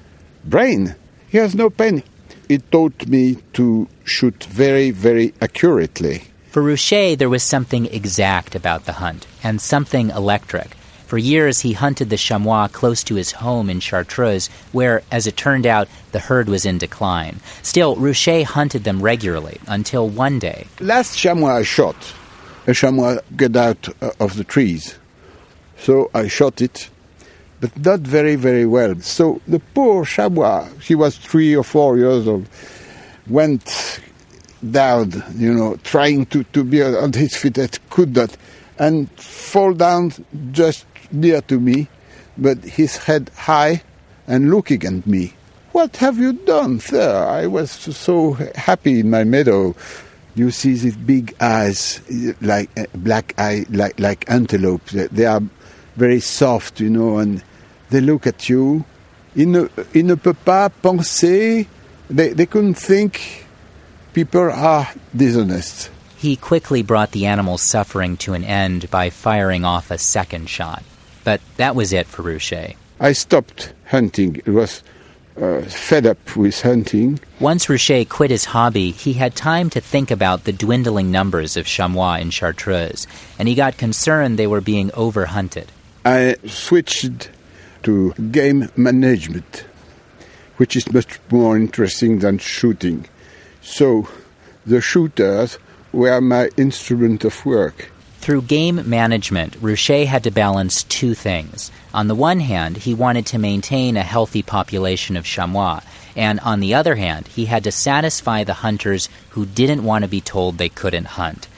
brain. 0.46 0.94
He 1.28 1.36
has 1.36 1.54
no 1.54 1.68
pain. 1.68 2.04
It 2.48 2.72
taught 2.72 3.06
me 3.06 3.36
to 3.52 3.86
shoot 4.02 4.44
very, 4.44 4.92
very 4.92 5.34
accurately. 5.42 6.22
For 6.52 6.62
Rouchet, 6.62 7.18
there 7.18 7.28
was 7.28 7.42
something 7.42 7.84
exact 7.84 8.54
about 8.54 8.86
the 8.86 8.94
hunt 8.94 9.26
and 9.42 9.60
something 9.60 10.08
electric. 10.08 10.74
For 11.10 11.18
years, 11.18 11.58
he 11.58 11.72
hunted 11.72 12.08
the 12.08 12.16
chamois 12.16 12.68
close 12.68 13.02
to 13.02 13.16
his 13.16 13.32
home 13.32 13.68
in 13.68 13.80
Chartreuse, 13.80 14.48
where, 14.70 15.02
as 15.10 15.26
it 15.26 15.36
turned 15.36 15.66
out, 15.66 15.88
the 16.12 16.20
herd 16.20 16.48
was 16.48 16.64
in 16.64 16.78
decline. 16.78 17.40
Still, 17.62 17.96
Rouchet 17.96 18.44
hunted 18.44 18.84
them 18.84 19.02
regularly 19.02 19.58
until 19.66 20.08
one 20.08 20.38
day. 20.38 20.68
Last 20.78 21.16
chamois 21.16 21.56
I 21.56 21.62
shot, 21.64 21.96
a 22.68 22.74
chamois 22.74 23.18
got 23.34 23.56
out 23.56 23.88
uh, 24.00 24.12
of 24.20 24.36
the 24.36 24.44
trees. 24.44 25.00
So 25.78 26.12
I 26.14 26.28
shot 26.28 26.62
it, 26.62 26.88
but 27.60 27.76
not 27.76 28.02
very, 28.02 28.36
very 28.36 28.64
well. 28.64 28.94
So 29.00 29.40
the 29.48 29.58
poor 29.58 30.04
chamois, 30.04 30.68
he 30.80 30.94
was 30.94 31.18
three 31.18 31.56
or 31.56 31.64
four 31.64 31.98
years 31.98 32.28
old, 32.28 32.46
went 33.26 34.00
down, 34.70 35.10
you 35.34 35.52
know, 35.52 35.74
trying 35.82 36.26
to, 36.26 36.44
to 36.44 36.62
be 36.62 36.84
on 36.84 37.12
his 37.14 37.34
feet, 37.34 37.54
that 37.54 37.80
could 37.90 38.14
not, 38.14 38.36
and 38.78 39.10
fall 39.18 39.74
down 39.74 40.12
just 40.52 40.86
near 41.12 41.40
to 41.42 41.60
me, 41.60 41.88
but 42.36 42.58
his 42.64 42.96
head 42.96 43.30
high 43.36 43.82
and 44.26 44.50
looking 44.50 44.84
at 44.84 45.06
me. 45.06 45.34
What 45.72 45.96
have 45.96 46.18
you 46.18 46.32
done, 46.32 46.80
sir? 46.80 47.26
I 47.26 47.46
was 47.46 47.70
so 47.70 48.32
happy 48.54 49.00
in 49.00 49.10
my 49.10 49.24
meadow. 49.24 49.74
You 50.34 50.50
see 50.50 50.74
these 50.74 50.96
big 50.96 51.34
eyes, 51.40 52.00
like 52.40 52.70
uh, 52.78 52.86
black 52.94 53.34
eye, 53.38 53.66
like 53.70 53.98
like 53.98 54.24
antelope. 54.30 54.84
They 54.86 55.26
are 55.26 55.42
very 55.96 56.20
soft, 56.20 56.80
you 56.80 56.90
know, 56.90 57.18
and 57.18 57.42
they 57.90 58.00
look 58.00 58.26
at 58.26 58.48
you. 58.48 58.84
Il 59.36 59.48
ne, 59.48 59.68
il 59.94 60.16
peut 60.16 60.36
pas 60.44 60.70
penser. 60.82 61.66
They, 62.08 62.32
they 62.32 62.46
couldn't 62.46 62.74
think 62.74 63.46
people 64.12 64.50
are 64.50 64.88
dishonest. 65.14 65.90
He 66.16 66.36
quickly 66.36 66.82
brought 66.82 67.12
the 67.12 67.26
animal's 67.26 67.62
suffering 67.62 68.16
to 68.18 68.34
an 68.34 68.44
end 68.44 68.90
by 68.90 69.10
firing 69.10 69.64
off 69.64 69.90
a 69.90 69.98
second 69.98 70.50
shot. 70.50 70.82
But 71.24 71.40
that 71.56 71.74
was 71.74 71.92
it 71.92 72.06
for 72.06 72.22
Rouchet. 72.22 72.76
I 72.98 73.12
stopped 73.12 73.72
hunting. 73.86 74.36
It 74.36 74.50
was 74.50 74.82
uh, 75.40 75.62
fed 75.62 76.06
up 76.06 76.36
with 76.36 76.60
hunting. 76.60 77.18
Once 77.38 77.68
Rouchet 77.68 78.08
quit 78.08 78.30
his 78.30 78.44
hobby, 78.44 78.90
he 78.90 79.14
had 79.14 79.34
time 79.34 79.70
to 79.70 79.80
think 79.80 80.10
about 80.10 80.44
the 80.44 80.52
dwindling 80.52 81.10
numbers 81.10 81.56
of 81.56 81.66
chamois 81.66 82.18
in 82.18 82.30
Chartreuse, 82.30 83.06
and 83.38 83.48
he 83.48 83.54
got 83.54 83.78
concerned 83.78 84.38
they 84.38 84.46
were 84.46 84.60
being 84.60 84.90
overhunted. 84.90 85.66
I 86.04 86.36
switched 86.46 87.30
to 87.82 88.12
game 88.12 88.70
management, 88.76 89.64
which 90.56 90.76
is 90.76 90.92
much 90.92 91.18
more 91.30 91.56
interesting 91.56 92.18
than 92.18 92.38
shooting. 92.38 93.06
So 93.62 94.08
the 94.66 94.80
shooters 94.80 95.58
were 95.92 96.20
my 96.20 96.50
instrument 96.56 97.24
of 97.24 97.44
work. 97.46 97.90
Through 98.20 98.42
game 98.42 98.82
management, 98.88 99.56
Rouchet 99.62 100.06
had 100.06 100.24
to 100.24 100.30
balance 100.30 100.82
two 100.84 101.14
things. 101.14 101.72
On 101.94 102.06
the 102.06 102.14
one 102.14 102.40
hand, 102.40 102.76
he 102.76 102.92
wanted 102.92 103.24
to 103.26 103.38
maintain 103.38 103.96
a 103.96 104.02
healthy 104.02 104.42
population 104.42 105.16
of 105.16 105.24
chamois, 105.24 105.80
and 106.14 106.38
on 106.40 106.60
the 106.60 106.74
other 106.74 106.96
hand, 106.96 107.28
he 107.28 107.46
had 107.46 107.64
to 107.64 107.72
satisfy 107.72 108.44
the 108.44 108.60
hunters 108.60 109.08
who 109.30 109.46
didn't 109.46 109.84
want 109.84 110.04
to 110.04 110.08
be 110.08 110.20
told 110.20 110.58
they 110.58 110.68
couldn't 110.68 111.16
hunt. 111.16 111.48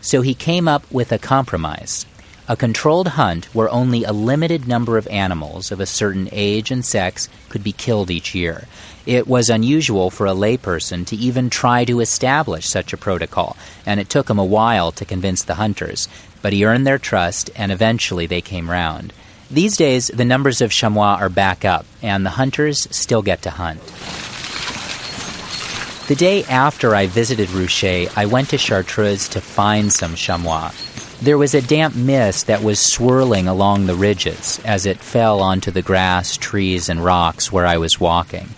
So 0.00 0.22
he 0.22 0.34
came 0.34 0.68
up 0.68 0.88
with 0.92 1.10
a 1.10 1.18
compromise 1.18 2.06
a 2.48 2.56
controlled 2.56 3.08
hunt 3.08 3.46
where 3.54 3.70
only 3.70 4.04
a 4.04 4.12
limited 4.12 4.66
number 4.66 4.98
of 4.98 5.06
animals 5.06 5.70
of 5.70 5.80
a 5.80 5.86
certain 5.86 6.28
age 6.32 6.70
and 6.70 6.84
sex 6.84 7.28
could 7.48 7.62
be 7.62 7.72
killed 7.72 8.10
each 8.10 8.34
year. 8.34 8.66
It 9.06 9.26
was 9.26 9.50
unusual 9.50 10.10
for 10.10 10.26
a 10.26 10.34
layperson 10.34 11.04
to 11.06 11.16
even 11.16 11.50
try 11.50 11.84
to 11.84 12.00
establish 12.00 12.68
such 12.68 12.92
a 12.92 12.96
protocol, 12.96 13.56
and 13.84 13.98
it 13.98 14.08
took 14.08 14.30
him 14.30 14.38
a 14.38 14.44
while 14.44 14.92
to 14.92 15.04
convince 15.04 15.42
the 15.42 15.56
hunters, 15.56 16.08
but 16.40 16.52
he 16.52 16.64
earned 16.64 16.86
their 16.86 16.98
trust 16.98 17.50
and 17.56 17.72
eventually 17.72 18.26
they 18.26 18.40
came 18.40 18.70
round. 18.70 19.12
These 19.50 19.76
days, 19.76 20.06
the 20.06 20.24
numbers 20.24 20.60
of 20.60 20.70
chamois 20.70 21.18
are 21.20 21.28
back 21.28 21.64
up, 21.64 21.84
and 22.00 22.24
the 22.24 22.30
hunters 22.30 22.88
still 22.90 23.22
get 23.22 23.42
to 23.42 23.50
hunt. 23.50 23.80
The 26.08 26.14
day 26.14 26.44
after 26.44 26.94
I 26.94 27.06
visited 27.06 27.50
Rouchet, 27.50 28.16
I 28.16 28.26
went 28.26 28.50
to 28.50 28.58
Chartreuse 28.58 29.28
to 29.28 29.40
find 29.40 29.92
some 29.92 30.14
chamois. 30.14 30.72
There 31.20 31.38
was 31.38 31.54
a 31.54 31.62
damp 31.62 31.94
mist 31.94 32.46
that 32.46 32.62
was 32.62 32.80
swirling 32.80 33.46
along 33.46 33.86
the 33.86 33.94
ridges 33.94 34.60
as 34.64 34.86
it 34.86 34.98
fell 34.98 35.40
onto 35.40 35.70
the 35.70 35.82
grass, 35.82 36.36
trees, 36.36 36.88
and 36.88 37.04
rocks 37.04 37.52
where 37.52 37.66
I 37.66 37.76
was 37.76 38.00
walking. 38.00 38.48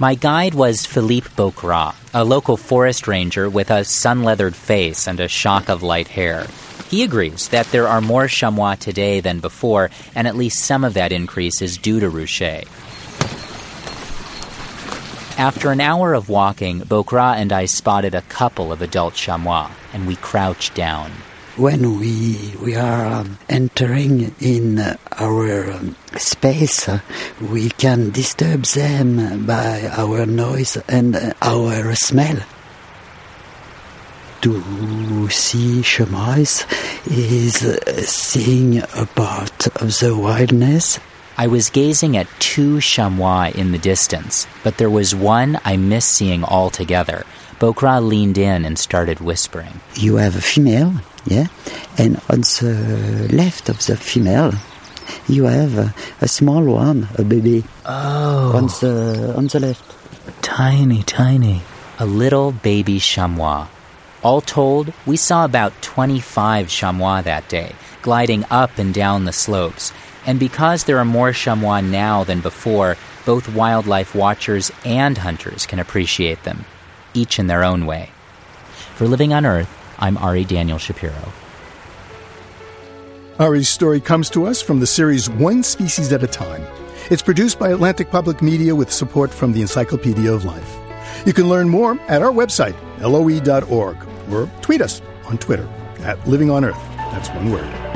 My 0.00 0.14
guide 0.14 0.54
was 0.54 0.86
Philippe 0.86 1.30
Bocra, 1.30 1.92
a 2.14 2.22
local 2.22 2.56
forest 2.56 3.08
ranger 3.08 3.50
with 3.50 3.68
a 3.68 3.82
sun 3.82 4.22
leathered 4.22 4.54
face 4.54 5.08
and 5.08 5.18
a 5.18 5.26
shock 5.26 5.68
of 5.68 5.82
light 5.82 6.06
hair. 6.06 6.46
He 6.88 7.02
agrees 7.02 7.48
that 7.48 7.66
there 7.72 7.88
are 7.88 8.00
more 8.00 8.28
chamois 8.28 8.76
today 8.76 9.18
than 9.18 9.40
before, 9.40 9.90
and 10.14 10.28
at 10.28 10.36
least 10.36 10.64
some 10.64 10.84
of 10.84 10.94
that 10.94 11.10
increase 11.10 11.60
is 11.60 11.76
due 11.76 11.98
to 11.98 12.08
Rouchet. 12.08 12.68
After 15.36 15.72
an 15.72 15.80
hour 15.80 16.14
of 16.14 16.28
walking, 16.28 16.78
Bocra 16.82 17.34
and 17.34 17.52
I 17.52 17.64
spotted 17.64 18.14
a 18.14 18.22
couple 18.22 18.70
of 18.70 18.80
adult 18.80 19.14
chamois, 19.14 19.68
and 19.92 20.06
we 20.06 20.14
crouched 20.14 20.74
down 20.74 21.10
when 21.58 21.98
we 21.98 22.54
we 22.62 22.76
are 22.76 23.06
um, 23.06 23.36
entering 23.48 24.32
in 24.40 24.78
uh, 24.78 24.96
our 25.18 25.72
um, 25.72 25.96
space, 26.16 26.88
uh, 26.88 27.00
we 27.50 27.68
can 27.70 28.10
disturb 28.10 28.62
them 28.62 29.44
by 29.44 29.88
our 29.90 30.24
noise 30.24 30.76
and 30.88 31.16
uh, 31.16 31.34
our 31.42 31.94
smell. 31.94 32.38
To 34.42 35.28
see 35.30 35.82
chamois 35.82 36.64
is 37.10 37.56
seeing 38.08 38.78
a 38.78 39.06
part 39.16 39.66
of 39.82 39.98
the 39.98 40.16
wildness. 40.16 41.00
I 41.36 41.48
was 41.48 41.70
gazing 41.70 42.16
at 42.16 42.28
two 42.38 42.80
chamois 42.80 43.50
in 43.52 43.72
the 43.72 43.78
distance, 43.78 44.46
but 44.62 44.78
there 44.78 44.90
was 44.90 45.12
one 45.14 45.58
I 45.64 45.76
missed 45.76 46.12
seeing 46.12 46.44
altogether. 46.44 47.24
Bokra 47.58 48.00
leaned 48.00 48.38
in 48.38 48.64
and 48.64 48.78
started 48.78 49.18
whispering. 49.18 49.80
You 49.96 50.16
have 50.16 50.36
a 50.36 50.40
female 50.40 50.94
yeah? 51.26 51.46
And 51.96 52.16
on 52.28 52.40
the 52.40 53.28
left 53.32 53.68
of 53.68 53.84
the 53.86 53.96
female 53.96 54.52
you 55.28 55.44
have 55.44 55.76
a, 55.78 55.94
a 56.20 56.28
small 56.28 56.64
one 56.64 57.08
a 57.16 57.24
baby. 57.24 57.64
Oh. 57.84 58.56
On 58.56 58.66
the 58.66 59.34
on 59.36 59.46
the 59.46 59.60
left. 59.60 59.84
Tiny 60.42 61.02
tiny. 61.02 61.62
A 61.98 62.06
little 62.06 62.52
baby 62.52 62.98
chamois. 62.98 63.68
All 64.22 64.40
told 64.40 64.92
we 65.06 65.16
saw 65.16 65.44
about 65.44 65.80
25 65.82 66.68
chamois 66.68 67.22
that 67.22 67.48
day 67.48 67.74
gliding 68.02 68.44
up 68.50 68.78
and 68.78 68.94
down 68.94 69.24
the 69.24 69.32
slopes. 69.32 69.92
And 70.24 70.38
because 70.38 70.84
there 70.84 70.98
are 70.98 71.04
more 71.04 71.32
chamois 71.32 71.80
now 71.80 72.24
than 72.24 72.40
before 72.40 72.96
both 73.24 73.52
wildlife 73.52 74.14
watchers 74.14 74.70
and 74.84 75.18
hunters 75.18 75.66
can 75.66 75.78
appreciate 75.78 76.42
them 76.44 76.64
each 77.14 77.38
in 77.38 77.46
their 77.46 77.64
own 77.64 77.86
way. 77.86 78.10
For 78.94 79.06
living 79.06 79.32
on 79.32 79.46
earth 79.46 79.68
I'm 79.98 80.16
Ari 80.18 80.44
Daniel 80.44 80.78
Shapiro. 80.78 81.32
Ari's 83.40 83.68
story 83.68 84.00
comes 84.00 84.30
to 84.30 84.46
us 84.46 84.62
from 84.62 84.80
the 84.80 84.86
series 84.86 85.28
One 85.28 85.62
Species 85.62 86.12
at 86.12 86.22
a 86.22 86.26
Time. 86.26 86.64
It's 87.10 87.22
produced 87.22 87.58
by 87.58 87.70
Atlantic 87.70 88.10
Public 88.10 88.42
Media 88.42 88.74
with 88.74 88.92
support 88.92 89.32
from 89.32 89.52
the 89.52 89.60
Encyclopedia 89.60 90.32
of 90.32 90.44
Life. 90.44 90.76
You 91.26 91.32
can 91.32 91.48
learn 91.48 91.68
more 91.68 91.98
at 92.08 92.22
our 92.22 92.32
website, 92.32 92.76
loe.org, 93.00 93.96
or 94.30 94.50
tweet 94.60 94.82
us 94.82 95.02
on 95.26 95.38
Twitter 95.38 95.68
at 96.00 96.24
Living 96.28 96.50
on 96.50 96.64
Earth. 96.64 96.82
That's 96.96 97.28
one 97.30 97.50
word. 97.50 97.87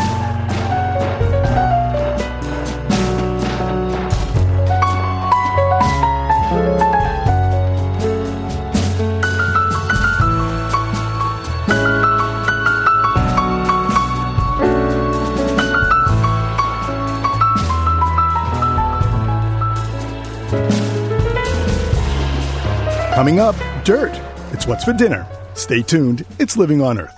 Coming 23.22 23.38
up, 23.38 23.54
dirt. 23.84 24.20
It's 24.52 24.66
what's 24.66 24.82
for 24.82 24.92
dinner. 24.92 25.24
Stay 25.54 25.80
tuned. 25.80 26.26
It's 26.40 26.56
Living 26.56 26.82
on 26.82 26.98
Earth. 26.98 27.16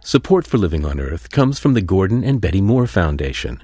Support 0.00 0.48
for 0.48 0.58
Living 0.58 0.84
on 0.84 0.98
Earth 0.98 1.30
comes 1.30 1.60
from 1.60 1.74
the 1.74 1.80
Gordon 1.80 2.24
and 2.24 2.40
Betty 2.40 2.60
Moore 2.60 2.88
Foundation 2.88 3.62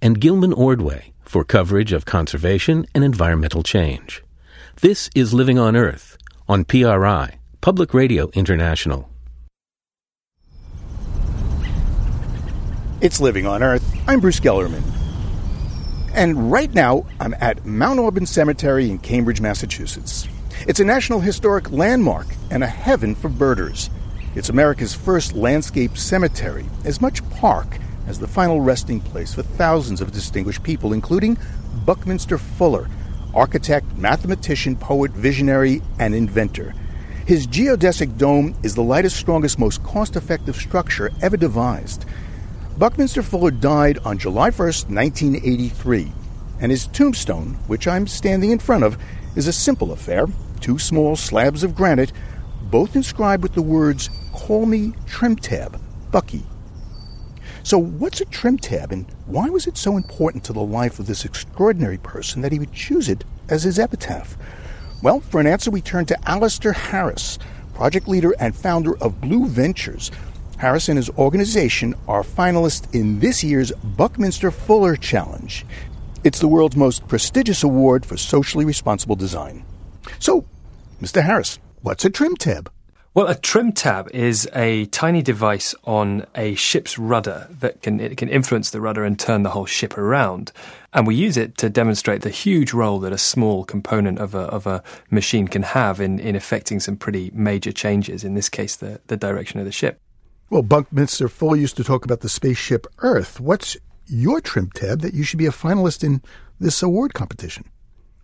and 0.00 0.22
Gilman 0.22 0.54
Ordway 0.54 1.12
for 1.20 1.44
coverage 1.44 1.92
of 1.92 2.06
conservation 2.06 2.86
and 2.94 3.04
environmental 3.04 3.62
change. 3.62 4.24
This 4.80 5.10
is 5.14 5.34
Living 5.34 5.58
on 5.58 5.76
Earth 5.76 6.16
on 6.48 6.64
PRI, 6.64 7.38
Public 7.60 7.92
Radio 7.92 8.30
International. 8.30 9.10
It's 13.02 13.20
Living 13.20 13.46
on 13.46 13.62
Earth. 13.62 13.84
I'm 14.08 14.20
Bruce 14.20 14.40
Gellerman. 14.40 14.82
And 16.14 16.50
right 16.50 16.72
now, 16.72 17.04
I'm 17.20 17.34
at 17.34 17.66
Mount 17.66 18.00
Auburn 18.00 18.24
Cemetery 18.24 18.88
in 18.88 18.96
Cambridge, 18.96 19.42
Massachusetts. 19.42 20.26
It's 20.66 20.80
a 20.80 20.84
National 20.84 21.20
Historic 21.20 21.70
Landmark 21.70 22.26
and 22.50 22.64
a 22.64 22.66
heaven 22.66 23.14
for 23.14 23.28
birders. 23.28 23.90
It's 24.34 24.48
America's 24.48 24.92
first 24.92 25.34
landscape 25.34 25.96
cemetery, 25.96 26.66
as 26.84 27.00
much 27.00 27.26
park 27.30 27.78
as 28.08 28.18
the 28.18 28.26
final 28.26 28.60
resting 28.60 29.00
place 29.00 29.34
for 29.34 29.42
thousands 29.42 30.00
of 30.00 30.10
distinguished 30.10 30.64
people, 30.64 30.92
including 30.92 31.38
Buckminster 31.86 32.38
Fuller, 32.38 32.88
architect, 33.34 33.96
mathematician, 33.96 34.74
poet, 34.74 35.12
visionary, 35.12 35.80
and 36.00 36.12
inventor. 36.14 36.74
His 37.24 37.46
geodesic 37.46 38.18
dome 38.18 38.54
is 38.64 38.74
the 38.74 38.82
lightest, 38.82 39.16
strongest, 39.16 39.60
most 39.60 39.82
cost 39.84 40.16
effective 40.16 40.56
structure 40.56 41.12
ever 41.22 41.36
devised. 41.36 42.04
Buckminster 42.76 43.22
Fuller 43.22 43.52
died 43.52 43.98
on 44.04 44.18
July 44.18 44.50
1st, 44.50 44.90
1983, 44.90 46.12
and 46.60 46.72
his 46.72 46.88
tombstone, 46.88 47.54
which 47.68 47.86
I'm 47.86 48.08
standing 48.08 48.50
in 48.50 48.58
front 48.58 48.82
of, 48.82 48.98
is 49.36 49.46
a 49.46 49.52
simple 49.52 49.92
affair 49.92 50.26
two 50.58 50.78
small 50.78 51.16
slabs 51.16 51.62
of 51.62 51.74
granite, 51.74 52.12
both 52.62 52.96
inscribed 52.96 53.42
with 53.42 53.54
the 53.54 53.62
words, 53.62 54.10
Call 54.32 54.66
me 54.66 54.92
Trimtab, 55.06 55.80
Bucky. 56.10 56.42
So, 57.62 57.78
what's 57.78 58.20
a 58.20 58.24
trim 58.24 58.58
tab, 58.58 58.92
and 58.92 59.06
why 59.26 59.48
was 59.48 59.66
it 59.66 59.76
so 59.76 59.96
important 59.96 60.44
to 60.44 60.52
the 60.52 60.60
life 60.60 60.98
of 60.98 61.06
this 61.06 61.24
extraordinary 61.24 61.98
person 61.98 62.42
that 62.42 62.52
he 62.52 62.58
would 62.58 62.72
choose 62.72 63.08
it 63.08 63.24
as 63.48 63.64
his 63.64 63.78
epitaph? 63.78 64.36
Well, 65.02 65.20
for 65.20 65.40
an 65.40 65.46
answer, 65.46 65.70
we 65.70 65.80
turn 65.80 66.06
to 66.06 66.18
Alasdair 66.26 66.74
Harris, 66.74 67.38
project 67.74 68.08
leader 68.08 68.34
and 68.40 68.56
founder 68.56 68.96
of 68.98 69.20
Blue 69.20 69.46
Ventures, 69.46 70.10
Harris 70.58 70.88
and 70.88 70.96
his 70.96 71.08
organization 71.10 71.94
are 72.08 72.24
finalists 72.24 72.92
in 72.92 73.20
this 73.20 73.44
year's 73.44 73.70
Buckminster 73.70 74.50
Fuller 74.50 74.96
Challenge. 74.96 75.64
It's 76.24 76.40
the 76.40 76.48
world's 76.48 76.74
most 76.74 77.06
prestigious 77.06 77.62
award 77.62 78.04
for 78.04 78.16
socially 78.16 78.64
responsible 78.64 79.14
design. 79.14 79.64
So, 80.18 80.44
Mr. 81.00 81.22
Harris, 81.22 81.58
what's 81.82 82.04
a 82.04 82.10
trim 82.10 82.36
tab? 82.36 82.70
Well, 83.14 83.26
a 83.26 83.34
trim 83.34 83.72
tab 83.72 84.10
is 84.12 84.48
a 84.54 84.86
tiny 84.86 85.22
device 85.22 85.74
on 85.84 86.26
a 86.34 86.54
ship's 86.54 86.98
rudder 86.98 87.48
that 87.50 87.82
can 87.82 87.98
it 87.98 88.16
can 88.16 88.28
influence 88.28 88.70
the 88.70 88.80
rudder 88.80 89.02
and 89.02 89.18
turn 89.18 89.42
the 89.42 89.50
whole 89.50 89.66
ship 89.66 89.98
around. 89.98 90.52
And 90.92 91.06
we 91.06 91.16
use 91.16 91.36
it 91.36 91.56
to 91.58 91.68
demonstrate 91.68 92.22
the 92.22 92.30
huge 92.30 92.72
role 92.72 93.00
that 93.00 93.12
a 93.12 93.18
small 93.18 93.64
component 93.64 94.18
of 94.18 94.34
a, 94.34 94.42
of 94.42 94.66
a 94.66 94.82
machine 95.10 95.48
can 95.48 95.62
have 95.62 96.00
in, 96.00 96.18
in 96.20 96.36
effecting 96.36 96.80
some 96.80 96.96
pretty 96.96 97.30
major 97.34 97.72
changes, 97.72 98.24
in 98.24 98.34
this 98.34 98.48
case, 98.48 98.76
the, 98.76 99.00
the 99.08 99.16
direction 99.16 99.58
of 99.58 99.66
the 99.66 99.72
ship. 99.72 100.00
Well, 100.50 100.62
Buckminster 100.62 101.28
Fuller 101.28 101.56
used 101.56 101.76
to 101.76 101.84
talk 101.84 102.04
about 102.04 102.20
the 102.20 102.28
spaceship 102.28 102.86
Earth. 102.98 103.40
What's 103.40 103.76
your 104.06 104.40
trim 104.40 104.70
tab 104.70 105.00
that 105.00 105.14
you 105.14 105.24
should 105.24 105.38
be 105.38 105.46
a 105.46 105.50
finalist 105.50 106.04
in 106.04 106.22
this 106.60 106.82
award 106.82 107.14
competition? 107.14 107.64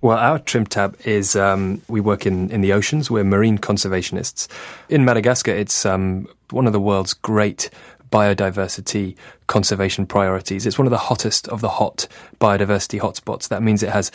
Well, 0.05 0.18
our 0.18 0.38
trim 0.38 0.66
tab 0.66 0.98
is 1.07 1.34
um, 1.34 1.80
we 1.88 1.98
work 1.98 2.26
in, 2.26 2.50
in 2.50 2.61
the 2.61 2.74
oceans. 2.74 3.11
We're 3.11 3.24
marine 3.24 3.57
conservationists. 3.57 4.48
In 4.90 5.07
Madagascar, 5.07 5.52
it's 5.52 5.86
um, 5.86 6.28
one 6.50 6.66
of 6.66 6.74
the 6.74 6.78
world's 6.78 7.14
great 7.14 7.70
biodiversity 8.12 9.16
conservation 9.46 10.05
priorities. 10.05 10.66
It's 10.66 10.78
one 10.78 10.86
of 10.86 10.90
the 10.90 10.98
hottest 10.98 11.48
of 11.48 11.62
the 11.62 11.70
hot 11.70 12.07
biodiversity 12.38 13.00
hotspots. 13.00 13.48
That 13.48 13.62
means 13.62 13.82
it 13.82 13.88
has 13.88 14.12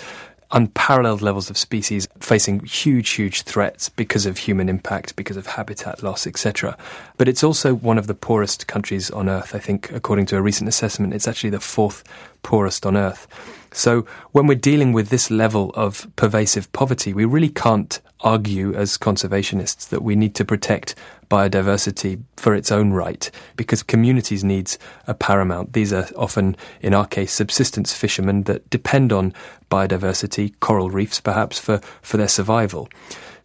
unparalleled 0.52 1.24
levels 1.24 1.50
of 1.50 1.58
species 1.58 2.08
facing 2.20 2.60
huge, 2.66 3.10
huge 3.10 3.42
threats 3.42 3.90
because 3.90 4.28
of 4.28 4.38
human 4.38 4.70
impact, 4.70 5.16
because 5.16 5.38
of 5.38 5.48
habitat 5.48 6.04
loss, 6.04 6.28
etc. 6.28 6.78
But 7.18 7.28
it's 7.28 7.44
also 7.44 7.74
one 7.74 7.98
of 7.98 8.06
the 8.06 8.14
poorest 8.14 8.68
countries 8.68 9.10
on 9.10 9.28
Earth. 9.28 9.56
I 9.56 9.60
think, 9.60 9.92
according 9.92 10.28
to 10.28 10.38
a 10.38 10.42
recent 10.44 10.68
assessment, 10.68 11.16
it's 11.16 11.28
actually 11.28 11.50
the 11.50 11.60
fourth 11.60 12.04
poorest 12.44 12.86
on 12.86 12.96
Earth. 12.96 13.28
So 13.72 14.06
when 14.32 14.48
we're 14.48 14.56
dealing 14.56 14.94
with 14.94 15.10
this 15.10 15.30
level 15.30 15.72
of 15.76 16.08
pervasive 16.16 16.72
poverty, 16.74 17.14
we 17.14 17.26
really 17.26 17.50
can't 17.50 18.00
argue 18.22 18.74
as 18.74 18.98
conservationists 18.98 19.88
that 19.90 20.04
we 20.04 20.16
need 20.16 20.36
to 20.36 20.44
protect 20.46 20.96
biodiversity 21.30 22.22
for 22.36 22.54
its 22.54 22.72
own 22.72 22.92
right 22.92 23.30
because 23.56 23.84
communities' 23.84 24.44
needs 24.44 24.78
are 25.08 25.14
paramount. 25.14 25.74
These 25.74 25.94
are 25.94 26.08
often, 26.18 26.58
in 26.82 26.94
our 26.94 27.06
case, 27.06 27.32
subsistence 27.32 27.94
fishermen 27.94 28.44
that 28.44 28.70
depend 28.70 29.14
on 29.14 29.34
biodiversity, 29.70 30.54
coral 30.60 30.90
reefs 30.90 31.22
perhaps, 31.22 31.60
for, 31.60 31.80
for 32.02 32.18
their 32.18 32.28
survival. 32.28 32.90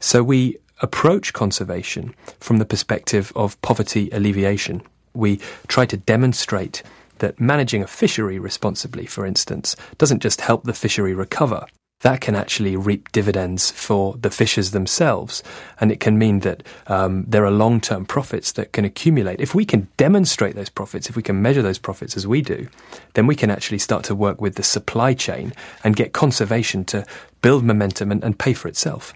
So 0.01 0.23
we 0.23 0.57
approach 0.81 1.33
conservation 1.33 2.15
from 2.41 2.59
the 2.59 2.65
perspective 2.65 3.33
of 3.37 3.61
poverty 3.63 4.11
alleviation. 4.11 4.83
We 5.13 5.41
try 5.69 5.87
to 5.87 5.97
demonstrate 5.97 6.83
that 7.19 7.41
managing 7.41 7.83
a 7.83 7.87
fishery 7.87 8.39
responsibly, 8.39 9.07
for 9.07 9.27
instance, 9.27 9.77
doesn't 9.99 10.23
just 10.23 10.41
help 10.41 10.65
the 10.65 10.75
fishery 10.75 11.15
recover. 11.15 11.67
That 12.01 12.21
can 12.21 12.35
actually 12.35 12.77
reap 12.77 13.13
dividends 13.13 13.71
for 13.71 14.17
the 14.19 14.31
fishers 14.31 14.73
themselves. 14.73 15.43
And 15.81 15.91
it 15.91 16.01
can 16.01 16.19
mean 16.19 16.41
that 16.41 16.63
um, 16.87 17.25
there 17.27 17.47
are 17.47 17.51
long 17.51 17.81
term 17.81 18.05
profits 18.05 18.53
that 18.53 18.73
can 18.73 18.85
accumulate. 18.85 19.41
If 19.41 19.55
we 19.55 19.65
can 19.65 19.89
demonstrate 19.97 20.55
those 20.55 20.69
profits, 20.69 21.09
if 21.09 21.17
we 21.17 21.23
can 21.23 21.41
measure 21.41 21.63
those 21.63 21.79
profits 21.79 22.15
as 22.15 22.27
we 22.27 22.43
do, 22.43 22.69
then 23.15 23.27
we 23.27 23.35
can 23.35 23.51
actually 23.51 23.79
start 23.79 24.05
to 24.05 24.15
work 24.15 24.39
with 24.41 24.57
the 24.57 24.63
supply 24.63 25.15
chain 25.15 25.55
and 25.83 25.97
get 25.97 26.13
conservation 26.13 26.85
to 26.87 27.07
build 27.41 27.65
momentum 27.65 28.13
and, 28.13 28.23
and 28.23 28.39
pay 28.39 28.53
for 28.53 28.69
itself. 28.69 29.15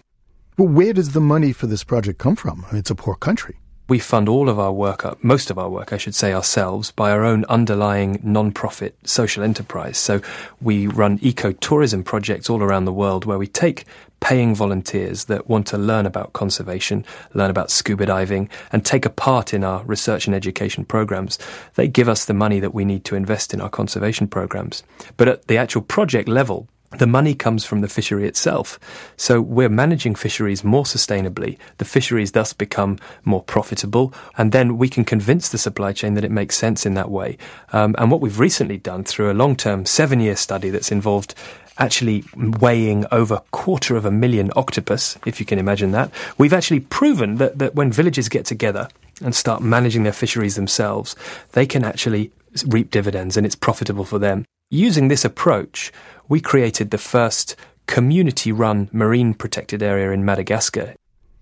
Well, 0.56 0.68
where 0.68 0.94
does 0.94 1.12
the 1.12 1.20
money 1.20 1.52
for 1.52 1.66
this 1.66 1.84
project 1.84 2.18
come 2.18 2.36
from? 2.36 2.64
It's 2.72 2.90
a 2.90 2.94
poor 2.94 3.16
country 3.16 3.58
we 3.88 3.98
fund 3.98 4.28
all 4.28 4.48
of 4.48 4.58
our 4.58 4.72
work, 4.72 5.04
uh, 5.04 5.14
most 5.22 5.50
of 5.50 5.58
our 5.58 5.70
work, 5.70 5.92
I 5.92 5.96
should 5.96 6.14
say, 6.14 6.32
ourselves 6.32 6.90
by 6.90 7.10
our 7.10 7.24
own 7.24 7.44
underlying 7.46 8.20
non-profit 8.22 8.96
social 9.04 9.42
enterprise. 9.42 9.96
So 9.96 10.20
we 10.60 10.86
run 10.86 11.18
eco-tourism 11.22 12.04
projects 12.04 12.50
all 12.50 12.62
around 12.62 12.84
the 12.84 12.92
world 12.92 13.24
where 13.24 13.38
we 13.38 13.46
take 13.46 13.84
paying 14.20 14.54
volunteers 14.54 15.24
that 15.24 15.48
want 15.48 15.66
to 15.68 15.78
learn 15.78 16.04
about 16.04 16.32
conservation, 16.32 17.04
learn 17.34 17.50
about 17.50 17.70
scuba 17.70 18.04
diving, 18.04 18.50
and 18.72 18.84
take 18.84 19.06
a 19.06 19.10
part 19.10 19.54
in 19.54 19.64
our 19.64 19.82
research 19.84 20.26
and 20.26 20.34
education 20.34 20.84
programs. 20.84 21.38
They 21.76 21.88
give 21.88 22.08
us 22.08 22.24
the 22.24 22.34
money 22.34 22.60
that 22.60 22.74
we 22.74 22.84
need 22.84 23.04
to 23.06 23.14
invest 23.14 23.54
in 23.54 23.60
our 23.60 23.70
conservation 23.70 24.26
programs. 24.26 24.82
But 25.16 25.28
at 25.28 25.46
the 25.46 25.56
actual 25.56 25.82
project 25.82 26.28
level, 26.28 26.68
the 26.96 27.06
money 27.06 27.34
comes 27.34 27.64
from 27.64 27.82
the 27.82 27.88
fishery 27.88 28.26
itself. 28.26 28.78
So 29.16 29.40
we're 29.40 29.68
managing 29.68 30.14
fisheries 30.14 30.64
more 30.64 30.84
sustainably. 30.84 31.58
The 31.76 31.84
fisheries 31.84 32.32
thus 32.32 32.52
become 32.52 32.98
more 33.24 33.42
profitable, 33.42 34.14
and 34.38 34.52
then 34.52 34.78
we 34.78 34.88
can 34.88 35.04
convince 35.04 35.50
the 35.50 35.58
supply 35.58 35.92
chain 35.92 36.14
that 36.14 36.24
it 36.24 36.30
makes 36.30 36.56
sense 36.56 36.86
in 36.86 36.94
that 36.94 37.10
way. 37.10 37.36
Um, 37.72 37.94
and 37.98 38.10
what 38.10 38.20
we've 38.20 38.40
recently 38.40 38.78
done 38.78 39.04
through 39.04 39.30
a 39.30 39.34
long 39.34 39.54
term 39.54 39.84
seven 39.84 40.20
year 40.20 40.36
study 40.36 40.70
that's 40.70 40.90
involved 40.90 41.34
actually 41.78 42.24
weighing 42.34 43.04
over 43.12 43.34
a 43.34 43.42
quarter 43.52 43.96
of 43.96 44.04
a 44.04 44.10
million 44.10 44.50
octopus, 44.56 45.16
if 45.26 45.38
you 45.38 45.46
can 45.46 45.58
imagine 45.58 45.92
that, 45.92 46.10
we've 46.36 46.52
actually 46.52 46.80
proven 46.80 47.36
that, 47.36 47.58
that 47.58 47.74
when 47.74 47.92
villages 47.92 48.28
get 48.28 48.44
together 48.44 48.88
and 49.22 49.34
start 49.34 49.62
managing 49.62 50.02
their 50.02 50.12
fisheries 50.12 50.56
themselves, 50.56 51.14
they 51.52 51.66
can 51.66 51.84
actually 51.84 52.32
reap 52.66 52.90
dividends 52.90 53.36
and 53.36 53.46
it's 53.46 53.54
profitable 53.54 54.04
for 54.04 54.18
them. 54.18 54.44
Using 54.70 55.08
this 55.08 55.24
approach, 55.24 55.92
we 56.28 56.40
created 56.40 56.90
the 56.90 56.98
first 56.98 57.56
community 57.86 58.52
run 58.52 58.88
marine 58.92 59.34
protected 59.34 59.82
area 59.82 60.10
in 60.10 60.24
Madagascar. 60.24 60.94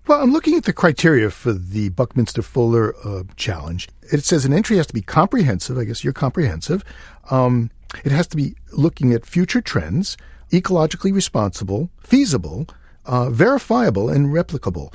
Well, 0.06 0.22
I'm 0.22 0.32
looking 0.32 0.56
at 0.56 0.64
the 0.64 0.72
criteria 0.72 1.30
for 1.30 1.52
the 1.52 1.88
Buckminster 1.88 2.40
Fuller 2.40 2.94
uh, 3.04 3.24
Challenge. 3.34 3.88
It 4.12 4.22
says 4.22 4.44
an 4.44 4.52
entry 4.52 4.76
has 4.76 4.86
to 4.86 4.94
be 4.94 5.02
comprehensive. 5.02 5.76
I 5.76 5.84
guess 5.84 6.04
you're 6.04 6.12
comprehensive. 6.12 6.84
Um, 7.28 7.70
it 8.04 8.12
has 8.12 8.28
to 8.28 8.36
be 8.36 8.54
looking 8.72 9.12
at 9.12 9.26
future 9.26 9.60
trends, 9.60 10.16
ecologically 10.52 11.12
responsible, 11.12 11.90
feasible, 11.98 12.68
uh, 13.04 13.30
verifiable, 13.30 14.08
and 14.08 14.28
replicable. 14.28 14.92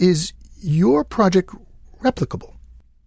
Is 0.00 0.32
your 0.60 1.04
project 1.04 1.54
replicable? 2.02 2.54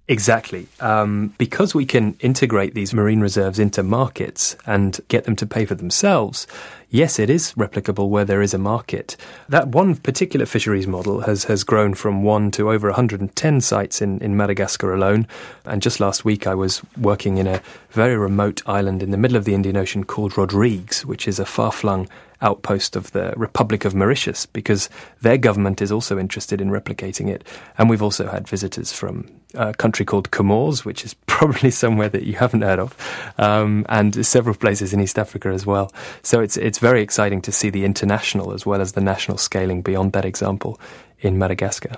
Exactly. 0.10 0.68
Um, 0.82 1.34
because 1.38 1.74
we 1.74 1.86
can 1.86 2.16
integrate 2.20 2.74
these 2.74 2.94
marine 2.94 3.22
reserves 3.22 3.58
into 3.58 3.84
markets 3.84 4.58
and 4.66 5.00
get 5.08 5.24
them 5.24 5.38
to 5.38 5.46
pay 5.46 5.64
for 5.64 5.76
themselves, 5.76 6.46
yes, 6.90 7.20
it 7.20 7.30
is 7.30 7.54
replicable 7.54 8.10
where 8.10 8.26
there 8.26 8.42
is 8.42 8.54
a 8.54 8.58
market. 8.58 9.16
That 9.48 9.70
one 9.70 9.96
particular 9.96 10.46
fisheries 10.46 10.88
model 10.88 11.22
has, 11.22 11.46
has 11.46 11.64
grown 11.64 11.94
from 11.94 12.22
one 12.22 12.52
to 12.52 12.70
over 12.70 12.90
110 12.90 13.62
sites 13.62 14.02
in, 14.02 14.20
in 14.20 14.36
Madagascar 14.36 14.94
alone. 14.94 15.26
And 15.64 15.82
just 15.82 16.02
last 16.02 16.26
week, 16.26 16.48
I 16.48 16.56
was 16.56 16.82
working 16.98 17.38
in 17.38 17.48
a 17.48 17.62
very 17.92 18.18
remote 18.18 18.62
island 18.66 19.04
in 19.04 19.12
the 19.12 19.18
middle 19.18 19.38
of 19.38 19.46
the 19.46 19.54
Indian 19.54 19.78
Ocean 19.78 20.04
called 20.04 20.38
Rodrigues, 20.38 21.06
which 21.06 21.30
is 21.30 21.40
a 21.40 21.46
far 21.46 21.72
flung 21.72 22.10
outpost 22.44 22.96
of 22.96 23.12
the 23.12 23.34
Republic 23.36 23.86
of 23.86 23.96
Mauritius 23.96 24.46
because 24.46 24.90
their 25.22 25.38
government 25.38 25.82
is 25.82 25.92
also 25.92 26.20
interested 26.20 26.62
in 26.62 26.70
replicating 26.70 27.30
it. 27.30 27.44
And 27.78 27.90
we've 27.90 28.04
also 28.04 28.28
had 28.28 28.48
visitors 28.48 28.94
from 28.94 29.28
a 29.56 29.74
country 29.74 30.06
called 30.06 30.32
Comores, 30.32 30.86
which 30.86 31.04
is 31.06 31.14
probably 31.26 31.72
somewhere 31.72 32.10
that 32.10 32.24
you 32.24 32.34
haven't 32.34 32.62
heard 32.62 32.80
of, 32.80 32.96
um, 33.38 33.86
and 33.90 34.26
several 34.26 34.56
places 34.56 34.94
in 34.94 35.00
East 35.00 35.18
Africa 35.18 35.50
as 35.50 35.66
well. 35.66 35.92
So 36.22 36.42
it's 36.42 36.58
it's 36.58 36.80
very 36.80 37.02
exciting 37.02 37.42
to 37.44 37.52
see 37.52 37.70
the 37.70 37.86
international 37.86 38.54
as 38.54 38.66
well 38.66 38.82
as 38.82 38.92
the 38.92 39.02
national 39.02 39.38
scaling 39.38 39.82
beyond 39.82 40.14
that 40.14 40.26
example 40.26 40.80
in 41.20 41.38
Madagascar. 41.38 41.96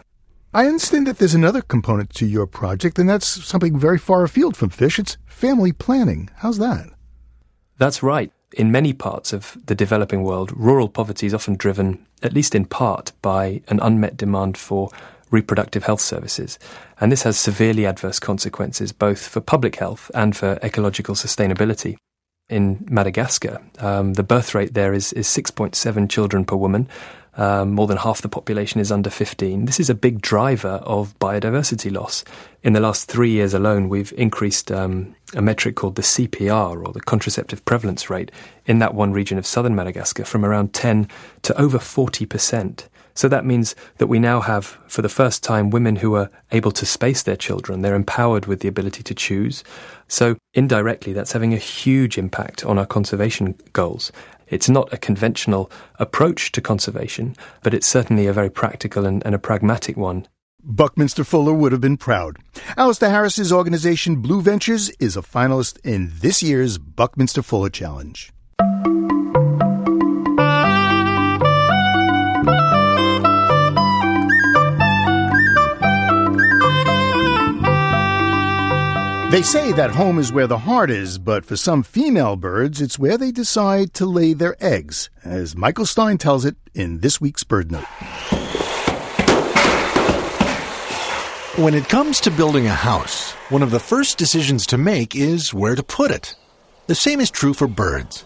I 0.54 0.68
understand 0.68 1.06
that 1.08 1.18
there's 1.18 1.34
another 1.34 1.62
component 1.62 2.14
to 2.16 2.26
your 2.26 2.48
project, 2.48 2.98
and 2.98 3.10
that's 3.10 3.28
something 3.28 3.78
very 3.78 3.98
far 3.98 4.24
afield 4.24 4.56
from 4.56 4.70
fish. 4.70 4.98
It's 4.98 5.18
family 5.26 5.74
planning. 5.74 6.30
How's 6.38 6.60
that? 6.60 6.88
That's 7.78 8.02
right. 8.02 8.32
In 8.56 8.72
many 8.72 8.94
parts 8.94 9.34
of 9.34 9.58
the 9.66 9.76
developing 9.76 10.24
world, 10.24 10.50
rural 10.56 10.88
poverty 10.88 11.28
is 11.28 11.34
often 11.34 11.56
driven, 11.56 12.06
at 12.24 12.32
least 12.32 12.56
in 12.56 12.64
part, 12.64 13.12
by 13.22 13.62
an 13.68 13.82
unmet 13.82 14.16
demand 14.16 14.58
for 14.58 14.90
reproductive 15.30 15.84
health 15.84 16.00
services. 16.00 16.58
And 17.02 17.12
this 17.12 17.24
has 17.24 17.38
severely 17.38 17.86
adverse 17.86 18.18
consequences 18.18 18.94
both 18.94 19.28
for 19.28 19.42
public 19.42 19.76
health 19.76 20.10
and 20.14 20.38
for 20.38 20.58
ecological 20.64 21.16
sustainability. 21.16 21.98
In 22.48 22.86
Madagascar, 22.90 23.62
um, 23.80 24.14
the 24.14 24.24
birth 24.24 24.56
rate 24.56 24.74
there 24.74 24.94
is, 24.94 25.12
is 25.14 25.28
6.7 25.28 26.10
children 26.10 26.46
per 26.46 26.56
woman, 26.56 26.88
um, 27.38 27.72
more 27.72 27.88
than 27.88 27.98
half 27.98 28.22
the 28.22 28.30
population 28.30 28.80
is 28.80 28.92
under 28.92 29.10
15. 29.10 29.66
This 29.66 29.80
is 29.80 29.90
a 29.90 29.96
big 29.96 30.22
driver 30.22 30.82
of 30.84 31.18
biodiversity 31.20 31.92
loss. 31.92 32.24
In 32.64 32.74
the 32.74 32.80
last 32.80 33.10
three 33.10 33.32
years 33.32 33.54
alone, 33.54 33.90
we've 33.90 34.14
increased 34.18 34.72
um, 34.72 35.16
a 35.34 35.42
metric 35.42 35.76
called 35.76 35.96
the 35.96 36.02
CPR, 36.02 36.86
or 36.86 36.94
the 36.94 37.02
contraceptive 37.02 37.64
prevalence 37.66 38.10
rate, 38.10 38.32
in 38.66 38.80
that 38.80 38.94
one 38.94 39.12
region 39.12 39.38
of 39.38 39.46
southern 39.46 39.76
Madagascar 39.76 40.26
from 40.26 40.46
around 40.46 40.74
10 40.74 41.08
to 41.44 41.62
over 41.62 41.78
40%. 41.78 42.88
So 43.18 43.30
that 43.30 43.46
means 43.46 43.76
that 43.98 44.08
we 44.08 44.20
now 44.20 44.42
have, 44.42 44.78
for 44.88 45.02
the 45.02 45.10
first 45.10 45.42
time, 45.42 45.70
women 45.70 45.96
who 45.96 46.16
are 46.16 46.30
able 46.52 46.72
to 46.74 46.86
space 46.86 47.24
their 47.24 47.38
children. 47.38 47.82
They're 47.82 47.96
empowered 47.96 48.46
with 48.46 48.60
the 48.60 48.68
ability 48.68 49.04
to 49.04 49.16
choose. 49.16 49.64
So 50.10 50.36
indirectly, 50.54 51.14
that's 51.14 51.32
having 51.32 51.54
a 51.54 51.58
huge 51.58 52.18
impact 52.18 52.66
on 52.66 52.78
our 52.78 52.86
conservation 52.86 53.56
goals. 53.72 54.12
It's 54.48 54.70
not 54.70 54.94
a 54.94 54.98
conventional 54.98 55.72
approach 56.00 56.52
to 56.54 56.62
conservation, 56.62 57.36
but 57.64 57.74
it's 57.74 57.88
certainly 57.88 58.28
a 58.28 58.34
very 58.34 58.50
practical 58.50 59.06
and, 59.06 59.26
and 59.26 59.34
a 59.34 59.40
pragmatic 59.40 59.98
one. 59.98 60.28
Buckminster 60.64 61.24
Fuller 61.24 61.54
would 61.54 61.72
have 61.72 61.82
been 61.82 61.98
proud. 61.98 62.38
Alasdair 62.78 63.12
Harris's 63.12 63.54
organization 63.54 64.18
Blue 64.18 64.42
Ventures 64.42 64.90
is 65.00 65.16
a 65.16 65.22
finalist 65.22 65.78
in 65.86 66.12
this 66.22 66.42
year's 66.42 66.80
Buckminster 66.80 67.44
Fuller 67.44 67.70
Challenge. 67.70 68.32
They 79.36 79.42
say 79.42 79.74
that 79.74 79.92
home 79.92 80.18
is 80.18 80.32
where 80.32 80.48
the 80.48 80.60
heart 80.60 80.90
is, 80.90 81.18
but 81.18 81.44
for 81.44 81.58
some 81.58 81.84
female 81.84 82.38
birds, 82.38 82.80
it's 82.80 82.98
where 82.98 83.18
they 83.18 83.34
decide 83.34 83.94
to 83.96 84.06
lay 84.06 84.32
their 84.32 84.56
eggs, 84.64 85.10
as 85.26 85.58
Michael 85.58 85.86
Stein 85.86 86.18
tells 86.18 86.46
it 86.46 86.56
in 86.74 87.02
this 87.02 87.20
week's 87.20 87.44
BirdNote. 87.44 87.84
When 91.58 91.74
it 91.74 91.90
comes 91.90 92.22
to 92.22 92.32
building 92.32 92.66
a 92.66 92.74
house, 92.74 93.34
one 93.50 93.62
of 93.62 93.72
the 93.72 93.80
first 93.82 94.18
decisions 94.18 94.66
to 94.68 94.78
make 94.78 95.18
is 95.18 95.54
where 95.54 95.76
to 95.76 95.84
put 95.84 96.12
it. 96.12 96.34
The 96.88 96.96
same 96.96 97.20
is 97.20 97.30
true 97.30 97.54
for 97.54 97.68
birds. 97.68 98.24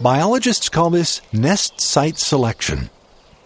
Biologists 0.00 0.68
call 0.68 0.90
this 0.90 1.22
nest 1.32 1.80
site 1.80 2.18
selection. 2.18 2.88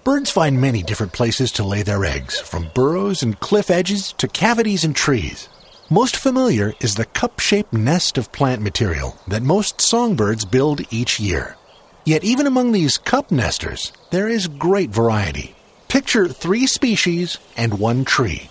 Birds 0.05 0.31
find 0.31 0.61
many 0.61 0.83
different 0.83 1.15
places 1.15 1.51
to 1.53 1.65
lay 1.65 1.83
their 1.83 2.05
eggs, 2.05 2.39
from 2.39 2.69
burrows 2.75 3.23
and 3.23 3.41
cliff 3.41 3.71
edges 3.71 4.13
to 4.19 4.29
cavities 4.29 4.85
and 4.85 4.95
trees. 4.95 5.49
Most 5.95 6.17
familiar 6.17 6.75
is 6.81 6.97
the 6.97 7.05
cup 7.05 7.39
shaped 7.39 7.73
nest 7.73 8.19
of 8.19 8.33
plant 8.33 8.61
material 8.61 9.17
that 9.29 9.45
most 9.45 9.81
songbirds 9.81 10.45
build 10.45 10.81
each 10.93 11.21
year. 11.21 11.57
Yet, 12.05 12.25
even 12.25 12.49
among 12.49 12.73
these 12.73 12.99
cup 12.99 13.31
nesters, 13.31 13.93
there 14.11 14.29
is 14.29 14.49
great 14.49 14.91
variety. 14.91 15.55
Picture 15.87 16.27
three 16.27 16.67
species 16.67 17.39
and 17.57 17.79
one 17.79 18.05
tree. 18.05 18.51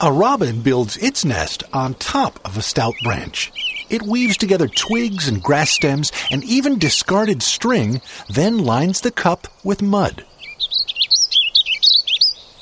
A 0.00 0.10
robin 0.10 0.60
builds 0.60 0.96
its 0.96 1.24
nest 1.24 1.62
on 1.72 1.94
top 1.94 2.40
of 2.44 2.56
a 2.58 2.62
stout 2.62 2.96
branch. 3.04 3.52
It 3.88 4.02
weaves 4.02 4.36
together 4.36 4.66
twigs 4.66 5.28
and 5.28 5.40
grass 5.40 5.70
stems 5.70 6.10
and 6.32 6.42
even 6.42 6.80
discarded 6.80 7.44
string, 7.44 8.00
then 8.28 8.58
lines 8.58 9.02
the 9.02 9.12
cup 9.12 9.46
with 9.62 9.82
mud. 9.82 10.24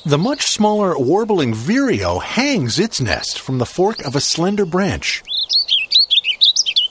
The 0.07 0.19
much 0.19 0.43
smaller 0.43 0.99
warbling 0.99 1.55
vireo 1.55 2.21
hangs 2.21 2.79
its 2.79 3.01
nest 3.01 3.39
from 3.39 3.57
the 3.57 3.65
fork 3.65 4.05
of 4.05 4.15
a 4.15 4.21
slender 4.21 4.67
branch. 4.67 5.23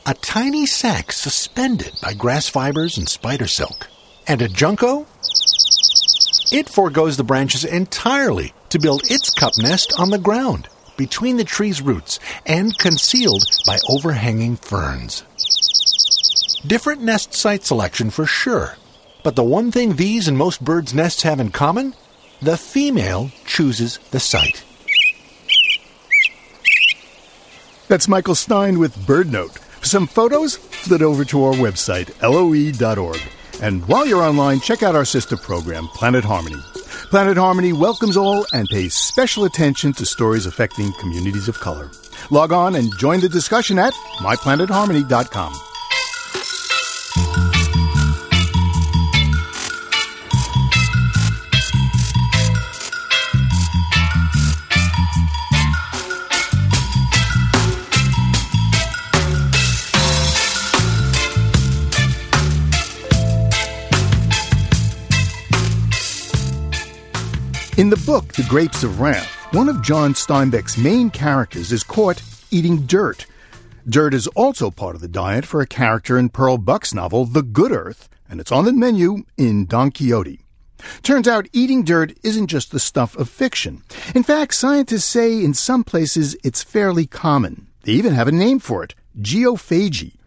A 0.08 0.16
tiny 0.16 0.66
sac 0.66 1.12
suspended 1.12 1.94
by 2.02 2.16
grass 2.16 2.50
fibers 2.50 2.98
and 2.98 3.08
spider 3.08 3.48
silk. 3.48 3.88
And 4.26 4.42
a 4.42 4.48
junco? 4.48 5.06
It 6.52 6.68
foregoes 6.68 7.16
the 7.16 7.24
branches 7.24 7.64
entirely 7.64 8.52
to 8.70 8.80
build 8.80 9.04
its 9.06 9.30
cup 9.30 9.54
nest 9.60 9.94
on 10.00 10.10
the 10.10 10.18
ground, 10.18 10.68
between 10.98 11.38
the 11.38 11.44
tree's 11.44 11.84
roots, 11.84 12.20
and 12.48 12.76
concealed 12.80 13.44
by 13.68 13.78
overhanging 13.88 14.56
ferns. 14.56 15.24
Different 16.66 17.04
nest 17.04 17.36
site 17.36 17.64
selection 17.64 18.10
for 18.10 18.26
sure, 18.26 18.76
but 19.24 19.36
the 19.36 19.44
one 19.44 19.72
thing 19.72 19.98
these 19.98 20.28
and 20.28 20.36
most 20.36 20.64
birds' 20.64 20.96
nests 20.96 21.22
have 21.22 21.40
in 21.40 21.52
common 21.52 21.94
the 22.44 22.58
female 22.58 23.32
chooses 23.46 24.00
the 24.12 24.20
site. 24.20 24.64
That's 27.88 28.08
Michael 28.08 28.36
Stein 28.36 28.80
with 28.80 28.96
BirdNote. 29.08 29.58
For 29.80 29.86
some 29.86 30.08
photos, 30.08 30.56
flit 30.58 31.02
over 31.02 31.24
to 31.26 31.44
our 31.44 31.54
website, 31.54 32.10
loe.org. 32.22 33.22
And 33.62 33.86
while 33.88 34.06
you're 34.06 34.24
online, 34.24 34.60
check 34.60 34.84
out 34.84 34.96
our 34.96 35.06
sister 35.06 35.38
program, 35.38 35.88
Planet 35.90 36.24
Harmony. 36.24 36.60
Planet 37.10 37.38
Harmony 37.38 37.72
welcomes 37.72 38.18
all 38.18 38.46
and 38.54 38.68
pays 38.68 38.94
special 38.94 39.46
attention 39.46 39.94
to 39.94 40.06
stories 40.06 40.46
affecting 40.46 40.92
communities 40.94 41.48
of 41.48 41.60
color. 41.60 41.92
Log 42.30 42.52
on 42.52 42.76
and 42.76 42.98
join 42.98 43.20
the 43.20 43.30
discussion 43.30 43.78
at 43.78 43.94
myplanetharmony.com. 44.20 45.73
In 67.76 67.90
the 67.90 67.98
book, 68.06 68.34
The 68.34 68.46
Grapes 68.48 68.84
of 68.84 69.00
Wrath, 69.00 69.26
one 69.52 69.68
of 69.68 69.82
John 69.82 70.14
Steinbeck's 70.14 70.78
main 70.78 71.10
characters 71.10 71.72
is 71.72 71.82
caught 71.82 72.22
eating 72.52 72.86
dirt. 72.86 73.26
Dirt 73.90 74.14
is 74.14 74.28
also 74.28 74.70
part 74.70 74.94
of 74.94 75.02
the 75.02 75.08
diet 75.08 75.44
for 75.44 75.60
a 75.60 75.66
character 75.66 76.20
in 76.20 76.30
Pearl 76.30 76.60
Buck's 76.60 76.94
novel, 76.94 77.26
The 77.26 77.42
Good 77.42 77.72
Earth, 77.72 78.10
and 78.30 78.40
it's 78.40 78.52
on 78.52 78.66
the 78.66 78.74
menu 78.74 79.24
in 79.38 79.66
Don 79.66 79.90
Quixote. 79.90 80.46
Turns 81.02 81.28
out 81.28 81.48
eating 81.52 81.84
dirt 81.84 82.16
isn't 82.22 82.46
just 82.46 82.70
the 82.72 82.80
stuff 82.80 83.18
of 83.18 83.28
fiction. 83.28 83.82
In 84.14 84.22
fact, 84.22 84.54
scientists 84.54 85.06
say 85.06 85.44
in 85.44 85.56
some 85.56 85.84
places 85.84 86.38
it's 86.44 86.62
fairly 86.62 87.08
common. 87.08 87.70
They 87.86 87.94
even 87.94 88.14
have 88.14 88.28
a 88.28 88.32
name 88.32 88.60
for 88.60 88.84
it 88.84 88.94
geophagy. 89.20 90.18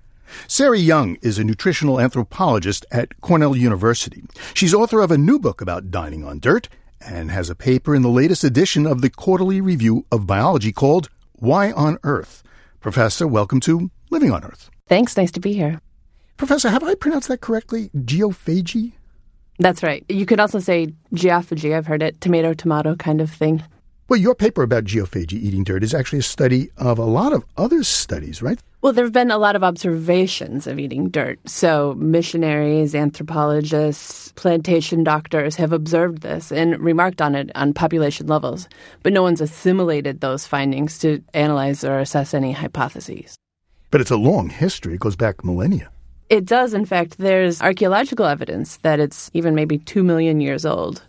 Sera 0.48 0.78
Young 0.78 1.16
is 1.22 1.38
a 1.38 1.44
nutritional 1.44 2.00
anthropologist 2.00 2.84
at 2.90 3.20
Cornell 3.20 3.54
University. 3.54 4.24
She's 4.52 4.74
author 4.74 5.00
of 5.00 5.12
a 5.12 5.18
new 5.18 5.38
book 5.38 5.60
about 5.60 5.92
dining 5.92 6.24
on 6.24 6.40
dirt 6.40 6.68
and 7.00 7.30
has 7.30 7.50
a 7.50 7.54
paper 7.54 7.94
in 7.94 8.02
the 8.02 8.08
latest 8.08 8.44
edition 8.44 8.86
of 8.86 9.00
the 9.00 9.10
Quarterly 9.10 9.60
Review 9.60 10.06
of 10.10 10.26
Biology 10.26 10.72
called 10.72 11.08
Why 11.34 11.72
on 11.72 11.98
Earth? 12.02 12.42
Professor, 12.80 13.26
welcome 13.26 13.60
to 13.60 13.90
Living 14.10 14.30
on 14.32 14.44
Earth. 14.44 14.70
Thanks, 14.88 15.16
nice 15.16 15.32
to 15.32 15.40
be 15.40 15.52
here. 15.52 15.80
Professor, 16.36 16.70
have 16.70 16.84
I 16.84 16.94
pronounced 16.94 17.28
that 17.28 17.40
correctly? 17.40 17.90
Geophagy? 17.96 18.92
That's 19.58 19.82
right. 19.82 20.04
You 20.08 20.26
could 20.26 20.40
also 20.40 20.58
say 20.58 20.92
geophagy. 21.14 21.74
I've 21.74 21.86
heard 21.86 22.02
it. 22.02 22.20
Tomato, 22.20 22.52
tomato 22.52 22.94
kind 22.94 23.20
of 23.20 23.30
thing. 23.30 23.62
Well, 24.08 24.20
your 24.20 24.36
paper 24.36 24.62
about 24.62 24.84
geophagy, 24.84 25.32
eating 25.32 25.64
dirt, 25.64 25.82
is 25.82 25.92
actually 25.92 26.20
a 26.20 26.22
study 26.22 26.70
of 26.76 26.96
a 26.96 27.04
lot 27.04 27.32
of 27.32 27.44
other 27.56 27.82
studies, 27.82 28.40
right? 28.40 28.62
Well, 28.80 28.92
there 28.92 29.04
have 29.04 29.12
been 29.12 29.32
a 29.32 29.38
lot 29.38 29.56
of 29.56 29.64
observations 29.64 30.68
of 30.68 30.78
eating 30.78 31.08
dirt. 31.08 31.40
So, 31.44 31.96
missionaries, 31.98 32.94
anthropologists, 32.94 34.30
plantation 34.36 35.02
doctors 35.02 35.56
have 35.56 35.72
observed 35.72 36.22
this 36.22 36.52
and 36.52 36.78
remarked 36.78 37.20
on 37.20 37.34
it 37.34 37.50
on 37.56 37.74
population 37.74 38.28
levels. 38.28 38.68
But 39.02 39.12
no 39.12 39.24
one's 39.24 39.40
assimilated 39.40 40.20
those 40.20 40.46
findings 40.46 41.00
to 41.00 41.20
analyze 41.34 41.82
or 41.82 41.98
assess 41.98 42.32
any 42.32 42.52
hypotheses. 42.52 43.34
But 43.90 44.00
it's 44.00 44.12
a 44.12 44.16
long 44.16 44.50
history, 44.50 44.94
it 44.94 45.00
goes 45.00 45.16
back 45.16 45.44
millennia. 45.44 45.90
It 46.28 46.44
does, 46.44 46.74
in 46.74 46.84
fact. 46.84 47.18
There's 47.18 47.60
archaeological 47.60 48.26
evidence 48.26 48.76
that 48.78 49.00
it's 49.00 49.30
even 49.34 49.56
maybe 49.56 49.78
2 49.78 50.04
million 50.04 50.40
years 50.40 50.64
old. 50.64 51.02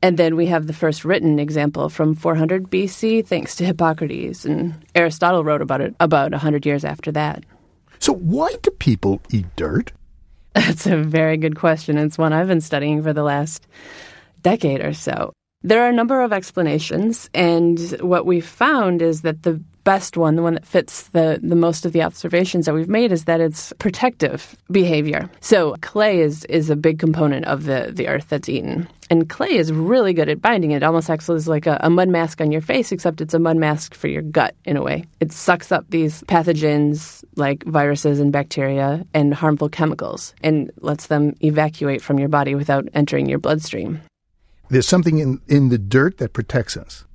And 0.00 0.16
then 0.16 0.36
we 0.36 0.46
have 0.46 0.66
the 0.66 0.72
first 0.72 1.04
written 1.04 1.38
example 1.38 1.88
from 1.88 2.14
400 2.14 2.70
BC, 2.70 3.26
thanks 3.26 3.56
to 3.56 3.64
Hippocrates. 3.64 4.44
And 4.44 4.74
Aristotle 4.94 5.42
wrote 5.42 5.62
about 5.62 5.80
it 5.80 5.94
about 5.98 6.30
100 6.30 6.64
years 6.64 6.84
after 6.84 7.10
that. 7.12 7.44
So, 7.98 8.12
why 8.12 8.54
do 8.62 8.70
people 8.70 9.20
eat 9.30 9.46
dirt? 9.56 9.92
That's 10.54 10.86
a 10.86 10.96
very 10.96 11.36
good 11.36 11.56
question. 11.56 11.98
It's 11.98 12.18
one 12.18 12.32
I've 12.32 12.46
been 12.46 12.60
studying 12.60 13.02
for 13.02 13.12
the 13.12 13.24
last 13.24 13.66
decade 14.42 14.84
or 14.84 14.92
so. 14.92 15.32
There 15.62 15.82
are 15.82 15.88
a 15.88 15.92
number 15.92 16.20
of 16.20 16.32
explanations, 16.32 17.28
and 17.34 17.80
what 18.00 18.24
we've 18.24 18.46
found 18.46 19.02
is 19.02 19.22
that 19.22 19.42
the 19.42 19.60
best 19.88 20.18
one, 20.18 20.36
the 20.36 20.42
one 20.42 20.52
that 20.52 20.66
fits 20.66 21.08
the, 21.16 21.40
the 21.42 21.56
most 21.56 21.86
of 21.86 21.92
the 21.92 22.02
observations 22.02 22.66
that 22.66 22.74
we've 22.74 22.90
made, 22.90 23.10
is 23.10 23.24
that 23.24 23.40
it's 23.40 23.72
protective 23.78 24.54
behavior. 24.70 25.30
So 25.40 25.76
clay 25.80 26.20
is 26.20 26.44
is 26.44 26.68
a 26.68 26.76
big 26.76 26.98
component 26.98 27.46
of 27.46 27.64
the, 27.64 27.90
the 27.90 28.06
earth 28.06 28.28
that's 28.28 28.50
eaten. 28.50 28.86
And 29.08 29.30
clay 29.30 29.56
is 29.56 29.72
really 29.72 30.12
good 30.12 30.28
at 30.28 30.42
binding. 30.42 30.72
It 30.72 30.82
almost 30.82 31.08
acts 31.08 31.30
as 31.30 31.48
like 31.48 31.66
a, 31.66 31.78
a 31.80 31.88
mud 31.88 32.10
mask 32.10 32.42
on 32.42 32.52
your 32.52 32.60
face, 32.60 32.92
except 32.92 33.22
it's 33.22 33.32
a 33.32 33.38
mud 33.38 33.56
mask 33.56 33.94
for 33.94 34.08
your 34.08 34.20
gut 34.20 34.54
in 34.66 34.76
a 34.76 34.82
way. 34.82 35.06
It 35.20 35.32
sucks 35.32 35.72
up 35.72 35.86
these 35.88 36.22
pathogens 36.24 37.24
like 37.36 37.64
viruses 37.64 38.20
and 38.20 38.30
bacteria 38.30 39.06
and 39.14 39.32
harmful 39.32 39.70
chemicals 39.70 40.34
and 40.42 40.70
lets 40.80 41.06
them 41.06 41.34
evacuate 41.40 42.02
from 42.02 42.18
your 42.18 42.28
body 42.28 42.54
without 42.54 42.86
entering 42.92 43.26
your 43.26 43.38
bloodstream. 43.38 44.02
There's 44.68 44.86
something 44.86 45.18
in, 45.18 45.40
in 45.48 45.70
the 45.70 45.78
dirt 45.78 46.18
that 46.18 46.34
protects 46.34 46.76
us. 46.76 47.06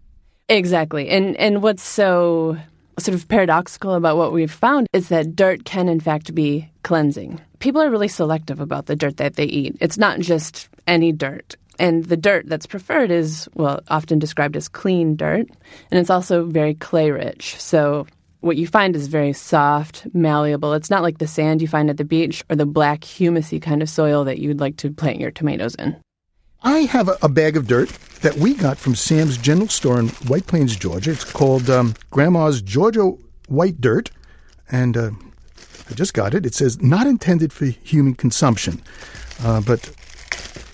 Exactly. 0.49 1.09
And 1.09 1.35
and 1.37 1.63
what's 1.63 1.83
so 1.83 2.57
sort 2.99 3.15
of 3.15 3.27
paradoxical 3.27 3.95
about 3.95 4.17
what 4.17 4.33
we've 4.33 4.51
found 4.51 4.87
is 4.93 5.09
that 5.09 5.35
dirt 5.35 5.65
can 5.65 5.89
in 5.89 5.99
fact 5.99 6.35
be 6.35 6.69
cleansing. 6.83 7.41
People 7.59 7.81
are 7.81 7.89
really 7.89 8.07
selective 8.07 8.59
about 8.59 8.85
the 8.85 8.95
dirt 8.95 9.17
that 9.17 9.35
they 9.35 9.45
eat. 9.45 9.75
It's 9.79 9.97
not 9.97 10.19
just 10.19 10.69
any 10.85 11.11
dirt. 11.11 11.55
And 11.79 12.05
the 12.05 12.17
dirt 12.17 12.47
that's 12.47 12.67
preferred 12.67 13.09
is, 13.09 13.49
well, 13.55 13.81
often 13.87 14.19
described 14.19 14.55
as 14.55 14.67
clean 14.67 15.15
dirt. 15.15 15.47
And 15.89 15.99
it's 15.99 16.11
also 16.11 16.45
very 16.45 16.75
clay 16.75 17.09
rich. 17.09 17.59
So 17.59 18.05
what 18.41 18.57
you 18.57 18.67
find 18.67 18.95
is 18.95 19.07
very 19.07 19.33
soft, 19.33 20.05
malleable. 20.13 20.73
It's 20.73 20.89
not 20.89 21.01
like 21.01 21.17
the 21.17 21.27
sand 21.27 21.61
you 21.61 21.67
find 21.67 21.89
at 21.89 21.97
the 21.97 22.03
beach 22.03 22.43
or 22.49 22.55
the 22.55 22.65
black, 22.65 23.01
humusy 23.01 23.61
kind 23.61 23.81
of 23.81 23.89
soil 23.89 24.25
that 24.25 24.37
you'd 24.37 24.59
like 24.59 24.77
to 24.77 24.91
plant 24.91 25.19
your 25.19 25.31
tomatoes 25.31 25.75
in. 25.75 25.95
I 26.63 26.79
have 26.79 27.09
a, 27.09 27.17
a, 27.21 27.27
bag 27.27 27.57
of 27.57 27.67
dirt 27.67 27.89
that 28.21 28.35
we 28.37 28.53
got 28.53 28.77
from 28.77 28.95
Sam's 28.95 29.37
General 29.37 29.67
Store 29.67 29.99
in 29.99 30.07
White 30.27 30.47
Plains, 30.47 30.77
Georgia. 30.77 31.11
It's 31.11 31.29
called 31.29 31.69
um, 31.69 31.93
Grandma's 32.09 32.61
Georgia 32.61 33.11
White 33.49 33.81
Dirt, 33.81 34.11
and 34.71 34.95
uh, 34.95 35.11
I 35.89 35.93
just 35.93 36.13
got 36.13 36.33
it. 36.33 36.45
It 36.45 36.55
says 36.55 36.81
not 36.81 37.05
intended 37.05 37.51
for 37.51 37.65
human 37.65 38.15
consumption, 38.15 38.81
uh, 39.43 39.59
but 39.59 39.93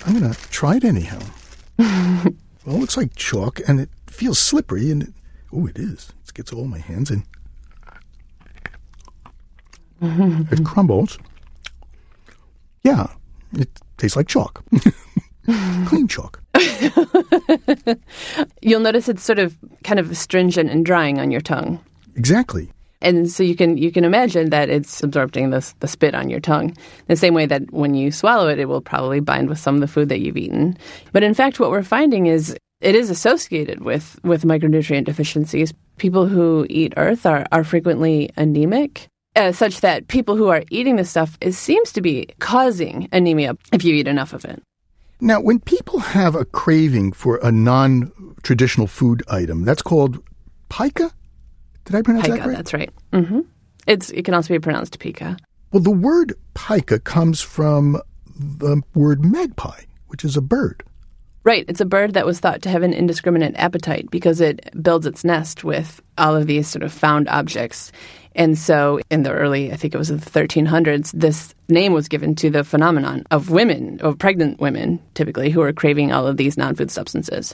I'm 0.05 0.19
going 0.19 0.31
to 0.31 0.39
try 0.49 0.75
it 0.75 0.83
anyhow. 0.83 1.21
well, 1.77 2.27
it 2.67 2.79
looks 2.79 2.95
like 2.95 3.15
chalk, 3.15 3.59
and 3.67 3.79
it 3.79 3.89
feels 4.05 4.37
slippery, 4.37 4.91
and 4.91 5.11
oh, 5.51 5.65
it 5.65 5.79
is. 5.79 6.13
It 6.27 6.35
gets 6.35 6.53
all 6.53 6.65
my 6.65 6.77
hands, 6.77 7.09
and 7.09 7.23
it 10.51 10.63
crumbles. 10.63 11.17
Yeah, 12.83 13.07
it 13.53 13.69
tastes 13.97 14.15
like 14.15 14.27
chalk. 14.27 14.63
clean 15.87 16.07
chalk. 16.07 16.41
You'll 18.61 18.79
notice 18.79 19.09
it's 19.09 19.23
sort 19.23 19.39
of 19.39 19.57
kind 19.83 19.99
of 19.99 20.11
astringent 20.11 20.69
and 20.69 20.85
drying 20.85 21.19
on 21.19 21.31
your 21.31 21.41
tongue. 21.41 21.79
Exactly. 22.15 22.71
And 23.01 23.31
so 23.31 23.43
you 23.43 23.55
can 23.55 23.77
you 23.77 23.91
can 23.91 24.03
imagine 24.03 24.49
that 24.49 24.69
it's 24.69 25.01
absorbing 25.01 25.51
the, 25.51 25.73
the 25.79 25.87
spit 25.87 26.13
on 26.13 26.29
your 26.29 26.41
tongue. 26.41 26.75
The 27.07 27.15
same 27.15 27.33
way 27.33 27.45
that 27.45 27.71
when 27.71 27.93
you 27.93 28.11
swallow 28.11 28.49
it, 28.49 28.59
it 28.59 28.65
will 28.65 28.81
probably 28.81 29.21
bind 29.21 29.47
with 29.47 29.59
some 29.59 29.75
of 29.75 29.81
the 29.81 29.87
food 29.87 30.09
that 30.09 30.19
you've 30.19 30.37
eaten. 30.37 30.77
But 31.13 31.23
in 31.23 31.33
fact, 31.33 31.59
what 31.59 31.71
we're 31.71 31.83
finding 31.83 32.25
is 32.25 32.57
it 32.81 32.95
is 32.95 33.09
associated 33.09 33.81
with, 33.81 34.19
with 34.23 34.43
micronutrient 34.43 35.05
deficiencies. 35.05 35.73
People 35.97 36.27
who 36.27 36.65
eat 36.69 36.93
earth 36.95 37.25
are, 37.25 37.45
are 37.51 37.63
frequently 37.63 38.29
anemic. 38.37 39.07
Uh, 39.35 39.51
such 39.51 39.81
that 39.81 40.07
people 40.07 40.35
who 40.35 40.47
are 40.47 40.63
eating 40.71 40.95
this 40.95 41.11
stuff 41.11 41.37
it 41.39 41.53
seems 41.53 41.93
to 41.93 42.01
be 42.01 42.27
causing 42.39 43.07
anemia 43.11 43.55
if 43.71 43.83
you 43.83 43.93
eat 43.93 44.07
enough 44.07 44.33
of 44.33 44.43
it. 44.43 44.61
Now, 45.22 45.41
when 45.41 45.59
people 45.59 45.99
have 45.99 46.36
a 46.36 46.45
craving 46.45 47.11
for 47.11 47.38
a 47.43 47.51
non 47.51 48.11
traditional 48.43 48.88
food 48.88 49.24
item, 49.28 49.63
that's 49.63 49.82
called 49.82 50.24
pica? 50.70 51.11
Did 51.86 51.95
I 51.95 52.01
pronounce 52.01 52.26
pica, 52.26 52.38
that 52.38 52.47
right? 52.47 52.55
That's 52.55 52.74
right. 52.74 52.89
Mm-hmm. 53.11 53.41
It's, 53.88 54.09
it 54.11 54.24
can 54.24 54.34
also 54.34 54.53
be 54.53 54.59
pronounced 54.59 54.99
pica. 54.99 55.38
Well, 55.72 55.84
the 55.84 55.91
word 55.91 56.34
pica 56.53 56.99
comes 56.99 57.41
from 57.41 57.99
the 58.38 58.82
word 58.95 59.26
magpie, 59.26 59.84
which 60.07 60.24
is 60.24 60.38
a 60.38 60.41
bird. 60.41 60.84
Right. 61.43 61.65
It's 61.67 61.82
a 61.82 61.86
bird 61.86 62.13
that 62.13 62.26
was 62.26 62.39
thought 62.39 62.61
to 62.63 62.70
have 62.70 62.84
an 62.84 62.93
indiscriminate 62.93 63.55
appetite 63.55 64.09
because 64.11 64.41
it 64.41 64.70
builds 64.82 65.05
its 65.05 65.24
nest 65.24 65.63
with 65.63 66.01
all 66.17 66.36
of 66.36 66.47
these 66.47 66.67
sort 66.67 66.84
of 66.84 66.91
found 66.91 67.28
objects. 67.30 67.91
And 68.39 68.57
so 68.57 69.01
in 69.11 69.23
the 69.23 69.33
early, 69.33 69.73
I 69.73 69.75
think 69.75 69.93
it 69.93 69.97
was 69.97 70.07
the 70.07 70.15
1300s, 70.15 71.11
this 71.11 71.53
name 71.67 71.91
was 71.91 72.07
given 72.07 72.35
to 72.35 72.49
the 72.49 72.63
phenomenon 72.63 73.25
of 73.31 73.49
women, 73.49 73.99
of 73.99 74.17
pregnant 74.17 74.61
women, 74.61 74.97
typically, 75.13 75.49
who 75.49 75.61
are 75.61 75.73
craving 75.73 76.13
all 76.13 76.25
of 76.25 76.37
these 76.37 76.57
non 76.57 76.73
food 76.73 76.89
substances. 76.89 77.53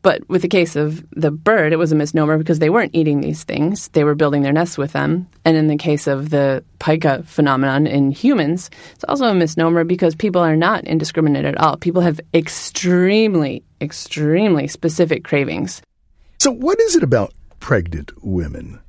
But 0.00 0.26
with 0.30 0.40
the 0.40 0.48
case 0.48 0.74
of 0.74 1.04
the 1.10 1.30
bird, 1.30 1.74
it 1.74 1.76
was 1.76 1.92
a 1.92 1.94
misnomer 1.94 2.38
because 2.38 2.60
they 2.60 2.70
weren't 2.70 2.94
eating 2.94 3.20
these 3.20 3.44
things, 3.44 3.88
they 3.88 4.04
were 4.04 4.14
building 4.14 4.40
their 4.40 4.54
nests 4.54 4.78
with 4.78 4.92
them. 4.92 5.28
And 5.44 5.54
in 5.54 5.66
the 5.66 5.76
case 5.76 6.06
of 6.06 6.30
the 6.30 6.64
pica 6.78 7.22
phenomenon 7.24 7.86
in 7.86 8.10
humans, 8.10 8.70
it's 8.94 9.04
also 9.04 9.26
a 9.26 9.34
misnomer 9.34 9.84
because 9.84 10.14
people 10.14 10.40
are 10.40 10.56
not 10.56 10.84
indiscriminate 10.84 11.44
at 11.44 11.58
all. 11.58 11.76
People 11.76 12.00
have 12.00 12.22
extremely, 12.32 13.62
extremely 13.82 14.66
specific 14.66 15.24
cravings. 15.24 15.82
So, 16.38 16.50
what 16.50 16.80
is 16.80 16.96
it 16.96 17.02
about 17.02 17.34
pregnant 17.60 18.12
women? 18.24 18.80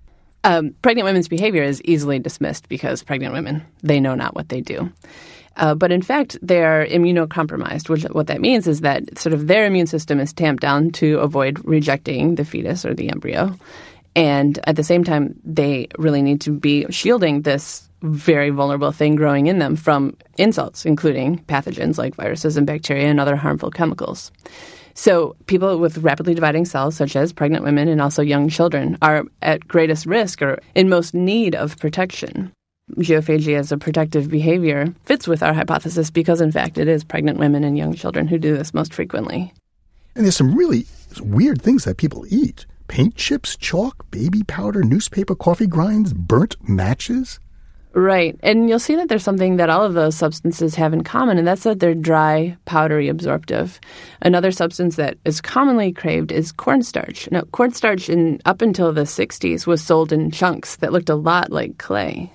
Um, 0.44 0.76
pregnant 0.82 1.06
women's 1.06 1.28
behavior 1.28 1.64
is 1.64 1.82
easily 1.84 2.20
dismissed 2.20 2.68
because 2.68 3.02
pregnant 3.04 3.34
women, 3.34 3.64
they 3.82 4.00
know 4.00 4.16
not 4.16 4.36
what 4.36 4.50
they 4.50 4.62
do. 4.62 4.92
Uh, 5.56 5.76
but 5.76 5.92
in 5.92 6.02
fact, 6.02 6.38
they're 6.42 6.86
immunocompromised, 6.88 7.88
which 7.88 8.04
what 8.04 8.28
that 8.28 8.42
means 8.42 8.68
is 8.68 8.82
that 8.82 9.18
sort 9.18 9.34
of 9.34 9.48
their 9.48 9.66
immune 9.66 9.88
system 9.88 10.20
is 10.20 10.34
tamped 10.34 10.62
down 10.62 10.90
to 10.92 11.20
avoid 11.20 11.64
rejecting 11.64 12.36
the 12.36 12.46
fetus 12.46 12.86
or 12.86 12.94
the 12.94 13.10
embryo. 13.10 13.56
And 14.16 14.60
at 14.68 14.76
the 14.76 14.84
same 14.84 15.04
time, 15.04 15.40
they 15.44 15.88
really 15.98 16.22
need 16.22 16.42
to 16.42 16.52
be 16.52 16.86
shielding 16.90 17.44
this 17.44 17.88
very 18.02 18.50
vulnerable 18.50 18.92
thing 18.92 19.16
growing 19.16 19.48
in 19.48 19.60
them 19.60 19.76
from 19.76 20.16
insults, 20.38 20.86
including 20.86 21.40
pathogens 21.46 21.98
like 21.98 22.16
viruses 22.16 22.58
and 22.58 22.68
bacteria 22.68 23.08
and 23.08 23.20
other 23.20 23.36
harmful 23.36 23.72
chemicals. 23.72 24.32
So, 24.96 25.36
people 25.48 25.80
with 25.80 25.98
rapidly 26.00 26.36
dividing 26.36 26.66
cells, 26.66 26.96
such 26.96 27.16
as 27.16 27.34
pregnant 27.34 27.64
women 27.64 27.88
and 27.88 28.02
also 28.02 28.22
young 28.22 28.48
children, 28.50 28.98
are 29.02 29.24
at 29.42 29.68
greatest 29.68 30.06
risk 30.06 30.42
or 30.42 30.60
in 30.76 30.88
most 30.90 31.14
need 31.14 31.56
of 31.56 31.78
protection. 31.80 32.52
Geophagy 32.98 33.58
as 33.58 33.72
a 33.72 33.78
protective 33.78 34.30
behavior 34.30 34.94
fits 35.06 35.28
with 35.28 35.42
our 35.42 35.54
hypothesis 35.54 36.12
because, 36.12 36.42
in 36.42 36.52
fact, 36.52 36.78
it 36.78 36.88
is 36.88 37.04
pregnant 37.04 37.40
women 37.40 37.64
and 37.64 37.78
young 37.78 37.94
children 37.94 38.28
who 38.28 38.38
do 38.38 38.56
this 38.56 38.74
most 38.74 38.94
frequently. 38.94 39.54
And 40.16 40.26
there's 40.26 40.36
some 40.36 40.56
really 40.56 40.86
weird 41.22 41.62
things 41.62 41.86
that 41.86 41.98
people 41.98 42.26
eat 42.30 42.66
paint 42.88 43.16
chips, 43.16 43.56
chalk, 43.58 44.06
baby 44.12 44.44
powder, 44.44 44.84
newspaper, 44.84 45.34
coffee 45.34 45.66
grinds, 45.66 46.14
burnt 46.14 46.56
matches. 46.68 47.40
Right. 47.94 48.36
And 48.42 48.68
you'll 48.68 48.80
see 48.80 48.96
that 48.96 49.08
there's 49.08 49.24
something 49.24 49.58
that 49.58 49.70
all 49.70 49.84
of 49.84 49.94
those 49.94 50.16
substances 50.16 50.74
have 50.76 50.94
in 50.94 51.04
common, 51.04 51.38
and 51.38 51.48
that's 51.48 51.64
that 51.64 51.80
they're 51.80 51.94
dry, 51.94 52.58
powdery 52.66 53.08
absorptive. 53.08 53.80
Another 54.22 54.52
substance 54.52 54.96
that 54.96 55.18
is 55.26 55.42
commonly 55.42 55.92
craved 55.92 56.32
is 56.32 56.52
cornstarch. 56.52 57.30
Now, 57.30 57.42
cornstarch 57.52 58.10
in 58.10 58.42
up 58.46 58.64
until 58.64 58.92
the 58.94 59.02
60s 59.02 59.68
was 59.68 59.84
sold 59.84 60.12
in 60.12 60.32
chunks 60.32 60.78
that 60.78 60.92
looked 60.92 61.10
a 61.10 61.16
lot 61.16 61.52
like 61.52 61.78
clay. 61.78 62.34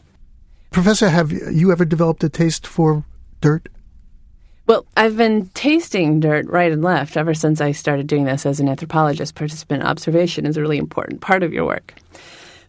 Professor, 0.71 1.09
have 1.09 1.33
you 1.33 1.73
ever 1.73 1.85
developed 1.85 2.23
a 2.23 2.29
taste 2.29 2.65
for 2.65 3.05
dirt? 3.41 3.69
Well, 4.69 4.87
I've 4.97 5.17
been 5.17 5.49
tasting 5.55 6.21
dirt 6.21 6.47
right 6.47 6.71
and 6.71 6.85
left 6.85 7.17
ever 7.17 7.33
since 7.35 7.61
I 7.61 7.73
started 7.73 8.07
doing 8.07 8.25
this 8.25 8.45
as 8.45 8.61
an 8.61 8.69
anthropologist. 8.69 9.35
Participant 9.35 9.83
observation 9.83 10.47
is 10.47 10.57
a 10.57 10.61
really 10.61 10.79
important 10.79 11.21
part 11.21 11.43
of 11.43 11.53
your 11.53 11.65
work. 11.65 11.95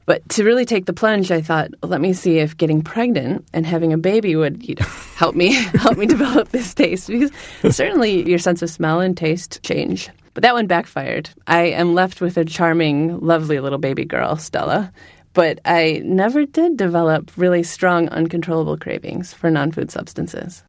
But 0.10 0.28
to 0.30 0.44
really 0.44 0.66
take 0.66 0.88
the 0.88 0.92
plunge, 0.92 1.30
I 1.30 1.40
thought, 1.40 1.70
let 1.84 2.02
me 2.02 2.14
see 2.14 2.40
if 2.40 2.58
getting 2.58 2.82
pregnant 2.82 3.46
and 3.54 3.64
having 3.64 3.94
a 3.94 3.98
baby 4.00 4.36
would 4.36 4.68
you 4.68 4.74
know, 4.74 4.88
help 5.16 5.36
me 5.36 5.52
help 5.76 6.00
me 6.00 6.08
develop 6.08 6.50
this 6.50 6.74
taste 6.74 7.10
because 7.10 7.32
certainly 7.70 8.28
your 8.28 8.40
sense 8.40 8.64
of 8.64 8.72
smell 8.72 9.02
and 9.02 9.16
taste 9.16 9.62
change. 9.62 10.10
But 10.34 10.42
that 10.42 10.56
one 10.56 10.66
backfired. 10.66 11.30
I 11.46 11.66
am 11.66 11.94
left 11.94 12.22
with 12.22 12.38
a 12.38 12.44
charming, 12.44 13.20
lovely 13.20 13.60
little 13.60 13.78
baby 13.78 14.04
girl, 14.04 14.36
Stella. 14.36 14.92
But 15.34 15.60
I 15.64 16.02
never 16.04 16.44
did 16.48 16.76
develop 16.76 17.32
really 17.38 17.62
strong, 17.62 18.10
uncontrollable 18.10 18.78
cravings 18.78 19.32
for 19.32 19.52
non 19.52 19.72
food 19.72 19.92
substances. 19.92 20.64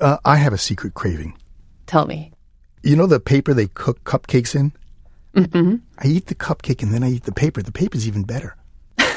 Uh, 0.00 0.16
I 0.24 0.34
have 0.34 0.52
a 0.52 0.58
secret 0.58 0.94
craving. 0.94 1.38
Tell 1.86 2.06
me. 2.06 2.32
You 2.82 2.96
know 2.96 3.06
the 3.06 3.20
paper 3.20 3.54
they 3.54 3.68
cook 3.68 4.02
cupcakes 4.02 4.56
in? 4.56 4.72
Mm-hmm. 5.36 5.76
I 5.98 6.06
eat 6.08 6.26
the 6.26 6.34
cupcake 6.34 6.82
and 6.82 6.92
then 6.92 7.04
I 7.04 7.10
eat 7.10 7.22
the 7.22 7.32
paper. 7.32 7.62
The 7.62 7.70
paper's 7.70 8.08
even 8.08 8.24
better. 8.24 8.56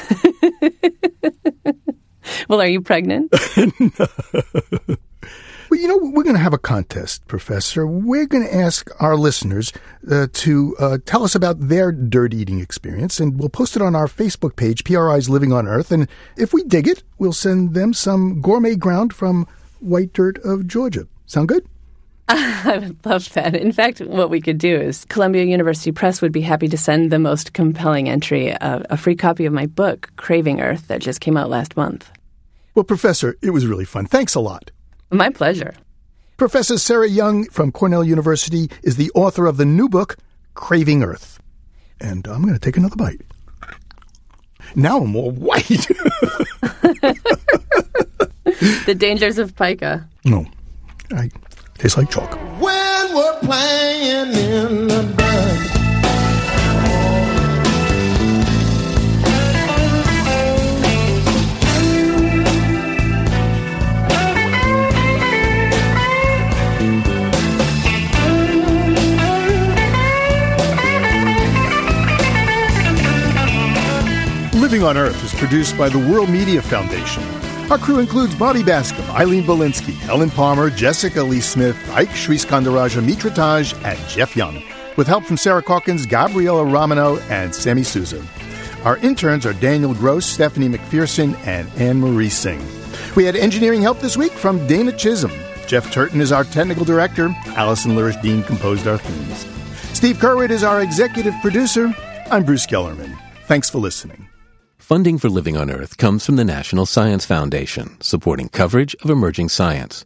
well, 2.48 2.60
are 2.60 2.68
you 2.68 2.80
pregnant? 2.80 3.32
Well, 5.68 5.80
you 5.80 5.88
know, 5.88 5.96
we're 5.96 6.22
going 6.22 6.36
to 6.36 6.42
have 6.42 6.52
a 6.52 6.58
contest, 6.58 7.26
Professor. 7.26 7.86
We're 7.86 8.26
going 8.26 8.44
to 8.44 8.54
ask 8.54 8.88
our 9.00 9.16
listeners 9.16 9.72
uh, 10.08 10.28
to 10.32 10.76
uh, 10.78 10.98
tell 11.04 11.24
us 11.24 11.34
about 11.34 11.58
their 11.58 11.90
dirt 11.90 12.32
eating 12.32 12.60
experience, 12.60 13.18
and 13.18 13.38
we'll 13.38 13.48
post 13.48 13.74
it 13.74 13.82
on 13.82 13.96
our 13.96 14.06
Facebook 14.06 14.54
page, 14.54 14.84
PRI's 14.84 15.28
Living 15.28 15.52
on 15.52 15.66
Earth. 15.66 15.90
And 15.90 16.08
if 16.36 16.52
we 16.52 16.62
dig 16.62 16.86
it, 16.86 17.02
we'll 17.18 17.32
send 17.32 17.74
them 17.74 17.94
some 17.94 18.40
gourmet 18.40 18.76
ground 18.76 19.12
from 19.12 19.46
white 19.80 20.12
dirt 20.12 20.38
of 20.44 20.68
Georgia. 20.68 21.08
Sound 21.26 21.48
good? 21.48 21.66
I 22.28 22.78
would 22.78 23.06
love 23.06 23.32
that. 23.34 23.54
In 23.54 23.70
fact, 23.70 24.00
what 24.00 24.30
we 24.30 24.40
could 24.40 24.58
do 24.58 24.74
is 24.74 25.04
Columbia 25.04 25.44
University 25.44 25.92
Press 25.92 26.20
would 26.20 26.32
be 26.32 26.40
happy 26.40 26.66
to 26.66 26.76
send 26.76 27.12
the 27.12 27.20
most 27.20 27.52
compelling 27.52 28.08
entry, 28.08 28.52
uh, 28.52 28.80
a 28.90 28.96
free 28.96 29.14
copy 29.14 29.46
of 29.46 29.52
my 29.52 29.66
book, 29.66 30.10
Craving 30.16 30.60
Earth, 30.60 30.88
that 30.88 31.00
just 31.00 31.20
came 31.20 31.36
out 31.36 31.48
last 31.50 31.76
month. 31.76 32.10
Well, 32.74 32.84
Professor, 32.84 33.36
it 33.42 33.50
was 33.50 33.66
really 33.66 33.84
fun. 33.84 34.06
Thanks 34.06 34.34
a 34.34 34.40
lot. 34.40 34.72
My 35.10 35.30
pleasure. 35.30 35.74
Professor 36.36 36.78
Sera 36.78 37.08
Young 37.08 37.44
from 37.44 37.70
Cornell 37.70 38.02
University 38.02 38.70
is 38.82 38.96
the 38.96 39.12
author 39.14 39.46
of 39.46 39.56
the 39.56 39.64
new 39.64 39.88
book, 39.88 40.16
Craving 40.54 41.04
Earth. 41.04 41.40
And 42.00 42.26
I'm 42.26 42.42
going 42.42 42.54
to 42.54 42.60
take 42.60 42.76
another 42.76 42.96
bite. 42.96 43.20
Now 44.74 44.98
I'm 44.98 45.14
all 45.14 45.30
white. 45.30 45.62
the 48.84 48.96
dangers 48.98 49.38
of 49.38 49.54
pica. 49.54 50.08
No, 50.24 50.44
I 51.12 51.30
taste 51.76 51.96
like 51.96 52.10
chalk. 52.10 52.38
When 52.60 53.14
we're 53.14 53.38
playing 53.40 54.32
in 54.32 54.88
the 54.88 55.02
dark. 55.16 55.26
Living 74.54 74.82
on 74.82 74.96
Earth 74.96 75.22
is 75.22 75.32
produced 75.34 75.78
by 75.78 75.88
the 75.88 75.98
World 75.98 76.28
Media 76.28 76.60
Foundation. 76.60 77.35
Our 77.68 77.78
crew 77.78 77.98
includes 77.98 78.32
Bobby 78.36 78.62
Bascomb, 78.62 79.08
Eileen 79.10 79.42
Bolinsky, 79.42 79.94
Helen 79.94 80.30
Palmer, 80.30 80.70
Jessica 80.70 81.20
Lee 81.20 81.40
Smith, 81.40 81.76
Ike 81.90 82.10
Sriskandarajah 82.10 83.04
Mitrataj, 83.04 83.74
and 83.84 83.98
Jeff 84.08 84.36
Young, 84.36 84.62
with 84.96 85.08
help 85.08 85.24
from 85.24 85.36
Sarah 85.36 85.64
Calkins, 85.64 86.06
Gabriella 86.06 86.64
Romano, 86.64 87.18
and 87.28 87.52
Sammy 87.52 87.82
Souza. 87.82 88.24
Our 88.84 88.98
interns 88.98 89.44
are 89.44 89.52
Daniel 89.52 89.94
Gross, 89.94 90.26
Stephanie 90.26 90.68
McPherson, 90.68 91.36
and 91.44 91.68
Anne 91.76 92.00
Marie 92.00 92.28
Singh. 92.28 92.64
We 93.16 93.24
had 93.24 93.34
engineering 93.34 93.82
help 93.82 93.98
this 93.98 94.16
week 94.16 94.30
from 94.30 94.64
Dana 94.68 94.96
Chisholm. 94.96 95.32
Jeff 95.66 95.90
Turton 95.90 96.20
is 96.20 96.30
our 96.30 96.44
technical 96.44 96.84
director. 96.84 97.34
Allison 97.56 97.96
Lirish 97.96 98.22
Dean 98.22 98.44
composed 98.44 98.86
our 98.86 98.98
themes. 98.98 99.44
Steve 99.92 100.18
Curwood 100.18 100.50
is 100.50 100.62
our 100.62 100.82
executive 100.82 101.34
producer. 101.42 101.92
I'm 102.30 102.44
Bruce 102.44 102.66
Gellerman. 102.66 103.18
Thanks 103.46 103.68
for 103.68 103.78
listening. 103.78 104.28
Funding 104.86 105.18
for 105.18 105.28
Living 105.28 105.56
on 105.56 105.68
Earth 105.68 105.96
comes 105.96 106.24
from 106.24 106.36
the 106.36 106.44
National 106.44 106.86
Science 106.86 107.26
Foundation, 107.26 108.00
supporting 108.00 108.48
coverage 108.48 108.94
of 109.02 109.10
emerging 109.10 109.48
science. 109.48 110.04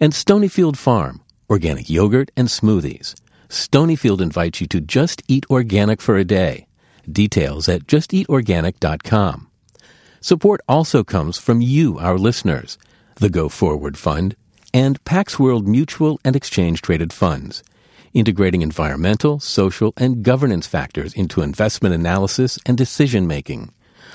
And 0.00 0.14
Stonyfield 0.14 0.78
Farm, 0.78 1.20
organic 1.50 1.90
yogurt 1.90 2.30
and 2.34 2.48
smoothies. 2.48 3.14
Stonyfield 3.50 4.22
invites 4.22 4.62
you 4.62 4.66
to 4.68 4.80
just 4.80 5.22
eat 5.28 5.44
organic 5.50 6.00
for 6.00 6.16
a 6.16 6.24
day. 6.24 6.66
Details 7.06 7.68
at 7.68 7.82
justeatorganic.com. 7.82 9.50
Support 10.22 10.62
also 10.66 11.04
comes 11.04 11.36
from 11.36 11.60
you, 11.60 11.98
our 11.98 12.16
listeners, 12.16 12.78
the 13.16 13.28
Go 13.28 13.50
Forward 13.50 13.98
Fund, 13.98 14.36
and 14.72 15.04
Pax 15.04 15.38
World 15.38 15.68
Mutual 15.68 16.18
and 16.24 16.34
Exchange 16.34 16.80
Traded 16.80 17.12
Funds, 17.12 17.62
integrating 18.14 18.62
environmental, 18.62 19.38
social, 19.38 19.92
and 19.98 20.22
governance 20.22 20.66
factors 20.66 21.12
into 21.12 21.42
investment 21.42 21.94
analysis 21.94 22.58
and 22.64 22.78
decision 22.78 23.26
making 23.26 23.70